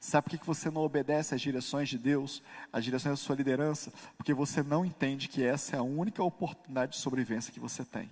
Sabe 0.00 0.30
por 0.30 0.38
que 0.38 0.46
você 0.46 0.70
não 0.70 0.82
obedece 0.82 1.34
às 1.34 1.40
direções 1.40 1.88
de 1.88 1.98
Deus, 1.98 2.42
às 2.72 2.84
direções 2.84 3.18
da 3.18 3.24
sua 3.24 3.34
liderança? 3.34 3.92
Porque 4.16 4.32
você 4.32 4.62
não 4.62 4.84
entende 4.84 5.28
que 5.28 5.42
essa 5.42 5.74
é 5.74 5.78
a 5.78 5.82
única 5.82 6.22
oportunidade 6.22 6.92
de 6.92 6.98
sobrevivência 6.98 7.52
que 7.52 7.58
você 7.58 7.84
tem. 7.84 8.08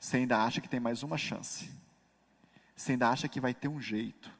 Você 0.00 0.16
ainda 0.18 0.42
acha 0.42 0.60
que 0.60 0.68
tem 0.68 0.80
mais 0.80 1.02
uma 1.02 1.16
chance. 1.16 1.70
Você 2.74 2.92
ainda 2.92 3.08
acha 3.08 3.28
que 3.28 3.40
vai 3.40 3.54
ter 3.54 3.68
um 3.68 3.80
jeito. 3.80 4.30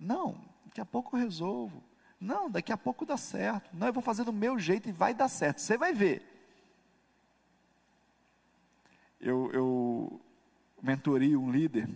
Não, 0.00 0.40
daqui 0.64 0.80
a 0.80 0.84
pouco 0.84 1.14
eu 1.14 1.20
resolvo. 1.20 1.82
Não, 2.18 2.50
daqui 2.50 2.72
a 2.72 2.76
pouco 2.76 3.04
dá 3.04 3.18
certo. 3.18 3.70
Não, 3.74 3.86
eu 3.86 3.92
vou 3.92 4.02
fazer 4.02 4.24
do 4.24 4.32
meu 4.32 4.58
jeito 4.58 4.88
e 4.88 4.92
vai 4.92 5.12
dar 5.12 5.28
certo. 5.28 5.60
Você 5.60 5.76
vai 5.76 5.92
ver. 5.92 6.22
Eu, 9.20 9.50
eu 9.52 10.20
mentorei 10.82 11.36
um 11.36 11.50
líder 11.50 11.88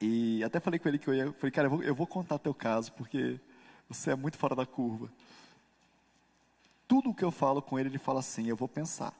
e 0.00 0.44
até 0.44 0.60
falei 0.60 0.78
com 0.78 0.88
ele 0.88 0.98
que 0.98 1.08
eu 1.08 1.14
ia, 1.14 1.32
falei, 1.32 1.50
cara, 1.50 1.66
eu 1.66 1.70
vou, 1.70 1.82
eu 1.82 1.94
vou 1.94 2.06
contar 2.06 2.38
teu 2.38 2.52
caso, 2.52 2.92
porque 2.92 3.40
você 3.88 4.10
é 4.10 4.14
muito 4.14 4.36
fora 4.36 4.54
da 4.54 4.66
curva. 4.66 5.10
Tudo 6.86 7.10
o 7.10 7.14
que 7.14 7.24
eu 7.24 7.30
falo 7.30 7.62
com 7.62 7.78
ele, 7.78 7.88
ele 7.88 7.98
fala 7.98 8.20
assim, 8.20 8.46
eu 8.46 8.56
vou 8.56 8.68
pensar. 8.68 9.14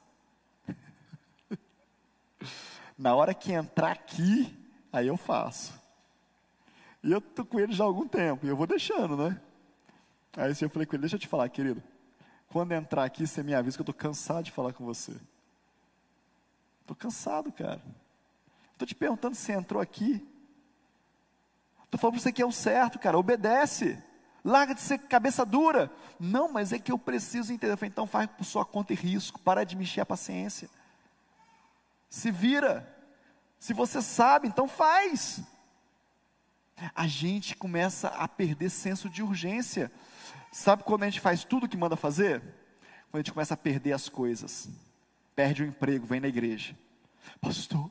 Na 2.97 3.15
hora 3.15 3.35
que 3.35 3.53
entrar 3.53 3.93
aqui, 3.93 4.55
aí 4.93 5.07
eu 5.07 5.17
faço. 5.17 5.73
E 7.03 7.11
eu 7.11 7.21
tô 7.21 7.45
com 7.45 7.59
ele 7.59 7.73
já 7.73 7.85
há 7.85 7.87
algum 7.87 8.07
tempo, 8.07 8.45
e 8.45 8.49
eu 8.49 8.57
vou 8.57 8.67
deixando, 8.67 9.17
né? 9.17 9.41
Aí 10.37 10.51
assim, 10.51 10.67
eu 10.67 10.71
falei 10.71 10.87
com 10.87 10.95
ele, 10.95 11.03
deixa 11.03 11.17
eu 11.17 11.21
te 11.21 11.27
falar, 11.27 11.49
querido. 11.49 11.83
Quando 12.49 12.73
entrar 12.73 13.05
aqui, 13.05 13.27
você 13.27 13.43
me 13.43 13.55
avisa 13.55 13.77
que 13.77 13.81
eu 13.81 13.91
estou 13.91 13.95
cansado 13.95 14.45
de 14.45 14.53
falar 14.53 14.73
com 14.73 14.85
você. 14.85 15.17
Estou 16.83 16.97
cansado, 16.97 17.51
cara. 17.51 17.83
Estou 18.73 18.87
te 18.87 18.95
perguntando 18.95 19.35
se 19.35 19.51
entrou 19.53 19.81
aqui. 19.81 20.25
Estou 21.97 22.11
falando 22.11 22.15
para 22.15 22.23
você 22.25 22.33
que 22.33 22.43
é 22.43 22.47
o 22.47 22.53
certo, 22.53 22.99
cara, 22.99 23.19
obedece. 23.19 23.99
Larga 24.45 24.75
de 24.75 24.83
ser 24.83 24.99
cabeça 24.99 25.47
dura. 25.47 25.91
Não, 26.21 26.53
mas 26.53 26.71
é 26.71 26.79
que 26.79 26.93
eu 26.93 26.99
preciso 26.99 27.53
entender. 27.53 27.73
Eu 27.73 27.79
falei, 27.79 27.91
então 27.91 28.07
faz 28.07 28.29
por 28.29 28.45
sua 28.45 28.67
conta 28.67 28.93
e 28.93 28.97
risco. 28.97 29.41
Para 29.41 29.65
de 29.65 29.75
mexer 29.75 30.03
a 30.03 30.07
paciência. 30.07 30.69
Se 32.11 32.31
vira. 32.31 32.87
Se 33.59 33.73
você 33.73 34.03
sabe, 34.03 34.47
então 34.47 34.69
faz. 34.69 35.41
A 36.95 37.07
gente 37.07 37.57
começa 37.57 38.09
a 38.09 38.29
perder 38.29 38.69
senso 38.69 39.09
de 39.09 39.23
urgência. 39.23 39.91
Sabe 40.53 40.85
quando 40.85 41.05
a 41.05 41.07
gente 41.07 41.21
faz 41.21 41.45
tudo 41.45 41.65
o 41.65 41.69
que 41.69 41.79
manda 41.79 41.97
fazer? 41.97 42.43
Quando 43.11 43.15
a 43.15 43.19
gente 43.21 43.33
começa 43.33 43.55
a 43.55 43.57
perder 43.57 43.95
as 43.95 44.07
coisas. 44.07 44.69
Perde 45.35 45.63
o 45.63 45.67
emprego, 45.67 46.07
vem 46.07 46.21
na 46.21 46.29
igreja. 46.29 46.77
Pastor, 47.41 47.91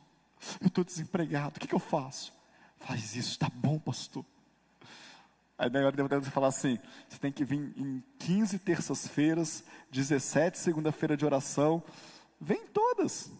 eu 0.62 0.68
estou 0.68 0.84
desempregado, 0.84 1.58
o 1.58 1.60
que, 1.60 1.68
que 1.68 1.76
eu 1.76 1.80
faço? 1.80 2.36
Faz 2.86 3.16
isso, 3.16 3.40
tá 3.40 3.50
bom, 3.52 3.80
pastor. 3.80 4.24
Aí 5.58 5.72
na 5.72 5.80
hora 5.80 5.92
de 5.92 6.04
você 6.04 6.30
falar 6.30 6.50
assim: 6.50 6.78
você 7.10 7.18
tem 7.18 7.32
que 7.32 7.44
vir 7.44 7.74
em 7.76 8.04
15 8.20 8.60
terças-feiras, 8.60 9.64
17 9.90 10.56
segunda-feira 10.56 11.18
de 11.18 11.26
oração. 11.26 11.84
Vem 12.40 12.68
todas. 12.68 13.32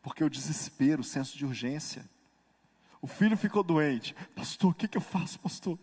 Porque 0.00 0.24
o 0.24 0.30
desespero, 0.30 1.02
o 1.02 1.04
senso 1.04 1.36
de 1.36 1.44
urgência. 1.44 2.08
O 3.02 3.06
filho 3.06 3.36
ficou 3.36 3.62
doente. 3.62 4.14
Pastor, 4.34 4.70
o 4.70 4.74
que, 4.74 4.88
que 4.88 4.96
eu 4.96 5.02
faço, 5.02 5.38
pastor? 5.38 5.78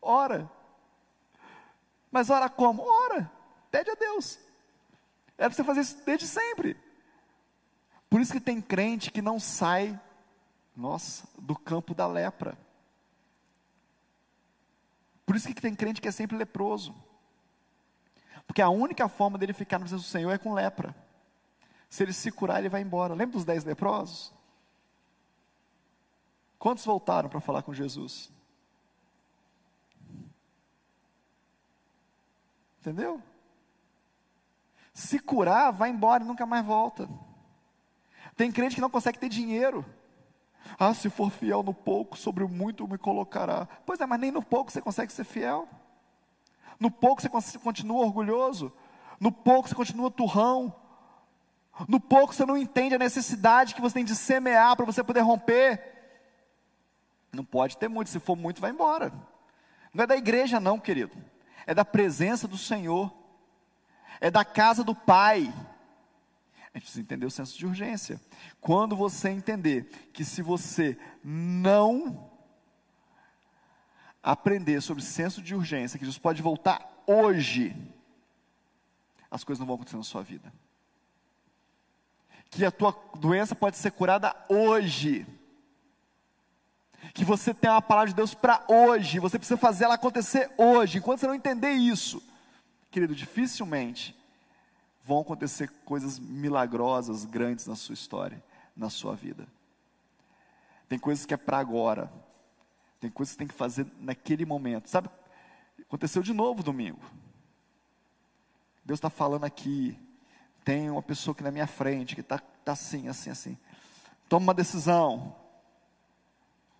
Ora. 0.00 0.48
Mas 2.12 2.30
ora 2.30 2.48
como? 2.48 2.82
Ora. 2.82 3.28
Pede 3.72 3.90
a 3.90 3.94
Deus. 3.94 4.38
É 5.36 5.48
para 5.48 5.50
você 5.50 5.64
fazer 5.64 5.80
isso 5.80 6.04
desde 6.06 6.28
sempre. 6.28 6.76
Por 8.08 8.20
isso 8.20 8.32
que 8.32 8.40
tem 8.40 8.62
crente 8.62 9.10
que 9.10 9.20
não 9.20 9.40
sai 9.40 10.00
nossa, 10.76 11.28
do 11.38 11.56
campo 11.56 11.94
da 11.94 12.06
lepra. 12.06 12.58
Por 15.24 15.36
isso 15.36 15.48
que 15.48 15.60
tem 15.60 15.74
crente 15.74 16.00
que 16.00 16.08
é 16.08 16.12
sempre 16.12 16.36
leproso. 16.36 16.94
Porque 18.46 18.60
a 18.60 18.68
única 18.68 19.08
forma 19.08 19.38
dele 19.38 19.52
ficar 19.52 19.78
no 19.78 19.84
presença 19.84 20.02
do 20.02 20.08
Senhor 20.08 20.30
é 20.30 20.38
com 20.38 20.52
lepra. 20.52 20.94
Se 21.88 22.02
ele 22.02 22.12
se 22.12 22.30
curar, 22.30 22.58
ele 22.58 22.68
vai 22.68 22.82
embora. 22.82 23.14
Lembra 23.14 23.34
dos 23.34 23.44
dez 23.44 23.64
leprosos? 23.64 24.32
Quantos 26.58 26.84
voltaram 26.84 27.28
para 27.28 27.40
falar 27.40 27.62
com 27.62 27.72
Jesus? 27.72 28.30
Entendeu? 32.80 33.22
Se 34.92 35.18
curar, 35.18 35.70
vai 35.70 35.90
embora 35.90 36.22
e 36.22 36.26
nunca 36.26 36.44
mais 36.44 36.64
volta. 36.64 37.08
Tem 38.36 38.52
crente 38.52 38.74
que 38.74 38.80
não 38.80 38.90
consegue 38.90 39.18
ter 39.18 39.28
dinheiro. 39.28 39.84
Ah, 40.78 40.94
se 40.94 41.10
for 41.10 41.30
fiel 41.30 41.62
no 41.62 41.74
pouco, 41.74 42.16
sobre 42.16 42.42
o 42.42 42.48
muito 42.48 42.88
me 42.88 42.98
colocará. 42.98 43.68
Pois 43.84 44.00
é, 44.00 44.06
mas 44.06 44.20
nem 44.20 44.30
no 44.30 44.42
pouco 44.42 44.72
você 44.72 44.80
consegue 44.80 45.12
ser 45.12 45.24
fiel. 45.24 45.68
No 46.78 46.90
pouco 46.90 47.22
você 47.22 47.58
continua 47.58 48.04
orgulhoso. 48.04 48.72
No 49.20 49.30
pouco 49.30 49.68
você 49.68 49.74
continua 49.74 50.10
turrão. 50.10 50.74
No 51.88 52.00
pouco 52.00 52.34
você 52.34 52.44
não 52.44 52.56
entende 52.56 52.94
a 52.94 52.98
necessidade 52.98 53.74
que 53.74 53.80
você 53.80 53.94
tem 53.94 54.04
de 54.04 54.14
semear 54.14 54.76
para 54.76 54.86
você 54.86 55.02
poder 55.02 55.20
romper. 55.20 55.92
Não 57.32 57.44
pode 57.44 57.76
ter 57.76 57.88
muito, 57.88 58.10
se 58.10 58.20
for 58.20 58.36
muito, 58.36 58.60
vai 58.60 58.70
embora. 58.70 59.12
Não 59.92 60.04
é 60.04 60.06
da 60.06 60.16
igreja, 60.16 60.60
não, 60.60 60.78
querido. 60.78 61.16
É 61.66 61.74
da 61.74 61.84
presença 61.84 62.46
do 62.46 62.58
Senhor. 62.58 63.12
É 64.20 64.30
da 64.30 64.44
casa 64.44 64.84
do 64.84 64.94
Pai. 64.94 65.52
A 66.74 66.78
gente 66.78 66.86
precisa 66.86 67.02
entender 67.02 67.24
o 67.24 67.30
senso 67.30 67.56
de 67.56 67.64
urgência. 67.64 68.20
Quando 68.60 68.96
você 68.96 69.28
entender 69.28 69.84
que 70.12 70.24
se 70.24 70.42
você 70.42 70.98
não 71.22 72.28
aprender 74.20 74.80
sobre 74.80 75.00
senso 75.00 75.40
de 75.40 75.54
urgência, 75.54 75.96
que 76.00 76.04
Jesus 76.04 76.18
pode 76.18 76.42
voltar 76.42 76.84
hoje, 77.06 77.76
as 79.30 79.44
coisas 79.44 79.60
não 79.60 79.66
vão 79.66 79.76
acontecer 79.76 79.96
na 79.96 80.02
sua 80.02 80.24
vida. 80.24 80.52
Que 82.50 82.64
a 82.64 82.72
tua 82.72 82.92
doença 83.20 83.54
pode 83.54 83.76
ser 83.76 83.92
curada 83.92 84.34
hoje. 84.48 85.24
Que 87.12 87.24
você 87.24 87.54
tem 87.54 87.70
uma 87.70 87.82
palavra 87.82 88.08
de 88.08 88.16
Deus 88.16 88.34
para 88.34 88.64
hoje, 88.66 89.20
você 89.20 89.38
precisa 89.38 89.56
fazer 89.56 89.84
ela 89.84 89.94
acontecer 89.94 90.50
hoje. 90.58 90.98
Enquanto 90.98 91.20
você 91.20 91.28
não 91.28 91.34
entender 91.36 91.70
isso, 91.70 92.20
querido, 92.90 93.14
dificilmente 93.14 94.23
vão 95.04 95.20
acontecer 95.20 95.70
coisas 95.84 96.18
milagrosas, 96.18 97.24
grandes 97.24 97.66
na 97.66 97.76
sua 97.76 97.92
história, 97.92 98.42
na 98.74 98.88
sua 98.88 99.14
vida. 99.14 99.46
Tem 100.88 100.98
coisas 100.98 101.26
que 101.26 101.34
é 101.34 101.36
para 101.36 101.58
agora, 101.58 102.10
tem 102.98 103.10
coisas 103.10 103.34
que 103.34 103.38
tem 103.38 103.46
que 103.46 103.54
fazer 103.54 103.86
naquele 104.00 104.46
momento. 104.46 104.88
Sabe, 104.88 105.10
aconteceu 105.80 106.22
de 106.22 106.32
novo 106.32 106.62
domingo. 106.62 107.00
Deus 108.84 108.98
está 108.98 109.10
falando 109.10 109.44
aqui. 109.44 109.98
Tem 110.64 110.90
uma 110.90 111.02
pessoa 111.02 111.32
aqui 111.32 111.42
na 111.42 111.50
minha 111.50 111.66
frente 111.66 112.14
que 112.14 112.22
está 112.22 112.38
tá 112.38 112.72
assim, 112.72 113.08
assim, 113.08 113.30
assim. 113.30 113.58
Toma 114.28 114.44
uma 114.44 114.54
decisão. 114.54 115.36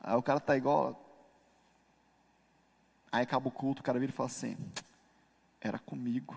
Aí 0.03 0.16
o 0.16 0.22
cara 0.22 0.39
está 0.39 0.57
igual. 0.57 1.01
Aí 3.12 3.22
acaba 3.22 3.49
o 3.49 3.53
culto, 3.53 3.81
o 3.81 3.85
cara 3.85 3.99
vira 3.99 4.11
e 4.11 4.14
fala 4.14 4.29
assim: 4.29 4.57
Era 5.61 5.79
comigo. 5.79 6.35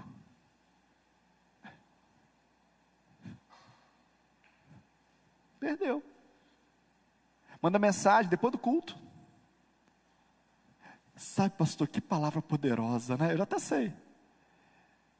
Perdeu. 5.59 6.03
Manda 7.61 7.79
mensagem 7.79 8.29
depois 8.29 8.51
do 8.51 8.57
culto. 8.57 8.97
Sabe, 11.15 11.55
pastor, 11.57 11.87
que 11.87 11.99
palavra 11.99 12.41
poderosa, 12.41 13.17
né? 13.17 13.33
Eu 13.33 13.37
já 13.37 13.43
até 13.43 13.57
sei. 13.57 13.93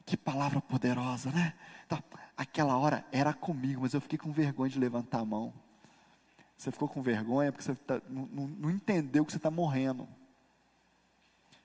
Que 0.06 0.16
palavra 0.16 0.60
poderosa, 0.60 1.30
né? 1.30 1.54
Então, 1.84 2.02
aquela 2.36 2.78
hora 2.78 3.04
era 3.10 3.34
comigo, 3.34 3.82
mas 3.82 3.94
eu 3.94 4.00
fiquei 4.00 4.18
com 4.18 4.30
vergonha 4.32 4.70
de 4.70 4.78
levantar 4.78 5.20
a 5.20 5.24
mão. 5.24 5.52
Você 6.56 6.70
ficou 6.70 6.88
com 6.88 7.02
vergonha 7.02 7.52
porque 7.52 7.64
você 7.64 7.74
tá, 7.74 8.00
não, 8.08 8.26
não, 8.26 8.70
entendeu 8.70 9.24
que 9.24 9.32
você 9.32 9.38
está 9.38 9.50
morrendo. 9.50 10.08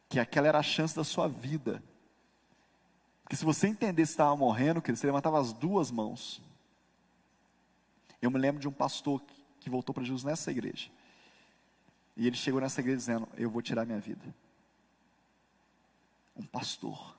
Que 0.09 0.19
aquela 0.19 0.47
era 0.47 0.59
a 0.59 0.63
chance 0.63 0.95
da 0.95 1.03
sua 1.03 1.28
vida. 1.28 1.84
Porque 3.24 3.36
se 3.36 3.45
você 3.45 3.67
entendesse 3.67 4.11
que 4.11 4.13
estava 4.13 4.36
morrendo, 4.36 4.82
que 4.82 4.95
você 4.95 5.07
levantava 5.07 5.39
as 5.39 5.53
duas 5.53 5.89
mãos. 5.89 6.41
Eu 8.24 8.32
me 8.32 8.39
lembro 8.39 8.61
de 8.61 8.69
um 8.69 8.71
pastor 8.71 9.21
que, 9.59 9.69
voltou 9.69 9.93
para 9.93 10.01
Jesus 10.01 10.24
nessa 10.24 10.49
igreja. 10.49 10.89
E 12.15 12.26
ele 12.26 12.38
chegou 12.38 12.61
nessa 12.61 12.80
igreja 12.80 12.95
dizendo: 12.97 13.28
Eu 13.36 13.49
vou 13.49 13.61
tirar 13.61 13.86
minha 13.86 13.99
vida. 13.99 14.34
Um 16.34 16.45
pastor. 16.45 17.17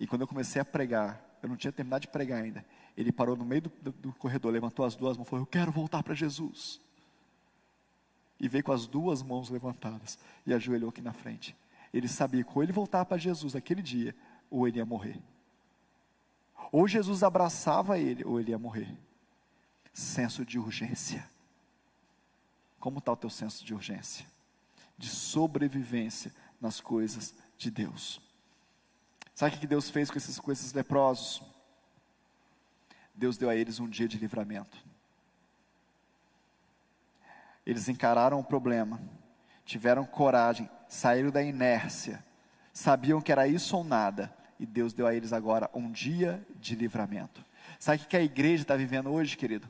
E 0.00 0.06
quando 0.06 0.22
eu 0.22 0.26
comecei 0.26 0.60
a 0.60 0.64
pregar, 0.64 1.24
eu 1.40 1.48
não 1.48 1.56
tinha 1.56 1.70
terminado 1.70 2.00
de 2.00 2.08
pregar 2.08 2.42
ainda. 2.42 2.64
Ele 2.96 3.12
parou 3.12 3.36
no 3.36 3.44
meio 3.44 3.62
do, 3.62 3.72
do, 3.80 3.92
do 3.92 4.12
corredor, 4.14 4.52
levantou 4.52 4.84
as 4.84 4.96
duas 4.96 5.16
mãos 5.16 5.28
e 5.28 5.30
falou: 5.30 5.42
Eu 5.44 5.46
quero 5.46 5.70
voltar 5.70 6.02
para 6.02 6.12
Jesus. 6.12 6.80
E 8.40 8.48
veio 8.48 8.64
com 8.64 8.72
as 8.72 8.88
duas 8.88 9.22
mãos 9.22 9.48
levantadas 9.48 10.18
e 10.44 10.52
ajoelhou 10.52 10.90
aqui 10.90 11.00
na 11.00 11.12
frente. 11.12 11.54
Ele 11.94 12.08
sabia 12.08 12.42
que 12.42 12.50
ou 12.52 12.64
ele 12.64 12.72
voltava 12.72 13.04
para 13.04 13.16
Jesus 13.16 13.54
aquele 13.54 13.80
dia, 13.80 14.12
ou 14.50 14.66
ele 14.66 14.78
ia 14.78 14.84
morrer. 14.84 15.22
Ou 16.72 16.88
Jesus 16.88 17.22
abraçava 17.22 17.96
ele, 17.96 18.24
ou 18.24 18.40
ele 18.40 18.50
ia 18.50 18.58
morrer. 18.58 18.98
Senso 19.92 20.44
de 20.44 20.58
urgência. 20.58 21.28
Como 22.80 22.98
está 22.98 23.12
o 23.12 23.16
teu 23.16 23.30
senso 23.30 23.64
de 23.64 23.74
urgência? 23.74 24.26
De 24.98 25.08
sobrevivência 25.08 26.32
nas 26.60 26.80
coisas 26.80 27.34
de 27.58 27.70
Deus. 27.70 28.20
Sabe 29.34 29.56
o 29.56 29.58
que 29.58 29.66
Deus 29.66 29.90
fez 29.90 30.10
com 30.10 30.18
esses, 30.18 30.38
com 30.38 30.52
esses 30.52 30.72
leprosos? 30.72 31.42
Deus 33.14 33.36
deu 33.36 33.50
a 33.50 33.56
eles 33.56 33.78
um 33.78 33.88
dia 33.88 34.08
de 34.08 34.18
livramento. 34.18 34.76
Eles 37.64 37.88
encararam 37.88 38.40
o 38.40 38.44
problema, 38.44 39.00
tiveram 39.64 40.04
coragem, 40.04 40.68
saíram 40.88 41.30
da 41.30 41.42
inércia, 41.42 42.24
sabiam 42.72 43.20
que 43.20 43.30
era 43.30 43.46
isso 43.46 43.76
ou 43.76 43.84
nada, 43.84 44.34
e 44.58 44.66
Deus 44.66 44.92
deu 44.92 45.06
a 45.06 45.14
eles 45.14 45.32
agora 45.32 45.70
um 45.72 45.90
dia 45.90 46.44
de 46.56 46.74
livramento. 46.74 47.44
Sabe 47.78 48.02
o 48.02 48.06
que 48.06 48.16
a 48.16 48.22
igreja 48.22 48.62
está 48.62 48.76
vivendo 48.76 49.10
hoje, 49.10 49.36
querido? 49.36 49.68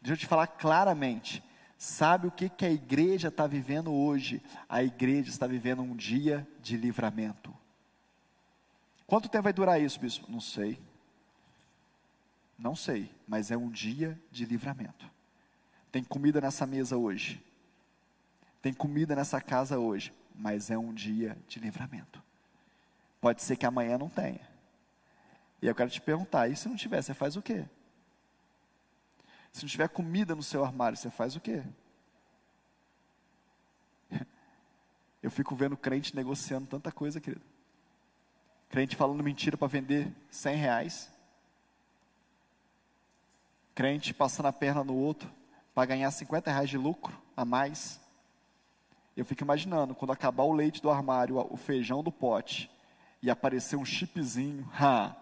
Deixa 0.00 0.14
eu 0.14 0.16
te 0.16 0.26
falar 0.26 0.46
claramente. 0.46 1.42
Sabe 1.78 2.26
o 2.26 2.30
que, 2.30 2.48
que 2.48 2.64
a 2.64 2.70
igreja 2.70 3.28
está 3.28 3.46
vivendo 3.46 3.92
hoje? 3.92 4.42
A 4.68 4.82
igreja 4.82 5.28
está 5.28 5.46
vivendo 5.46 5.82
um 5.82 5.94
dia 5.94 6.46
de 6.60 6.76
livramento. 6.76 7.54
Quanto 9.06 9.28
tempo 9.28 9.44
vai 9.44 9.52
durar 9.52 9.80
isso, 9.80 10.00
bispo? 10.00 10.30
Não 10.30 10.40
sei. 10.40 10.80
Não 12.58 12.74
sei, 12.74 13.10
mas 13.28 13.50
é 13.50 13.56
um 13.56 13.70
dia 13.70 14.18
de 14.30 14.46
livramento. 14.46 15.08
Tem 15.92 16.02
comida 16.02 16.40
nessa 16.40 16.66
mesa 16.66 16.96
hoje. 16.96 17.44
Tem 18.62 18.72
comida 18.72 19.14
nessa 19.14 19.40
casa 19.40 19.78
hoje, 19.78 20.12
mas 20.34 20.70
é 20.70 20.78
um 20.78 20.92
dia 20.92 21.36
de 21.46 21.60
livramento. 21.60 22.22
Pode 23.20 23.42
ser 23.42 23.56
que 23.56 23.66
amanhã 23.66 23.98
não 23.98 24.08
tenha. 24.08 24.40
E 25.60 25.66
eu 25.66 25.74
quero 25.74 25.90
te 25.90 26.00
perguntar: 26.00 26.48
e 26.48 26.56
se 26.56 26.68
não 26.68 26.76
tiver, 26.76 27.02
você 27.02 27.14
faz 27.14 27.36
o 27.36 27.42
quê? 27.42 27.64
Se 29.56 29.62
não 29.62 29.70
tiver 29.70 29.88
comida 29.88 30.34
no 30.34 30.42
seu 30.42 30.62
armário, 30.62 30.98
você 30.98 31.08
faz 31.08 31.34
o 31.34 31.40
quê? 31.40 31.62
Eu 35.22 35.30
fico 35.30 35.56
vendo 35.56 35.78
crente 35.78 36.14
negociando 36.14 36.66
tanta 36.66 36.92
coisa, 36.92 37.22
querido. 37.22 37.40
Crente 38.68 38.94
falando 38.94 39.24
mentira 39.24 39.56
para 39.56 39.66
vender 39.66 40.14
100 40.30 40.56
reais. 40.56 41.10
Crente 43.74 44.12
passando 44.12 44.44
a 44.44 44.52
perna 44.52 44.84
no 44.84 44.94
outro 44.94 45.32
para 45.74 45.86
ganhar 45.86 46.10
50 46.10 46.50
reais 46.50 46.68
de 46.68 46.76
lucro 46.76 47.18
a 47.34 47.42
mais. 47.42 47.98
Eu 49.16 49.24
fico 49.24 49.42
imaginando, 49.42 49.94
quando 49.94 50.12
acabar 50.12 50.42
o 50.44 50.52
leite 50.52 50.82
do 50.82 50.90
armário, 50.90 51.38
o 51.50 51.56
feijão 51.56 52.02
do 52.02 52.12
pote, 52.12 52.70
e 53.22 53.30
aparecer 53.30 53.76
um 53.76 53.86
chipzinho, 53.86 54.70
ha, 54.74 55.16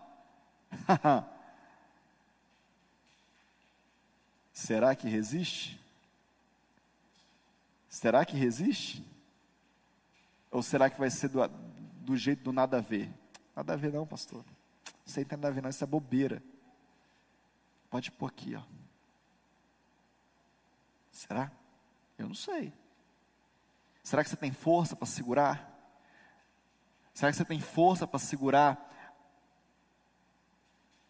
será 4.55 4.95
que 4.95 5.09
resiste? 5.09 5.79
Será 7.91 8.25
que 8.25 8.37
resiste? 8.37 9.05
Ou 10.51 10.63
será 10.63 10.89
que 10.89 10.99
vai 10.99 11.11
ser 11.11 11.29
do, 11.29 11.47
do 11.47 12.17
jeito 12.17 12.43
do 12.45 12.53
nada 12.53 12.79
a 12.79 12.81
ver? 12.81 13.13
Nada 13.55 13.73
a 13.73 13.77
ver 13.77 13.93
não, 13.93 14.07
pastor. 14.07 14.45
Isso 15.05 15.19
aí 15.19 15.25
tem 15.25 15.37
nada 15.37 15.49
a 15.49 15.51
ver 15.51 15.63
não, 15.63 15.69
isso 15.69 15.85
é 15.85 15.87
bobeira. 15.87 16.43
Pode 17.91 18.11
pôr 18.11 18.27
aqui, 18.27 18.55
ó. 18.55 18.63
Será? 21.11 21.51
Eu 22.17 22.29
não 22.29 22.35
sei. 22.35 22.73
Será 24.03 24.23
que 24.23 24.31
você 24.31 24.37
tem 24.37 24.53
força 24.53 24.95
para 24.95 25.07
segurar? 25.07 25.73
Será 27.13 27.31
que 27.31 27.37
você 27.37 27.45
tem 27.45 27.61
força 27.61 28.07
para 28.07 28.19
segurar 28.19 28.94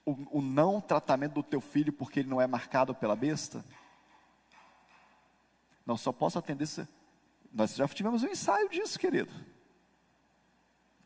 o, 0.05 0.39
o, 0.39 0.43
não 0.43 0.81
tratamento 0.81 1.35
do 1.35 1.43
teu 1.43 1.61
filho 1.61 1.93
porque 1.93 2.21
ele 2.21 2.29
não 2.29 2.41
é 2.41 2.47
marcado 2.47 2.95
pela 2.95 3.17
besta? 3.17 3.65
Não, 5.87 5.97
só 5.97 6.13
posso 6.13 6.39
atender 6.39 6.67
se. 6.67 6.87
Nós 7.53 7.75
já 7.75 7.87
tivemos 7.89 8.23
um 8.23 8.29
ensaio 8.29 8.69
disso, 8.69 8.99
querido 8.99 9.33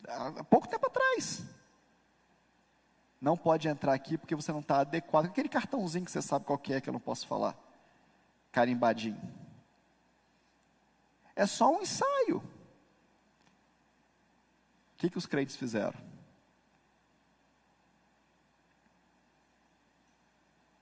há 0.09 0.43
pouco 0.43 0.67
tempo 0.67 0.87
atrás. 0.87 1.43
Não 3.21 3.35
pode 3.35 3.67
entrar 3.67 3.93
aqui 3.93 4.17
porque 4.17 4.35
você 4.35 4.51
não 4.51 4.61
está 4.61 4.79
adequado. 4.79 5.25
Aquele 5.25 5.49
cartãozinho 5.49 6.05
que 6.05 6.11
você 6.11 6.21
sabe 6.21 6.45
qual 6.45 6.57
que 6.57 6.73
é 6.73 6.81
que 6.81 6.89
eu 6.89 6.93
não 6.93 6.99
posso 6.99 7.27
falar. 7.27 7.55
Carimbadinho. 8.51 9.21
É 11.35 11.45
só 11.45 11.71
um 11.71 11.81
ensaio. 11.81 12.37
O 12.37 12.43
que, 14.97 15.09
que 15.09 15.17
os 15.17 15.25
crentes 15.25 15.55
fizeram? 15.55 16.08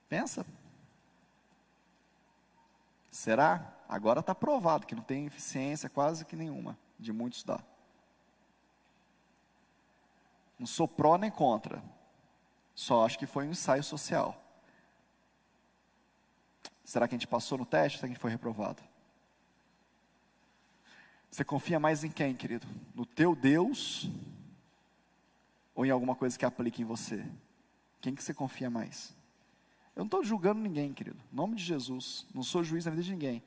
Pensa. 0.09 0.45
Será? 3.11 3.73
Agora 3.89 4.19
está 4.19 4.35
provado 4.35 4.85
que 4.85 4.95
não 4.95 5.03
tem 5.03 5.25
eficiência 5.25 5.89
quase 5.89 6.25
que 6.25 6.35
nenhuma 6.35 6.77
de 6.99 7.11
muitos 7.11 7.43
dar. 7.43 7.63
Não 10.59 10.67
sou 10.67 10.87
pró 10.87 11.17
nem 11.17 11.31
contra. 11.31 11.81
Só 12.75 13.05
acho 13.05 13.17
que 13.17 13.25
foi 13.25 13.47
um 13.47 13.51
ensaio 13.51 13.83
social. 13.83 14.43
Será 16.83 17.07
que 17.07 17.15
a 17.15 17.17
gente 17.17 17.27
passou 17.27 17.57
no 17.57 17.65
teste? 17.65 17.97
Será 17.97 18.07
que 18.07 18.11
a 18.11 18.13
gente 18.13 18.21
foi 18.21 18.31
reprovado? 18.31 18.81
Você 21.29 21.43
confia 21.43 21.79
mais 21.79 22.03
em 22.03 22.09
quem, 22.09 22.35
querido? 22.35 22.67
No 22.95 23.05
teu 23.05 23.35
Deus 23.35 24.09
ou 25.75 25.85
em 25.85 25.89
alguma 25.89 26.15
coisa 26.15 26.37
que 26.37 26.45
aplique 26.45 26.81
em 26.81 26.85
você? 26.85 27.25
Quem 27.99 28.15
que 28.15 28.23
você 28.23 28.33
confia 28.33 28.69
mais? 28.69 29.16
Eu 29.97 30.01
não 30.01 30.05
estou 30.05 30.23
julgando 30.23 30.61
ninguém, 30.61 30.93
querido. 30.93 31.17
Em 31.33 31.35
nome 31.35 31.55
de 31.55 31.63
Jesus. 31.63 32.27
Não 32.31 32.43
sou 32.43 32.63
juiz 32.63 32.85
na 32.85 32.91
vida 32.91 33.01
de 33.01 33.09
ninguém. 33.09 33.41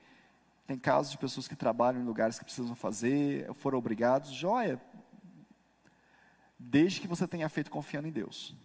Tem 0.66 0.76
casos 0.76 1.12
de 1.12 1.16
pessoas 1.16 1.46
que 1.46 1.54
trabalham 1.54 2.02
em 2.02 2.04
lugares 2.04 2.40
que 2.40 2.44
precisam 2.44 2.74
fazer, 2.74 3.48
foram 3.54 3.78
obrigados. 3.78 4.32
Joia. 4.32 4.82
Desde 6.58 7.00
que 7.00 7.06
você 7.06 7.28
tenha 7.28 7.48
feito 7.48 7.70
confiando 7.70 8.08
em 8.08 8.10
Deus. 8.10 8.56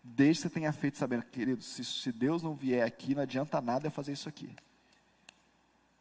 Desde 0.00 0.42
que 0.42 0.48
você 0.48 0.54
tenha 0.54 0.72
feito 0.72 0.96
sabendo, 0.96 1.24
querido, 1.24 1.60
se, 1.60 1.84
se 1.84 2.12
Deus 2.12 2.40
não 2.40 2.54
vier 2.54 2.86
aqui, 2.86 3.12
não 3.12 3.22
adianta 3.22 3.60
nada 3.60 3.88
eu 3.88 3.90
fazer 3.90 4.12
isso 4.12 4.28
aqui. 4.28 4.54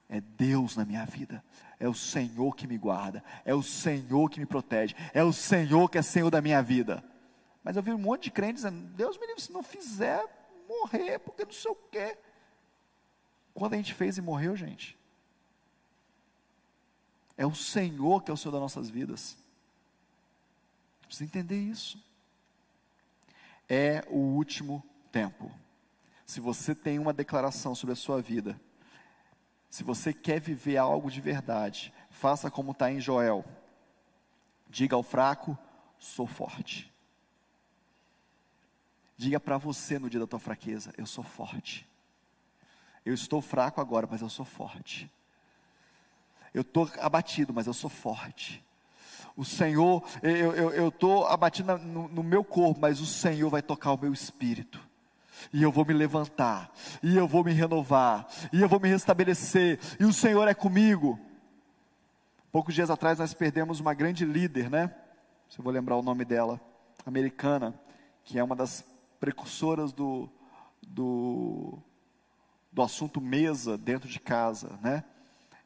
É 0.08 0.22
Deus 0.22 0.76
na 0.76 0.86
minha 0.86 1.04
vida. 1.08 1.44
É 1.80 1.90
o 1.90 1.96
Senhor 1.96 2.56
que 2.56 2.68
me 2.68 2.78
guarda. 2.78 3.24
É 3.44 3.56
o 3.56 3.64
Senhor 3.64 4.30
que 4.30 4.40
me 4.40 4.46
protege. 4.46 4.96
É 5.16 5.24
o 5.24 5.34
Senhor 5.34 5.90
que 5.90 5.98
é 5.98 6.04
Senhor 6.04 6.30
da 6.30 6.44
minha 6.44 6.62
vida. 6.62 7.04
Mas 7.70 7.76
eu 7.76 7.84
vi 7.84 7.94
um 7.94 8.00
monte 8.00 8.24
de 8.24 8.32
crentes 8.32 8.64
dizendo: 8.64 8.88
Deus 8.96 9.16
me 9.20 9.28
livre, 9.28 9.44
se 9.44 9.52
não 9.52 9.62
fizer, 9.62 10.26
morrer, 10.68 11.20
porque 11.20 11.46
não 11.46 11.52
sei 11.52 11.70
o 11.70 11.76
quê. 11.76 12.18
Quando 13.54 13.76
a 13.76 13.78
gente 13.78 13.94
fez 13.94 14.18
e 14.18 14.24
morreu, 14.24 14.56
gente. 14.56 14.98
É 17.38 17.46
o 17.46 17.54
Senhor 17.54 18.24
que 18.24 18.32
é 18.32 18.34
o 18.34 18.38
Senhor 18.38 18.54
das 18.54 18.62
nossas 18.62 18.90
vidas. 18.90 19.38
Precisa 21.04 21.26
entender 21.26 21.60
isso. 21.60 22.04
É 23.70 24.04
o 24.10 24.18
último 24.18 24.84
tempo. 25.12 25.52
Se 26.26 26.40
você 26.40 26.74
tem 26.74 26.98
uma 26.98 27.14
declaração 27.14 27.76
sobre 27.76 27.94
a 27.94 27.96
sua 27.96 28.20
vida, 28.20 28.60
se 29.70 29.84
você 29.84 30.12
quer 30.12 30.42
viver 30.42 30.78
algo 30.78 31.12
de 31.12 31.22
verdade, 31.22 31.94
faça 32.10 32.50
como 32.50 32.72
está 32.72 32.92
em 32.92 33.00
Joel. 33.00 33.46
Diga 34.68 34.96
ao 34.96 35.04
fraco: 35.04 35.56
sou 36.00 36.26
forte. 36.26 36.92
Diga 39.20 39.38
para 39.38 39.58
você 39.58 40.00
no 40.00 40.10
dia 40.10 40.22
da 40.22 40.26
tua 40.26 40.40
fraqueza: 40.40 40.94
eu 40.98 41.06
sou 41.06 41.26
forte. 41.26 41.86
Eu 43.06 43.14
estou 43.14 43.42
fraco 43.42 43.82
agora, 43.82 44.08
mas 44.10 44.22
eu 44.22 44.30
sou 44.30 44.46
forte. 44.46 45.12
Eu 46.54 46.62
estou 46.62 46.90
abatido, 47.02 47.54
mas 47.54 47.68
eu 47.68 47.74
sou 47.74 47.90
forte. 47.90 48.64
O 49.36 49.44
Senhor, 49.44 50.06
eu 50.24 50.88
estou 50.88 51.28
abatido 51.28 51.78
no, 51.80 52.08
no 52.08 52.24
meu 52.24 52.46
corpo, 52.46 52.80
mas 52.80 53.02
o 53.02 53.06
Senhor 53.06 53.50
vai 53.50 53.62
tocar 53.62 53.92
o 53.92 54.00
meu 54.00 54.14
espírito 54.14 54.80
e 55.52 55.62
eu 55.64 55.72
vou 55.72 55.86
me 55.86 55.94
levantar, 55.94 56.70
e 57.02 57.16
eu 57.16 57.26
vou 57.26 57.46
me 57.46 57.54
renovar, 57.54 58.28
e 58.52 58.62
eu 58.62 58.68
vou 58.68 58.78
me 58.78 58.90
restabelecer, 58.90 59.80
e 59.98 60.04
o 60.04 60.12
Senhor 60.12 60.46
é 60.50 60.54
comigo. 60.54 61.18
Poucos 62.52 62.76
dias 62.76 62.90
atrás 62.90 63.20
nós 63.20 63.34
perdemos 63.34 63.80
uma 63.80 63.94
grande 63.94 64.26
líder, 64.26 64.70
né? 64.70 64.94
Se 65.50 65.60
eu 65.60 65.64
vou 65.64 65.72
lembrar 65.72 65.96
o 65.96 66.02
nome 66.02 66.26
dela, 66.26 66.60
americana, 67.06 67.74
que 68.26 68.38
é 68.38 68.44
uma 68.44 68.56
das 68.56 68.84
precursoras 69.20 69.92
do, 69.92 70.30
do, 70.82 71.78
do 72.72 72.82
assunto 72.82 73.20
mesa 73.20 73.78
dentro 73.78 74.08
de 74.08 74.20
casa, 74.20 74.80
né? 74.82 75.04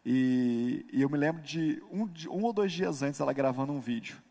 E, 0.06 0.86
e 0.92 1.02
eu 1.02 1.10
me 1.10 1.18
lembro 1.18 1.42
de 1.42 1.82
um, 1.90 2.06
de 2.08 2.28
um 2.28 2.44
ou 2.44 2.52
dois 2.52 2.72
dias 2.74 3.02
antes 3.02 3.20
ela 3.22 3.32
gravando 3.32 3.72
um 3.72 3.80
vídeo 3.80 4.22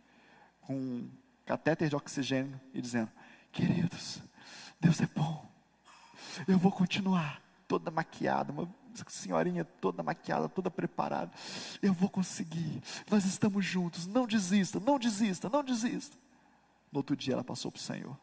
com 0.61 1.09
catéter 1.47 1.89
de 1.89 1.97
oxigênio 1.97 2.61
e 2.75 2.81
dizendo: 2.81 3.11
Queridos, 3.51 4.23
Deus 4.81 5.01
é 5.01 5.07
bom. 5.07 5.47
Eu 6.47 6.59
vou 6.59 6.73
continuar 6.73 7.43
toda 7.67 7.91
maquiada, 7.91 8.53
uma 8.53 8.69
senhorinha 9.09 9.65
toda 9.65 10.03
maquiada, 10.03 10.49
toda 10.49 10.71
preparada. 10.71 11.33
Eu 11.81 11.93
vou 11.93 12.09
conseguir. 12.09 12.83
Nós 13.11 13.25
estamos 13.25 13.65
juntos. 13.65 14.07
Não 14.07 14.27
desista, 14.27 14.79
não 14.79 14.99
desista, 14.99 15.49
não 15.49 15.65
desista. 15.65 16.17
No 16.91 16.99
outro 16.99 17.17
dia 17.17 17.35
ela 17.35 17.45
passou 17.45 17.71
para 17.73 17.79
o 17.79 17.83
Senhor. 17.83 18.19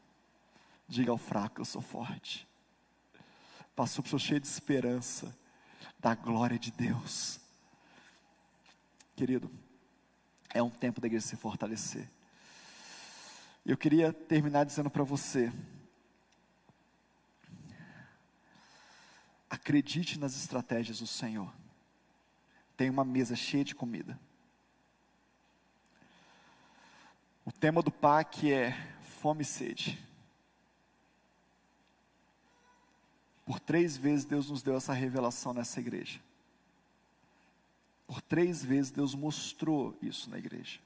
Diga 0.90 1.12
ao 1.12 1.18
fraco, 1.18 1.62
eu 1.62 1.66
sou 1.66 1.82
forte. 1.82 2.46
Passou 3.76 4.04
Senhor 4.04 4.20
cheio 4.20 4.42
de 4.42 4.48
esperança, 4.48 5.34
da 5.98 6.14
glória 6.14 6.60
de 6.60 6.72
Deus. 6.72 7.40
Querido, 9.16 9.50
é 10.54 10.62
um 10.62 10.70
tempo 10.70 11.00
da 11.00 11.08
igreja 11.08 11.26
se 11.26 11.38
fortalecer. 11.38 12.10
Eu 13.66 13.78
queria 13.78 14.12
terminar 14.12 14.66
dizendo 14.66 14.90
para 14.90 15.04
você, 15.04 15.54
Acredite 19.50 20.20
nas 20.20 20.36
estratégias 20.36 21.00
do 21.00 21.08
Senhor. 21.08 21.52
Tem 22.78 22.90
uma 22.90 23.04
mesa 23.04 23.36
cheia 23.36 23.66
de 23.66 23.74
comida. 23.74 24.18
O 27.44 27.52
tema 27.52 27.82
do 27.82 27.90
PAC 27.90 28.54
é 28.54 28.74
fome 29.02 29.42
e 29.42 29.46
sede. 29.46 29.98
Por 33.50 33.60
três 33.60 33.97
vezes 33.97 34.26
Deus 34.26 34.47
nos 34.47 34.62
deu 34.62 34.78
essa 34.78 34.93
revelação 34.93 35.56
nessa 35.56 35.80
igreja. 35.80 36.20
Por 38.06 38.22
três 38.22 38.64
vezes 38.64 38.91
Deus 38.91 39.16
mostrou 39.16 39.97
isso 40.04 40.30
na 40.30 40.38
igreja. 40.38 40.80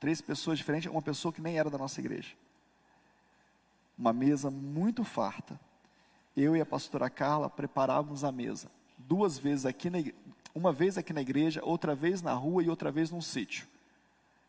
Três 0.00 0.22
pessoas 0.22 0.56
diferentes, 0.56 0.90
uma 0.90 1.02
pessoa 1.02 1.30
que 1.30 1.42
nem 1.42 1.58
era 1.58 1.68
da 1.68 1.76
nossa 1.76 2.00
igreja. 2.00 2.34
Uma 3.98 4.14
mesa 4.14 4.50
muito 4.50 5.04
farta 5.04 5.60
eu 6.34 6.56
e 6.56 6.60
a 6.62 6.64
pastora 6.64 7.10
Carla 7.10 7.50
preparávamos 7.50 8.24
a 8.24 8.32
mesa. 8.32 8.70
Duas 8.96 9.38
vezes 9.38 9.66
aqui 9.66 9.90
na 9.90 9.98
uma 10.54 10.72
vez 10.72 10.96
aqui 10.96 11.12
na 11.12 11.20
igreja, 11.20 11.60
outra 11.62 11.94
vez 11.94 12.22
na 12.22 12.32
rua 12.32 12.62
e 12.62 12.70
outra 12.70 12.90
vez 12.90 13.10
num 13.10 13.20
sítio. 13.20 13.68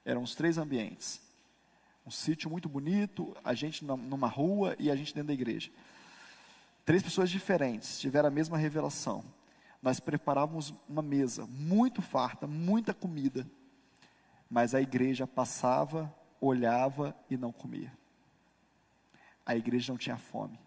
Eram 0.05 0.23
os 0.23 0.35
três 0.35 0.57
ambientes. 0.57 1.21
Um 2.07 2.11
sítio 2.11 2.49
muito 2.49 2.69
bonito, 2.69 3.35
a 3.43 3.53
gente 3.53 3.83
numa 3.83 4.29
rua 4.29 4.73
e 4.79 4.89
a 4.89 4.95
gente 4.95 5.13
dentro 5.13 5.27
da 5.27 5.33
igreja. 5.33 5.69
Três 6.91 7.03
pessoas 7.03 7.29
diferentes 7.29 8.01
tiveram 8.01 8.27
a 8.27 8.29
mesma 8.29 8.57
revelação. 8.57 9.23
Nós 9.81 10.01
preparávamos 10.01 10.73
uma 10.89 11.01
mesa 11.01 11.47
muito 11.47 12.01
farta, 12.01 12.45
muita 12.45 12.93
comida, 12.93 13.49
mas 14.49 14.75
a 14.75 14.81
igreja 14.81 15.25
passava, 15.25 16.13
olhava 16.41 17.15
e 17.29 17.37
não 17.37 17.49
comia. 17.49 17.97
A 19.45 19.55
igreja 19.55 19.93
não 19.93 19.97
tinha 19.97 20.17
fome. 20.17 20.59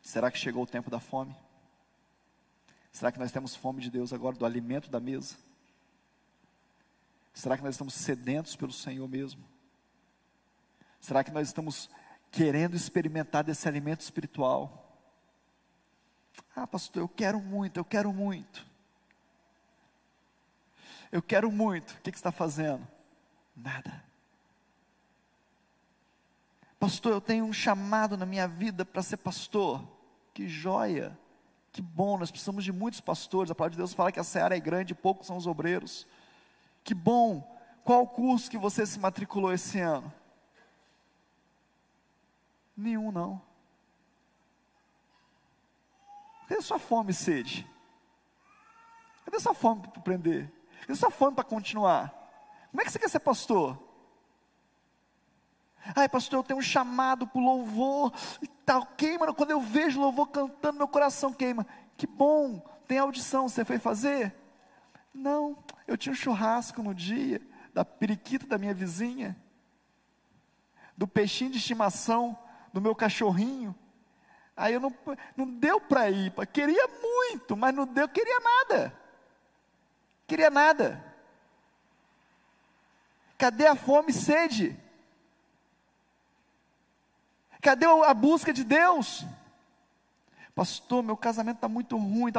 Será 0.00 0.30
que 0.30 0.38
chegou 0.38 0.62
o 0.62 0.64
tempo 0.64 0.88
da 0.88 1.00
fome? 1.00 1.34
Será 2.92 3.10
que 3.10 3.18
nós 3.18 3.32
temos 3.32 3.56
fome 3.56 3.80
de 3.80 3.90
Deus 3.90 4.12
agora, 4.12 4.36
do 4.36 4.46
alimento 4.46 4.88
da 4.88 5.00
mesa? 5.00 5.34
Será 7.34 7.56
que 7.56 7.64
nós 7.64 7.74
estamos 7.74 7.94
sedentos 7.94 8.54
pelo 8.54 8.72
Senhor 8.72 9.08
mesmo? 9.08 9.57
Será 11.00 11.22
que 11.24 11.30
nós 11.30 11.48
estamos 11.48 11.88
querendo 12.30 12.76
experimentar 12.76 13.44
desse 13.44 13.66
alimento 13.68 14.00
espiritual? 14.00 15.00
Ah, 16.54 16.66
pastor, 16.66 17.02
eu 17.02 17.08
quero 17.08 17.40
muito, 17.40 17.78
eu 17.78 17.84
quero 17.84 18.12
muito. 18.12 18.66
Eu 21.10 21.22
quero 21.22 21.50
muito. 21.50 21.92
O 21.92 22.00
que, 22.00 22.10
que 22.10 22.18
você 22.18 22.20
está 22.20 22.32
fazendo? 22.32 22.86
Nada. 23.56 24.04
Pastor, 26.78 27.12
eu 27.12 27.20
tenho 27.20 27.44
um 27.44 27.52
chamado 27.52 28.16
na 28.16 28.26
minha 28.26 28.46
vida 28.46 28.84
para 28.84 29.02
ser 29.02 29.16
pastor. 29.16 29.82
Que 30.32 30.46
joia! 30.46 31.18
Que 31.72 31.82
bom, 31.82 32.18
nós 32.18 32.30
precisamos 32.30 32.64
de 32.64 32.72
muitos 32.72 33.00
pastores. 33.00 33.50
A 33.50 33.54
palavra 33.54 33.72
de 33.72 33.78
Deus 33.78 33.92
fala 33.92 34.12
que 34.12 34.20
a 34.20 34.24
seara 34.24 34.56
é 34.56 34.60
grande 34.60 34.92
e 34.92 34.96
poucos 34.96 35.26
são 35.26 35.36
os 35.36 35.46
obreiros. 35.46 36.06
Que 36.84 36.94
bom! 36.94 37.56
Qual 37.84 38.06
curso 38.06 38.50
que 38.50 38.58
você 38.58 38.84
se 38.86 38.98
matriculou 38.98 39.52
esse 39.52 39.80
ano? 39.80 40.12
Nenhum, 42.78 43.10
não. 43.10 43.42
Cadê 46.46 46.62
sua 46.62 46.78
fome 46.78 47.10
e 47.10 47.14
sede? 47.14 47.68
Cadê 49.24 49.40
sua 49.40 49.52
fome 49.52 49.82
para 49.82 49.98
aprender? 49.98 50.48
Cadê 50.82 50.94
sua 50.94 51.10
fome 51.10 51.34
para 51.34 51.42
continuar? 51.42 52.14
Como 52.70 52.80
é 52.80 52.84
que 52.84 52.92
você 52.92 53.00
quer 53.00 53.10
ser 53.10 53.18
pastor? 53.18 53.76
Ai, 55.96 56.08
pastor, 56.08 56.38
eu 56.38 56.44
tenho 56.44 56.60
um 56.60 56.62
chamado 56.62 57.26
para 57.26 57.42
louvor 57.42 58.12
e 58.40 58.46
tal. 58.46 58.86
Queima, 58.86 59.34
quando 59.34 59.50
eu 59.50 59.60
vejo 59.60 60.00
louvor 60.00 60.28
cantando, 60.28 60.78
meu 60.78 60.86
coração 60.86 61.32
queima. 61.32 61.66
Que 61.96 62.06
bom, 62.06 62.60
tem 62.86 62.98
audição, 62.98 63.48
você 63.48 63.64
foi 63.64 63.80
fazer? 63.80 64.32
Não, 65.12 65.58
eu 65.84 65.96
tinha 65.96 66.12
um 66.12 66.16
churrasco 66.16 66.80
no 66.80 66.94
dia, 66.94 67.42
da 67.74 67.84
periquita 67.84 68.46
da 68.46 68.56
minha 68.56 68.72
vizinha, 68.72 69.36
do 70.96 71.08
peixinho 71.08 71.50
de 71.50 71.58
estimação 71.58 72.38
do 72.78 72.82
meu 72.82 72.94
cachorrinho. 72.94 73.74
Aí 74.56 74.74
eu 74.74 74.80
não, 74.80 74.94
não 75.36 75.46
deu 75.46 75.80
para 75.80 76.10
ir, 76.10 76.32
queria 76.52 76.88
muito, 76.88 77.56
mas 77.56 77.74
não 77.74 77.86
deu, 77.86 78.08
queria 78.08 78.40
nada. 78.40 78.92
Queria 80.26 80.50
nada. 80.50 81.04
Cadê 83.36 83.66
a 83.66 83.76
fome 83.76 84.10
e 84.10 84.14
sede? 84.14 84.76
Cadê 87.60 87.86
a 87.86 88.14
busca 88.14 88.52
de 88.52 88.64
Deus? 88.64 89.24
Pastor, 90.54 91.02
meu 91.02 91.16
casamento 91.16 91.56
está 91.56 91.68
muito 91.68 91.96
ruim. 91.96 92.32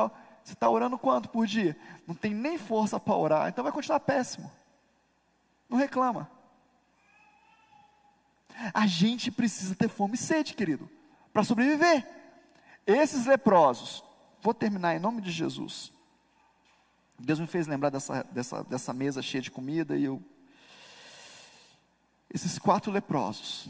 Você 0.44 0.54
está 0.54 0.70
orando 0.70 0.98
quanto 0.98 1.30
por 1.30 1.48
dia? 1.48 1.78
Não 2.06 2.14
tem 2.14 2.34
nem 2.34 2.58
força 2.58 3.00
para 3.00 3.16
orar, 3.16 3.50
então 3.50 3.64
vai 3.64 3.72
continuar 3.74 4.02
péssimo. 4.02 4.52
Não 5.70 5.78
reclama. 5.78 6.30
A 8.74 8.86
gente 8.86 9.32
precisa 9.32 9.76
ter 9.76 9.90
fome 9.90 10.16
e 10.16 10.18
sede, 10.18 10.54
querido, 10.54 10.90
para 11.32 11.44
sobreviver. 11.44 12.08
Esses 12.86 13.26
leprosos, 13.26 14.04
vou 14.42 14.54
terminar 14.54 14.96
em 14.96 15.00
nome 15.00 15.22
de 15.22 15.32
Jesus. 15.32 15.92
Deus 17.18 17.40
me 17.40 17.48
fez 17.48 17.68
lembrar 17.68 17.90
dessa, 17.90 18.24
dessa, 18.24 18.64
dessa 18.64 18.94
mesa 18.94 19.22
cheia 19.22 19.42
de 19.42 19.52
comida 19.52 19.98
e 19.98 20.06
eu. 20.06 20.24
Esses 22.34 22.60
quatro 22.60 22.92
leprosos, 22.92 23.68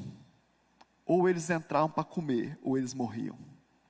ou 1.06 1.28
eles 1.30 1.50
entravam 1.50 1.90
para 1.90 2.04
comer, 2.04 2.60
ou 2.62 2.78
eles 2.78 2.94
morriam. 2.94 3.38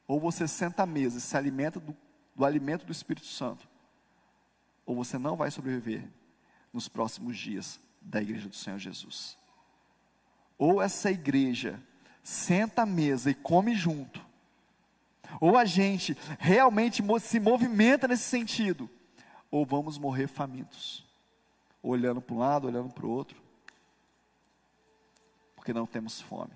Ou 0.07 0.19
você 0.19 0.47
senta 0.47 0.83
à 0.83 0.85
mesa 0.85 1.17
e 1.17 1.21
se 1.21 1.35
alimenta 1.35 1.79
do, 1.79 1.95
do 2.35 2.45
alimento 2.45 2.85
do 2.85 2.91
Espírito 2.91 3.25
Santo, 3.25 3.67
ou 4.85 4.95
você 4.95 5.17
não 5.17 5.35
vai 5.35 5.51
sobreviver 5.51 6.09
nos 6.71 6.87
próximos 6.87 7.37
dias 7.37 7.79
da 8.01 8.21
igreja 8.21 8.47
do 8.47 8.55
Senhor 8.55 8.79
Jesus. 8.79 9.38
Ou 10.59 10.81
essa 10.81 11.09
igreja 11.09 11.81
senta 12.21 12.83
à 12.83 12.85
mesa 12.85 13.31
e 13.31 13.33
come 13.33 13.73
junto, 13.73 14.23
ou 15.39 15.57
a 15.57 15.63
gente 15.63 16.15
realmente 16.37 17.01
se 17.21 17.39
movimenta 17.39 18.07
nesse 18.07 18.23
sentido, 18.23 18.89
ou 19.49 19.65
vamos 19.65 19.97
morrer 19.97 20.27
famintos, 20.27 21.03
olhando 21.81 22.21
para 22.21 22.35
um 22.35 22.39
lado, 22.39 22.67
olhando 22.67 22.93
para 22.93 23.05
o 23.05 23.09
outro, 23.09 23.41
porque 25.55 25.73
não 25.73 25.87
temos 25.87 26.19
fome. 26.19 26.53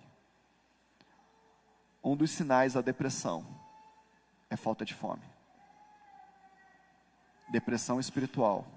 Um 2.03 2.15
dos 2.15 2.31
sinais 2.31 2.73
da 2.73 2.81
depressão 2.81 3.45
é 4.49 4.57
falta 4.57 4.83
de 4.83 4.93
fome. 4.93 5.23
Depressão 7.49 7.99
espiritual 7.99 8.67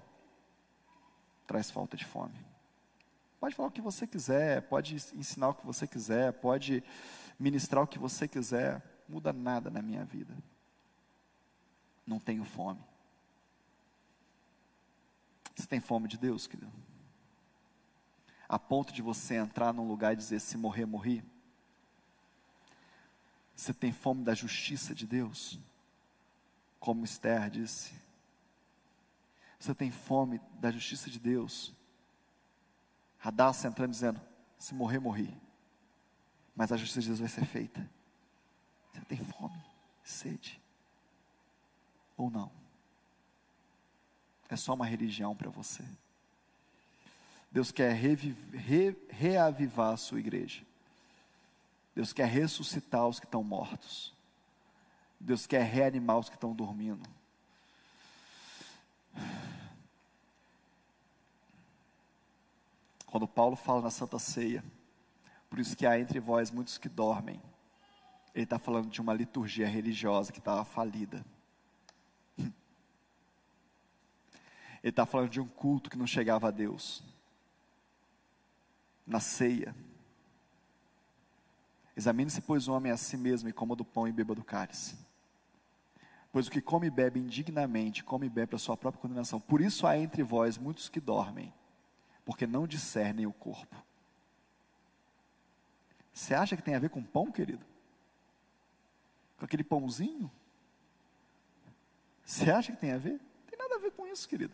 traz 1.45 1.69
falta 1.69 1.97
de 1.97 2.05
fome. 2.05 2.46
Pode 3.39 3.55
falar 3.55 3.69
o 3.69 3.71
que 3.71 3.81
você 3.81 4.07
quiser, 4.07 4.63
pode 4.63 4.95
ensinar 4.95 5.49
o 5.49 5.53
que 5.53 5.65
você 5.65 5.85
quiser, 5.87 6.33
pode 6.33 6.83
ministrar 7.39 7.83
o 7.83 7.87
que 7.87 7.99
você 7.99 8.27
quiser, 8.27 8.81
muda 9.07 9.31
nada 9.31 9.69
na 9.69 9.81
minha 9.81 10.03
vida. 10.03 10.35
Não 12.05 12.19
tenho 12.19 12.43
fome. 12.43 12.81
Você 15.55 15.67
tem 15.67 15.79
fome 15.79 16.07
de 16.07 16.17
Deus, 16.17 16.47
querido? 16.47 16.71
A 18.47 18.57
ponto 18.57 18.93
de 18.93 19.01
você 19.01 19.35
entrar 19.35 19.73
num 19.73 19.87
lugar 19.87 20.13
e 20.13 20.15
dizer: 20.15 20.39
se 20.39 20.57
morrer, 20.57 20.85
morri. 20.85 21.23
Você 23.55 23.73
tem 23.73 23.91
fome 23.91 24.23
da 24.23 24.33
justiça 24.33 24.95
de 24.95 25.05
Deus? 25.05 25.59
Como 26.79 27.03
Esther 27.03 27.49
disse. 27.49 27.93
Você 29.59 29.73
tem 29.73 29.91
fome 29.91 30.39
da 30.59 30.71
justiça 30.71 31.09
de 31.09 31.19
Deus? 31.19 31.75
Radassa 33.19 33.67
entrando 33.67 33.91
dizendo: 33.91 34.21
se 34.57 34.73
morrer, 34.73 34.99
morri. 34.99 35.35
Mas 36.55 36.71
a 36.71 36.77
justiça 36.77 37.01
de 37.01 37.07
Deus 37.07 37.19
vai 37.19 37.29
ser 37.29 37.45
feita. 37.45 37.87
Você 38.91 39.01
tem 39.01 39.17
fome, 39.17 39.63
sede? 40.03 40.59
Ou 42.15 42.31
não? 42.31 42.51
é 44.49 44.55
só 44.55 44.73
uma 44.73 44.85
religião 44.85 45.35
para 45.35 45.49
você. 45.49 45.83
Deus 47.51 47.71
quer 47.71 47.93
reviver, 47.93 48.59
re, 48.59 48.97
reavivar 49.09 49.93
a 49.93 49.97
sua 49.97 50.19
igreja. 50.19 50.63
Deus 51.95 52.13
quer 52.13 52.27
ressuscitar 52.27 53.07
os 53.07 53.19
que 53.19 53.25
estão 53.25 53.43
mortos. 53.43 54.13
Deus 55.19 55.47
quer 55.47 55.63
reanimar 55.63 56.19
os 56.19 56.29
que 56.29 56.35
estão 56.35 56.53
dormindo. 56.53 57.09
Quando 63.17 63.27
Paulo 63.27 63.55
fala 63.55 63.81
na 63.81 63.89
Santa 63.89 64.19
Ceia, 64.19 64.63
por 65.49 65.57
isso 65.57 65.75
que 65.75 65.87
há 65.87 65.99
entre 65.99 66.19
vós 66.19 66.51
muitos 66.51 66.77
que 66.77 66.87
dormem, 66.87 67.41
ele 68.31 68.43
está 68.43 68.59
falando 68.59 68.89
de 68.91 69.01
uma 69.01 69.11
liturgia 69.11 69.67
religiosa 69.67 70.31
que 70.31 70.37
estava 70.37 70.63
falida. 70.63 71.25
Ele 72.37 72.51
está 74.83 75.03
falando 75.03 75.31
de 75.31 75.41
um 75.41 75.47
culto 75.47 75.89
que 75.89 75.97
não 75.97 76.05
chegava 76.05 76.49
a 76.49 76.51
Deus. 76.51 77.03
Na 79.03 79.19
ceia. 79.19 79.75
Examine-se, 81.95 82.41
pois, 82.41 82.67
o 82.67 82.73
homem 82.73 82.91
a 82.91 82.97
si 82.97 83.17
mesmo 83.17 83.49
e 83.49 83.51
coma 83.51 83.75
do 83.75 83.83
pão 83.83 84.07
e 84.07 84.11
beba 84.11 84.35
do 84.35 84.43
cálice. 84.43 84.95
Pois 86.31 86.45
o 86.45 86.51
que 86.51 86.61
come 86.61 86.85
e 86.85 86.91
bebe 86.91 87.19
indignamente, 87.19 88.03
come 88.03 88.27
e 88.27 88.29
bebe 88.29 88.49
para 88.49 88.59
sua 88.59 88.77
própria 88.77 89.01
condenação. 89.01 89.39
Por 89.39 89.59
isso 89.59 89.87
há 89.87 89.97
entre 89.97 90.21
vós 90.21 90.59
muitos 90.59 90.87
que 90.87 90.99
dormem, 90.99 91.51
porque 92.27 92.45
não 92.45 92.67
discernem 92.67 93.25
o 93.25 93.31
corpo. 93.31 93.81
Você 96.11 96.33
acha 96.33 96.57
que 96.57 96.61
tem 96.61 96.75
a 96.75 96.79
ver 96.79 96.89
com 96.89 97.01
pão, 97.01 97.31
querido? 97.31 97.65
Com 99.37 99.45
aquele 99.45 99.63
pãozinho? 99.63 100.29
Você 102.25 102.51
acha 102.51 102.73
que 102.73 102.77
tem 102.77 102.91
a 102.91 102.97
ver? 102.97 103.13
Não 103.13 103.49
tem 103.49 103.57
nada 103.57 103.75
a 103.75 103.79
ver 103.79 103.91
com 103.91 104.05
isso, 104.05 104.27
querido. 104.27 104.53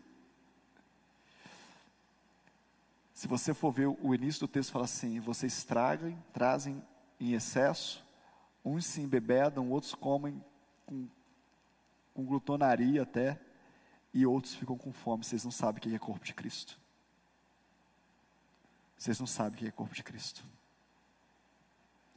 Se 3.12 3.28
você 3.28 3.56
for 3.56 3.72
ver 3.72 3.88
o 3.88 4.14
início 4.14 4.42
do 4.42 4.48
texto, 4.48 4.72
fala 4.72 4.86
assim: 4.86 5.20
vocês 5.20 5.64
tragam, 5.64 6.16
trazem 6.32 6.80
em 7.20 7.34
excesso, 7.34 8.06
uns 8.64 8.86
se 8.86 9.02
embebedam, 9.02 9.72
outros 9.72 9.96
comem 9.96 10.46
com, 10.86 11.08
com 12.14 12.24
glutonaria 12.24 13.02
até, 13.02 13.42
e 14.14 14.28
outros 14.28 14.54
ficam 14.54 14.78
com 14.78 14.94
fome. 14.94 15.24
Vocês 15.24 15.44
não 15.44 15.52
sabem 15.52 15.80
o 15.80 15.82
que 15.82 15.96
é 15.96 15.98
corpo 15.98 16.24
de 16.24 16.36
Cristo. 16.36 16.83
Vocês 19.04 19.20
não 19.20 19.28
sabem 19.28 19.56
o 19.56 19.58
que 19.58 19.68
é 19.68 19.72
corpo 19.72 19.94
de 19.94 20.02
Cristo. 20.02 20.46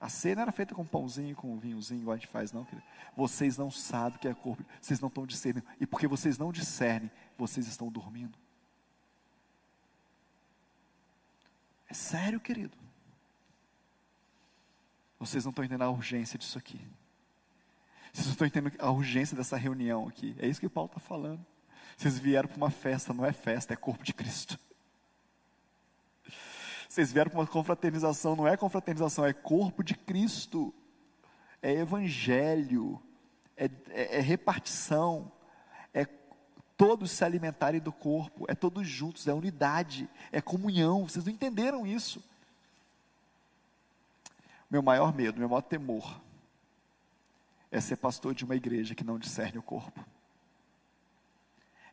A 0.01 0.09
cena 0.09 0.43
era 0.43 0.53
feita 0.53 0.73
com 0.73 0.87
pãozinho, 0.87 1.35
com 1.35 1.59
vinhozinho, 1.59 2.03
igual 2.03 2.15
a 2.15 2.17
gente 2.17 2.29
faz, 2.29 2.53
não, 2.53 2.65
querido. 2.65 2.87
Vocês 3.17 3.59
não 3.59 3.73
sabem 3.73 4.17
o 4.17 4.21
que 4.21 4.29
é 4.29 4.33
corpo, 4.35 4.65
vocês 4.81 5.01
não 5.01 5.09
estão 5.09 5.27
discernindo. 5.27 5.67
E 5.81 5.87
porque 5.87 6.07
vocês 6.07 6.39
não 6.39 6.53
discernem, 6.53 7.11
vocês 7.37 7.67
estão 7.67 7.91
dormindo. 7.91 8.39
É 11.89 11.95
sério, 11.95 12.39
querido. 12.39 12.79
Vocês 15.19 15.45
não 15.45 15.51
estão 15.51 15.65
entendendo 15.65 15.83
a 15.83 15.91
urgência 15.91 16.39
disso 16.39 16.57
aqui. 16.57 16.81
Vocês 18.13 18.27
não 18.27 18.33
estão 18.35 18.47
entendendo 18.47 18.77
a 18.79 18.93
urgência 18.93 19.37
dessa 19.37 19.57
reunião 19.57 20.07
aqui. 20.07 20.37
É 20.39 20.47
isso 20.47 20.61
que 20.61 20.67
o 20.67 20.71
Paulo 20.71 20.87
está 20.89 21.01
falando. 21.01 21.45
Vocês 21.97 22.17
vieram 22.17 22.49
para 22.49 22.57
uma 22.57 22.71
festa, 22.71 23.13
não 23.13 23.27
é 23.27 23.33
festa, 23.33 23.75
é 23.75 23.77
corpo 23.77 24.05
de 24.05 24.15
Cristo. 24.15 24.57
Vocês 26.97 27.13
vieram 27.13 27.31
para 27.31 27.41
uma 27.41 27.47
confraternização, 27.47 28.35
não 28.35 28.49
é 28.49 28.57
confraternização, 28.57 29.27
é 29.27 29.35
corpo 29.35 29.85
de 29.85 29.95
Cristo. 29.95 30.73
É 31.61 31.71
evangelho, 31.73 32.99
é, 33.55 33.67
é, 33.91 34.17
é 34.17 34.21
repartição, 34.21 35.31
todos 36.75 37.11
se 37.11 37.23
alimentarem 37.23 37.83
do 37.83 37.93
corpo, 37.93 38.47
é 38.49 38.55
todos 38.55 38.89
juntos, 38.89 39.29
é 39.29 39.35
unidade, 39.35 40.09
é 40.33 40.41
comunhão. 40.41 41.07
Vocês 41.07 41.23
não 41.23 41.33
entenderam 41.35 41.87
isso? 41.87 42.25
Meu 44.71 44.83
maior 44.83 45.15
medo, 45.15 45.39
meu 45.39 45.51
maior 45.51 45.61
temor 45.61 46.19
é 47.71 47.79
ser 47.79 47.97
pastor 47.97 48.35
de 48.35 48.43
uma 48.43 48.57
igreja 48.57 48.95
que 48.95 49.05
não 49.05 49.19
discerne 49.19 49.59
o 49.59 49.63
corpo. 49.63 50.03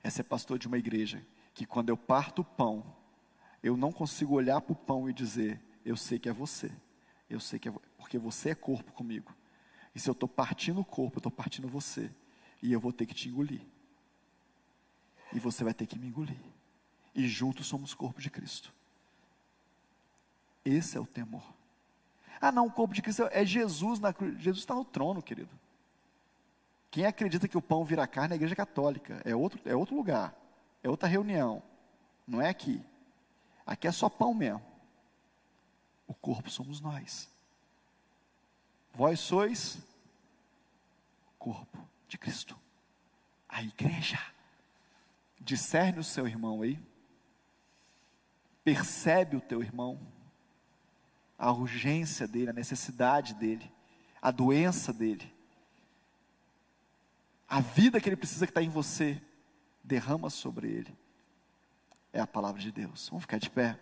É 0.02 0.10
ser 0.10 0.24
pastor 0.24 0.58
de 0.58 0.66
uma 0.66 0.78
igreja 0.78 1.22
que 1.54 1.66
quando 1.66 1.90
eu 1.90 1.98
parto 1.98 2.42
o 2.42 2.46
pão, 2.46 3.03
eu 3.64 3.76
não 3.76 3.92
consigo 3.92 4.36
olhar 4.36 4.62
para 4.62 4.74
o 4.74 4.76
pão 4.76 5.10
e 5.10 5.14
dizer, 5.14 5.60
eu 5.84 5.98
sei 5.98 6.20
que 6.20 6.30
é 6.30 6.34
você. 6.34 6.72
Eu 7.30 7.40
sei 7.40 7.58
que 7.58 7.70
é 7.70 7.74
porque 7.98 8.20
você 8.20 8.50
é 8.50 8.56
corpo 8.56 8.92
comigo. 8.92 9.34
E 9.96 10.00
se 10.00 10.10
eu 10.10 10.12
estou 10.12 10.30
partindo 10.30 10.82
o 10.82 10.86
corpo, 10.86 11.18
eu 11.18 11.20
estou 11.20 11.32
partindo 11.32 11.68
você. 11.68 12.12
E 12.62 12.72
eu 12.72 12.80
vou 12.80 12.94
ter 12.94 13.06
que 13.06 13.14
te 13.14 13.30
engolir 13.30 13.62
e 15.34 15.40
você 15.40 15.64
vai 15.64 15.74
ter 15.74 15.88
que 15.88 15.98
me 15.98 16.08
engolir. 16.08 16.40
E 17.14 17.28
juntos 17.28 17.66
somos 17.68 17.94
corpo 17.94 18.22
de 18.22 18.30
Cristo. 18.30 18.74
Esse 20.64 20.96
é 20.96 21.00
o 21.00 21.06
temor. 21.06 21.44
Ah, 22.40 22.52
não, 22.52 22.68
o 22.68 22.72
corpo 22.72 22.94
de 22.94 23.02
Cristo 23.02 23.28
é 23.32 23.46
Jesus 23.46 24.00
na 24.00 24.14
cruz. 24.14 24.40
Jesus 24.40 24.60
está 24.60 24.76
no 24.76 24.86
trono, 24.86 25.22
querido. 25.22 25.50
Quem 26.90 27.06
acredita 27.06 27.48
que 27.48 27.58
o 27.58 27.62
pão 27.62 27.84
vira 27.84 28.06
carne 28.06 28.32
é 28.32 28.34
a 28.34 28.36
igreja 28.36 28.56
católica. 28.56 29.22
É 29.26 29.36
outro, 29.36 29.60
é 29.66 29.76
outro 29.76 29.96
lugar. 29.96 30.36
É 30.84 30.90
outra 30.90 31.08
reunião. 31.08 31.62
Não 32.28 32.42
é 32.42 32.50
aqui. 32.50 32.82
Aqui 33.66 33.88
é 33.88 33.92
só 33.92 34.10
pão 34.10 34.34
mesmo. 34.34 34.62
O 36.08 36.14
corpo 36.14 36.50
somos 36.50 36.80
nós. 36.82 37.30
Vós 38.94 39.20
sois 39.20 39.80
corpo 41.40 41.78
de 42.08 42.18
Cristo. 42.18 42.58
A 43.48 43.62
igreja. 43.64 44.20
Discerne 45.40 46.00
o 46.00 46.04
seu 46.04 46.28
irmão 46.28 46.62
aí. 46.62 46.80
percebe 48.64 49.36
o 49.36 49.42
teu 49.42 49.62
irmão, 49.62 50.00
a 51.38 51.52
urgência 51.52 52.28
dele, 52.28 52.50
a 52.50 52.54
necessidade 52.54 53.34
dele, 53.34 53.70
a 54.22 54.32
doença 54.32 54.94
dele, 54.94 55.32
a 57.48 57.60
vida 57.60 58.00
que 58.00 58.08
ele 58.08 58.16
precisa 58.16 58.46
que 58.48 58.52
está 58.52 58.62
em 58.62 58.70
você, 58.70 59.22
derrama 59.84 60.30
sobre 60.30 60.70
ele. 60.70 60.98
É 62.14 62.22
a 62.22 62.28
palavra 62.28 62.62
de 62.62 62.72
Deus. 62.72 63.10
Vamos 63.10 63.24
ficar 63.24 63.40
de 63.40 63.50
pé. 63.50 63.76